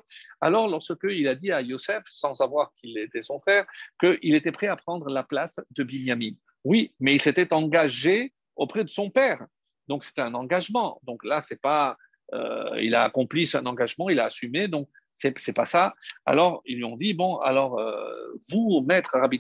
[0.41, 3.67] alors lorsqu'il a dit à Yosef, sans savoir qu'il était son frère,
[4.01, 6.33] qu'il était prêt à prendre la place de Binyamin.
[6.65, 9.47] Oui, mais il s'était engagé auprès de son père.
[9.93, 10.99] Donc c'était un engagement.
[11.03, 11.99] Donc là, c'est pas,
[12.33, 14.67] euh, il a accompli son engagement, il a assumé.
[14.67, 15.95] Donc c'est, c'est pas ça.
[16.25, 19.39] Alors, ils lui ont dit, bon, alors, euh, vous, maître Rabbi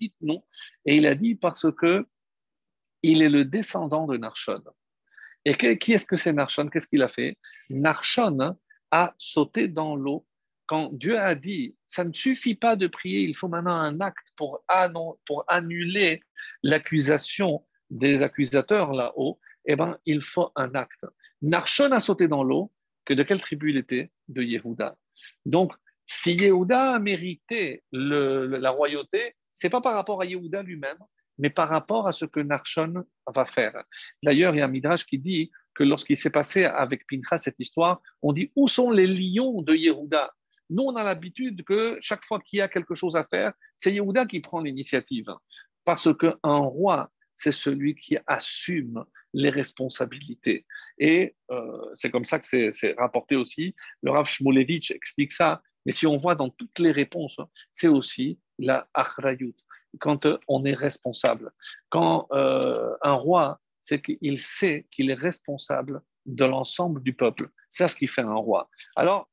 [0.00, 0.42] dites non.
[0.86, 2.06] Et il a dit parce que
[3.02, 4.62] il est le descendant de Narshon.
[5.44, 7.36] Et qui est-ce que c'est Narshon Qu'est-ce qu'il a fait?
[7.68, 8.56] Narshon
[8.90, 10.26] a sauté dans l'eau
[10.64, 14.28] quand Dieu a dit, ça ne suffit pas de prier, il faut maintenant un acte
[14.36, 14.62] pour
[15.48, 16.22] annuler
[16.62, 21.04] l'accusation des accusateurs là-haut, eh bien, il faut un acte.
[21.42, 22.72] Narshon a sauté dans l'eau,
[23.04, 24.10] que de quelle tribu il était?
[24.28, 24.96] De Yehuda.
[25.44, 25.72] Donc,
[26.06, 30.98] si Yehuda a mérité la royauté, c'est pas par rapport à Yehuda lui-même,
[31.38, 33.04] mais par rapport à ce que Narshon
[33.34, 33.84] va faire.
[34.22, 37.58] D'ailleurs, il y a un midrash qui dit que lorsqu'il s'est passé avec Pinchas cette
[37.58, 40.30] histoire, on dit où sont les lions de Yehuda?
[40.68, 43.92] Nous, on a l'habitude que chaque fois qu'il y a quelque chose à faire, c'est
[43.92, 45.32] Yehuda qui prend l'initiative.
[45.84, 47.10] Parce qu'un roi,
[47.40, 49.02] c'est celui qui assume
[49.32, 50.66] les responsabilités.
[50.98, 53.74] Et euh, c'est comme ça que c'est rapporté aussi.
[54.02, 55.62] Le Rav Shmulevitch explique ça.
[55.86, 57.40] Mais si on voit dans toutes les réponses,
[57.72, 59.56] c'est aussi la achrayut,
[60.00, 61.50] quand euh, on est responsable.
[61.88, 67.48] Quand euh, un roi, c'est qu'il sait qu'il est responsable de l'ensemble du peuple.
[67.70, 68.68] C'est ce qui fait un roi.
[68.96, 69.30] Alors,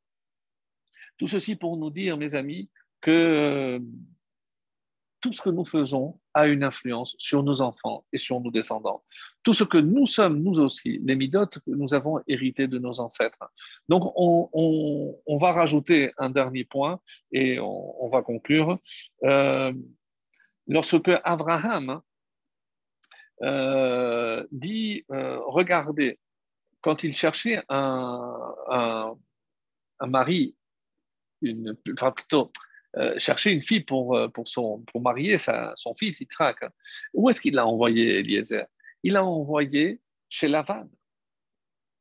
[1.17, 2.71] tout ceci pour nous dire, mes amis,
[3.01, 3.81] que
[5.22, 9.03] tout ce que nous faisons a une influence sur nos enfants et sur nos descendants.
[9.44, 12.99] Tout ce que nous sommes, nous aussi, les midotes que nous avons hérités de nos
[12.99, 13.52] ancêtres.
[13.89, 16.99] Donc, on, va rajouter un dernier point
[17.31, 18.80] et on, va conclure.
[19.23, 19.73] Euh,
[20.68, 22.02] lorsque Abraham
[23.44, 26.19] euh, dit, euh, regardez,
[26.81, 29.15] quand il cherchait un,
[29.99, 30.56] un mari,
[31.41, 32.52] une, enfin plutôt
[33.18, 36.57] chercher une fille pour, euh, pour, son, pour marier sa, son fils Yitzhak.
[37.14, 38.65] Où est-ce qu'il l'a envoyé, Eliezer?
[39.03, 40.88] Il l'a envoyé chez Lavan.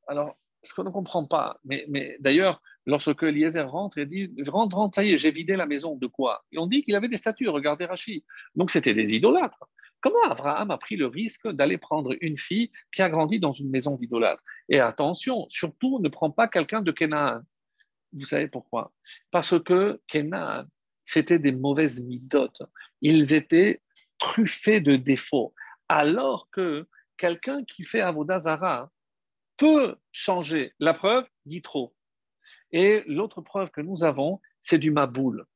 [0.07, 4.77] Alors, ce qu'on ne comprend pas, mais, mais d'ailleurs, lorsque Eliezer rentre, il dit Rentre,
[4.77, 5.97] rentre, ça y est, j'ai vidé la maison.
[5.97, 6.45] De quoi?
[6.53, 8.23] Et on dit qu'il avait des statues, regardez Rachid.
[8.55, 9.65] Donc, c'était des idolâtres.
[10.01, 13.71] Comment Abraham a pris le risque d'aller prendre une fille qui a grandi dans une
[13.71, 14.43] maison d'idolâtres?
[14.69, 17.41] Et attention, surtout, ne prends pas quelqu'un de Canaan.
[18.13, 18.93] Vous savez pourquoi?
[19.31, 20.65] Parce que Canaan,
[21.07, 22.63] c'était des mauvaises midotes.
[23.01, 23.81] Ils étaient
[24.19, 25.55] truffés de défauts.
[25.89, 28.91] Alors que quelqu'un qui fait Avodazara
[29.57, 30.73] peut changer.
[30.81, 31.25] La preuve,
[31.63, 31.95] trop.
[32.73, 35.47] Et l'autre preuve que nous avons, c'est du Maboul.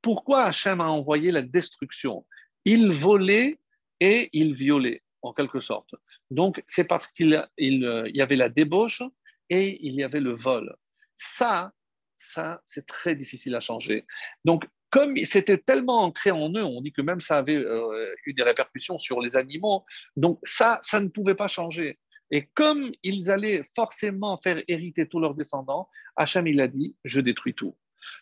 [0.00, 2.26] Pourquoi Hachem a envoyé la destruction?
[2.64, 3.60] Il volait
[4.00, 5.94] et il violait, en quelque sorte.
[6.30, 9.02] Donc, c'est parce qu'il y avait la débauche
[9.50, 10.74] et il y avait le vol.
[11.14, 11.72] Ça,
[12.16, 14.06] ça, c'est très difficile à changer.
[14.46, 14.64] Donc,
[14.94, 18.44] comme c'était tellement ancré en eux, on dit que même ça avait euh, eu des
[18.44, 19.84] répercussions sur les animaux,
[20.14, 21.98] donc ça, ça ne pouvait pas changer.
[22.30, 27.20] Et comme ils allaient forcément faire hériter tous leurs descendants, Hachem, il a dit, je
[27.20, 27.76] détruis tout.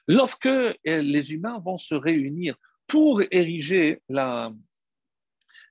[0.09, 4.51] Lorsque euh, les humains vont se réunir pour ériger la,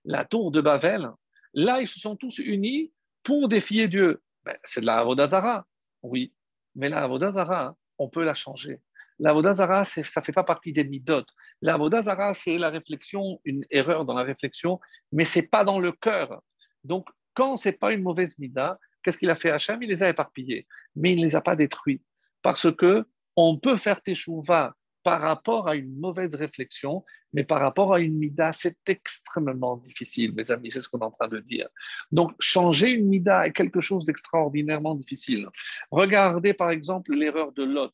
[0.06, 1.10] la tour de Babel,
[1.56, 4.22] là, ils se sont tous unis pour défier Dieu.
[4.44, 5.66] Ben, c'est de la Avodazara,
[6.04, 6.32] oui,
[6.76, 8.82] mais la Avodazara, on peut la changer.
[9.22, 11.24] La Avodazara, ça ne fait pas partie des midot.
[11.62, 14.80] La Avodazara, c'est la réflexion, une erreur dans la réflexion,
[15.12, 16.42] mais ce n'est pas dans le cœur.
[16.84, 19.82] Donc, quand ce n'est pas une mauvaise mida, qu'est-ce qu'il a fait Hachem?
[19.84, 20.66] Il les a éparpillés,
[20.96, 22.02] mais il ne les a pas détruits.
[22.42, 24.74] Parce que on peut faire teshuva
[25.04, 30.34] par rapport à une mauvaise réflexion, mais par rapport à une mida, c'est extrêmement difficile,
[30.34, 31.70] mes amis, c'est ce qu'on est en train de dire.
[32.12, 35.48] Donc, changer une mida est quelque chose d'extraordinairement difficile.
[35.92, 37.94] Regardez par exemple l'erreur de Lot.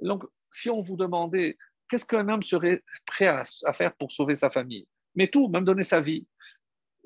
[0.00, 0.24] Donc,
[0.56, 1.58] si on vous demandait
[1.88, 5.82] qu'est-ce qu'un homme serait prêt à, faire pour sauver sa famille, mais tout, même donner
[5.82, 6.26] sa vie,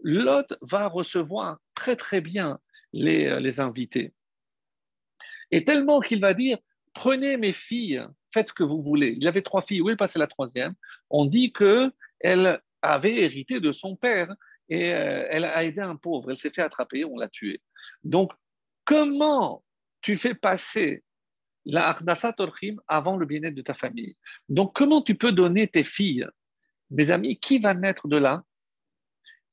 [0.03, 2.59] Lot va recevoir très très bien
[2.93, 4.15] les, euh, les invités.
[5.51, 6.59] Et tellement qu'il va dire,
[6.95, 8.03] prenez mes filles,
[8.33, 9.15] faites ce que vous voulez.
[9.19, 10.75] Il avait trois filles, où est passée la troisième?
[11.11, 14.33] On dit qu'elle avait hérité de son père
[14.69, 16.31] et euh, elle a aidé un pauvre.
[16.31, 17.61] Elle s'est fait attraper, on l'a tuée.
[18.05, 18.33] Donc,
[18.85, 19.65] comment
[20.01, 21.03] tu fais passer
[21.65, 24.17] la Ardasa Torchim avant le bien-être de ta famille
[24.49, 26.27] Donc, comment tu peux donner tes filles?
[26.91, 28.43] Mes amis, qui va naître de là?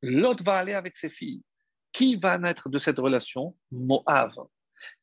[0.02, 1.44] L'autre va aller avec ses filles.
[1.92, 3.56] Qui va naître de cette relation?
[3.72, 4.32] Moab.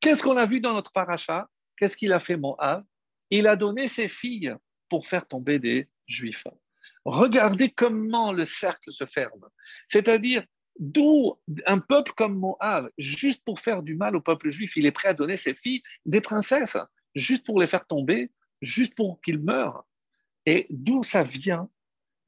[0.01, 1.48] Qu'est-ce qu'on a vu dans notre paracha?
[1.76, 2.85] Qu'est-ce qu'il a fait Moab
[3.31, 4.55] Il a donné ses filles
[4.89, 6.47] pour faire tomber des juifs.
[7.05, 9.47] Regardez comment le cercle se ferme.
[9.89, 10.44] C'est-à-dire,
[10.78, 14.93] d'où un peuple comme Moab, juste pour faire du mal au peuple juif, il est
[14.93, 16.78] prêt à donner ses filles des princesses,
[17.15, 18.31] juste pour les faire tomber,
[18.62, 19.85] juste pour qu'ils meurent.
[20.47, 21.69] Et d'où ça vient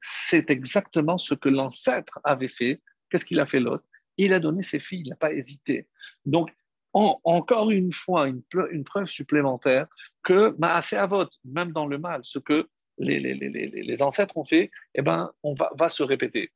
[0.01, 2.81] C'est exactement ce que l'ancêtre avait fait.
[3.09, 3.85] Qu'est-ce qu'il a fait l'autre
[4.17, 5.87] Il a donné ses filles, il n'a pas hésité.
[6.25, 6.51] Donc,
[6.93, 9.87] encore une fois, une, preuve supplémentaire
[10.23, 15.31] que Maasé Avot, même dans le mal, ce que les, ancêtres ont fait, eh ben,
[15.43, 16.51] on va, se répéter.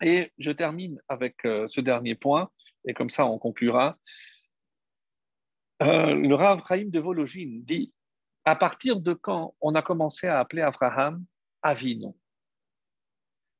[0.00, 2.50] Et je termine avec euh, ce dernier point,
[2.86, 3.98] et comme ça on conclura.
[5.82, 7.92] Euh, le Rav de Vologine dit
[8.44, 11.24] à partir de quand on a commencé à appeler Abraham
[11.62, 12.16] Avino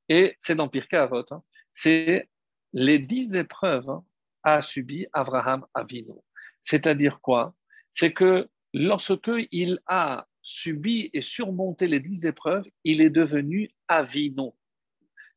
[0.09, 1.43] Et c'est dans Pirkei Avot, hein,
[1.73, 2.29] c'est
[2.73, 4.05] les dix épreuves hein,
[4.43, 6.25] a subi Abraham Avino.
[6.65, 7.55] C'est-à-dire quoi?
[7.93, 14.57] C'est que lorsque il a subi et surmonté les dix épreuves, il est devenu Avino.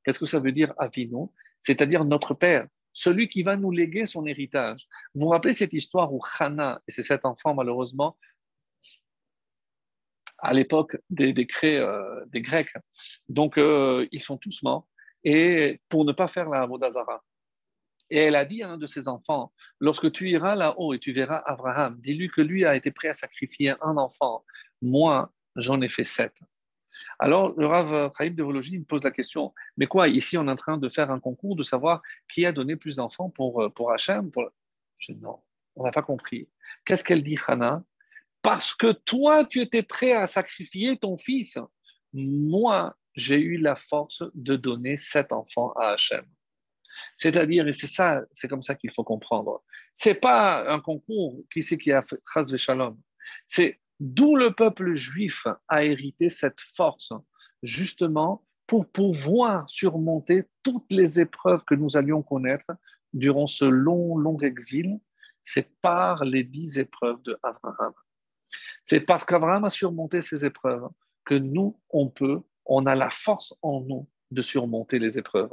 [0.03, 4.25] Qu'est-ce que ça veut dire Avino C'est-à-dire notre Père, celui qui va nous léguer son
[4.25, 4.87] héritage.
[5.13, 8.17] Vous vous rappelez cette histoire où Hana, et c'est cet enfant malheureusement,
[10.39, 12.73] à l'époque des, euh, des Grecs,
[13.29, 14.87] donc euh, ils sont tous morts,
[15.23, 17.23] et pour ne pas faire la Vodazara.
[18.09, 21.13] Et elle a dit à un de ses enfants, lorsque tu iras là-haut et tu
[21.13, 24.43] verras Abraham, dis-lui que lui a été prêt à sacrifier un enfant.
[24.81, 26.37] Moi, j'en ai fait sept.
[27.19, 30.55] Alors, le Rav Chaim de Vologine pose la question, mais quoi, ici on est en
[30.55, 32.01] train de faire un concours de savoir
[32.31, 34.31] qui a donné plus d'enfants pour, euh, pour Hachem.
[34.97, 35.39] Je, Non,
[35.75, 36.49] on n'a pas compris.
[36.85, 37.83] Qu'est-ce qu'elle dit, Hana
[38.41, 41.57] Parce que toi, tu étais prêt à sacrifier ton fils.
[42.13, 46.25] Moi, j'ai eu la force de donner sept enfants à Hachem.
[47.17, 49.63] C'est-à-dire, et c'est ça, c'est comme ça qu'il faut comprendre.
[49.93, 52.97] C'est pas un concours qui c'est qui a fait Shalom.
[53.45, 57.13] C'est d'où le peuple juif a hérité cette force,
[57.61, 62.71] justement pour pouvoir surmonter toutes les épreuves que nous allions connaître
[63.13, 64.99] durant ce long, long exil.
[65.43, 67.93] C'est par les dix épreuves de Abraham.
[68.85, 70.87] C'est parce qu'Abraham a surmonté ces épreuves
[71.25, 75.51] que nous, on peut, on a la force en nous de surmonter les épreuves.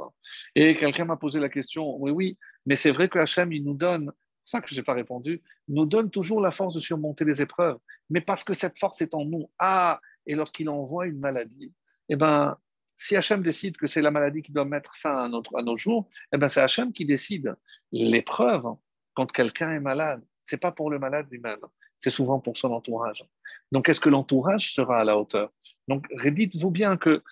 [0.55, 3.75] Et quelqu'un m'a posé la question, oui, oui, mais c'est vrai que Hachem, il nous
[3.75, 4.11] donne,
[4.49, 7.77] ça que je n'ai pas répondu, nous donne toujours la force de surmonter les épreuves,
[8.09, 9.49] mais parce que cette force est en nous.
[9.59, 11.73] Ah, et lorsqu'il envoie une maladie,
[12.09, 12.57] eh ben,
[12.97, 15.77] si Hachem décide que c'est la maladie qui doit mettre fin à, notre, à nos
[15.77, 17.55] jours, eh ben, c'est Hachem qui décide.
[17.91, 18.65] L'épreuve,
[19.13, 21.59] quand quelqu'un est malade, c'est pas pour le malade lui-même,
[21.97, 23.23] c'est souvent pour son entourage.
[23.71, 25.51] Donc, est-ce que l'entourage sera à la hauteur?
[25.87, 27.23] Donc, dites-vous bien que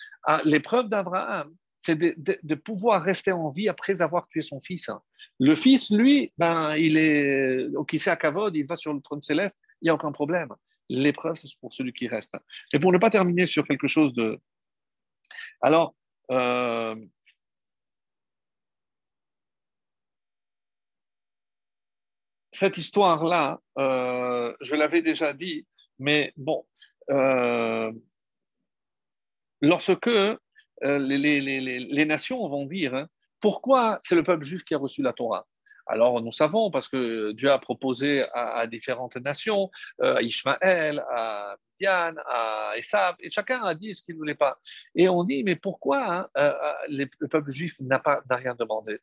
[0.45, 1.53] l'épreuve d'Abraham,
[1.87, 4.91] c'est de, pouvoir rester en vie après avoir tué son fils.
[5.39, 9.57] Le fils, lui, ben, il est au à Kavod, il va sur le trône céleste,
[9.81, 10.49] il n'y a aucun problème.
[10.89, 12.35] L'épreuve, c'est pour celui qui reste.
[12.73, 14.37] Et pour ne pas terminer sur quelque chose de.
[15.61, 15.95] Alors,
[16.29, 16.95] euh,
[22.51, 25.65] cette histoire-là, euh, je l'avais déjà dit,
[25.99, 26.65] mais bon,
[27.11, 27.93] euh,
[29.61, 30.09] lorsque
[30.83, 33.07] euh, les, nations vont dire hein,
[33.39, 35.45] pourquoi c'est le peuple juif qui a reçu la Torah?
[35.87, 39.71] Alors, nous savons, parce que Dieu a proposé à, différentes nations,
[40.01, 44.35] euh, à Ishmaël, à Dian, à Esav, et chacun a dit ce qu'il ne voulait
[44.35, 44.59] pas.
[44.95, 46.53] Et on dit, mais pourquoi hein, euh,
[46.89, 48.99] le peuple juif n'a rien demandé?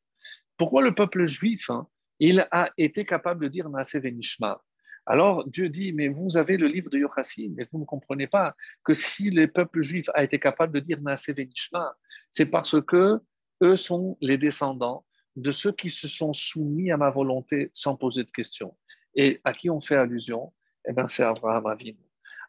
[0.58, 1.88] Pourquoi le peuple juif, hein,
[2.18, 4.60] il a été capable de dire Venishma?
[5.06, 8.54] Alors Dieu dit, mais vous avez le livre de Yochassim, mais vous ne comprenez pas
[8.84, 11.94] que si le peuple juif a été capable de dire Naase Venishma,
[12.30, 13.20] c'est parce que
[13.62, 15.04] eux sont les descendants
[15.36, 18.76] de ceux qui se sont soumis à ma volonté sans poser de questions.
[19.14, 20.52] Et à qui on fait allusion?
[20.88, 21.98] Eh bien, c'est Abraham Avinu.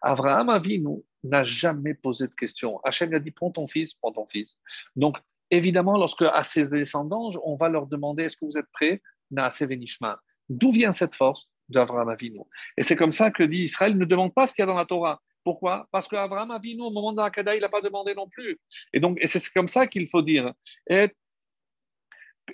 [0.02, 2.80] Abraham Avinu n'a jamais posé de questions.
[2.84, 4.58] Hachem lui a dit Prends ton fils, prends ton fils.
[4.96, 5.18] Donc,
[5.52, 9.02] évidemment, lorsque à ses descendants, on va leur demander Est-ce que vous êtes prêts?
[9.32, 10.20] Naase Venishma.
[10.50, 11.50] D'où vient cette force?
[11.70, 12.42] d'Abraham Avinu
[12.78, 14.78] Et c'est comme ça que dit Israël ne demande pas ce qu'il y a dans
[14.78, 15.22] la Torah.
[15.44, 15.88] Pourquoi?
[15.92, 18.60] Parce qu'Abraham Avinu, au moment de la il n'a pas demandé non plus.
[18.94, 20.54] Et donc, c'est comme ça qu'il faut dire.
[20.88, 21.10] Et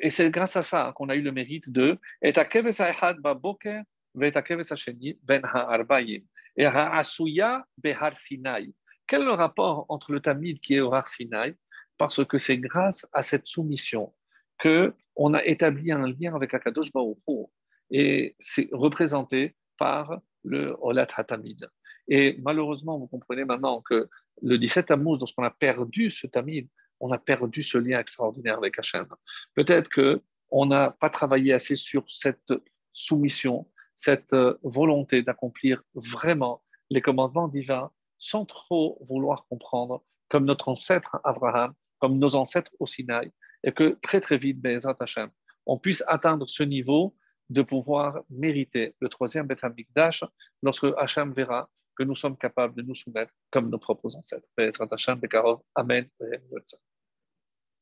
[0.09, 2.33] c'est grâce à ça qu'on a eu le mérite de ben.
[9.07, 11.55] Quel est le rapport entre le Tamid qui est au Har Sinai?
[11.97, 14.13] Parce que c'est grâce à cette soumission
[14.57, 17.17] que on a établi un lien avec Akadosh Baruch
[17.91, 21.69] et c'est représenté par le Olat Hatamid.
[22.07, 24.09] Et malheureusement, vous comprenez maintenant que
[24.41, 26.67] le 17 Tammuz, lorsqu'on a perdu ce Tamid,
[26.99, 29.07] on a perdu ce lien extraordinaire avec Hachem.
[29.55, 32.53] Peut-être qu'on n'a pas travaillé assez sur cette
[32.93, 40.69] soumission, cette euh, volonté d'accomplir vraiment les commandements divins sans trop vouloir comprendre, comme notre
[40.69, 43.31] ancêtre Abraham, comme nos ancêtres au Sinaï,
[43.63, 45.29] et que très très vite, Bezat Hachem,
[45.65, 47.15] on puisse atteindre ce niveau
[47.51, 50.23] de pouvoir mériter le troisième Beth Amikdash
[50.63, 54.47] lorsque Hachem verra que nous sommes capables de nous soumettre comme nos propres ancêtres.
[55.75, 56.07] Amen.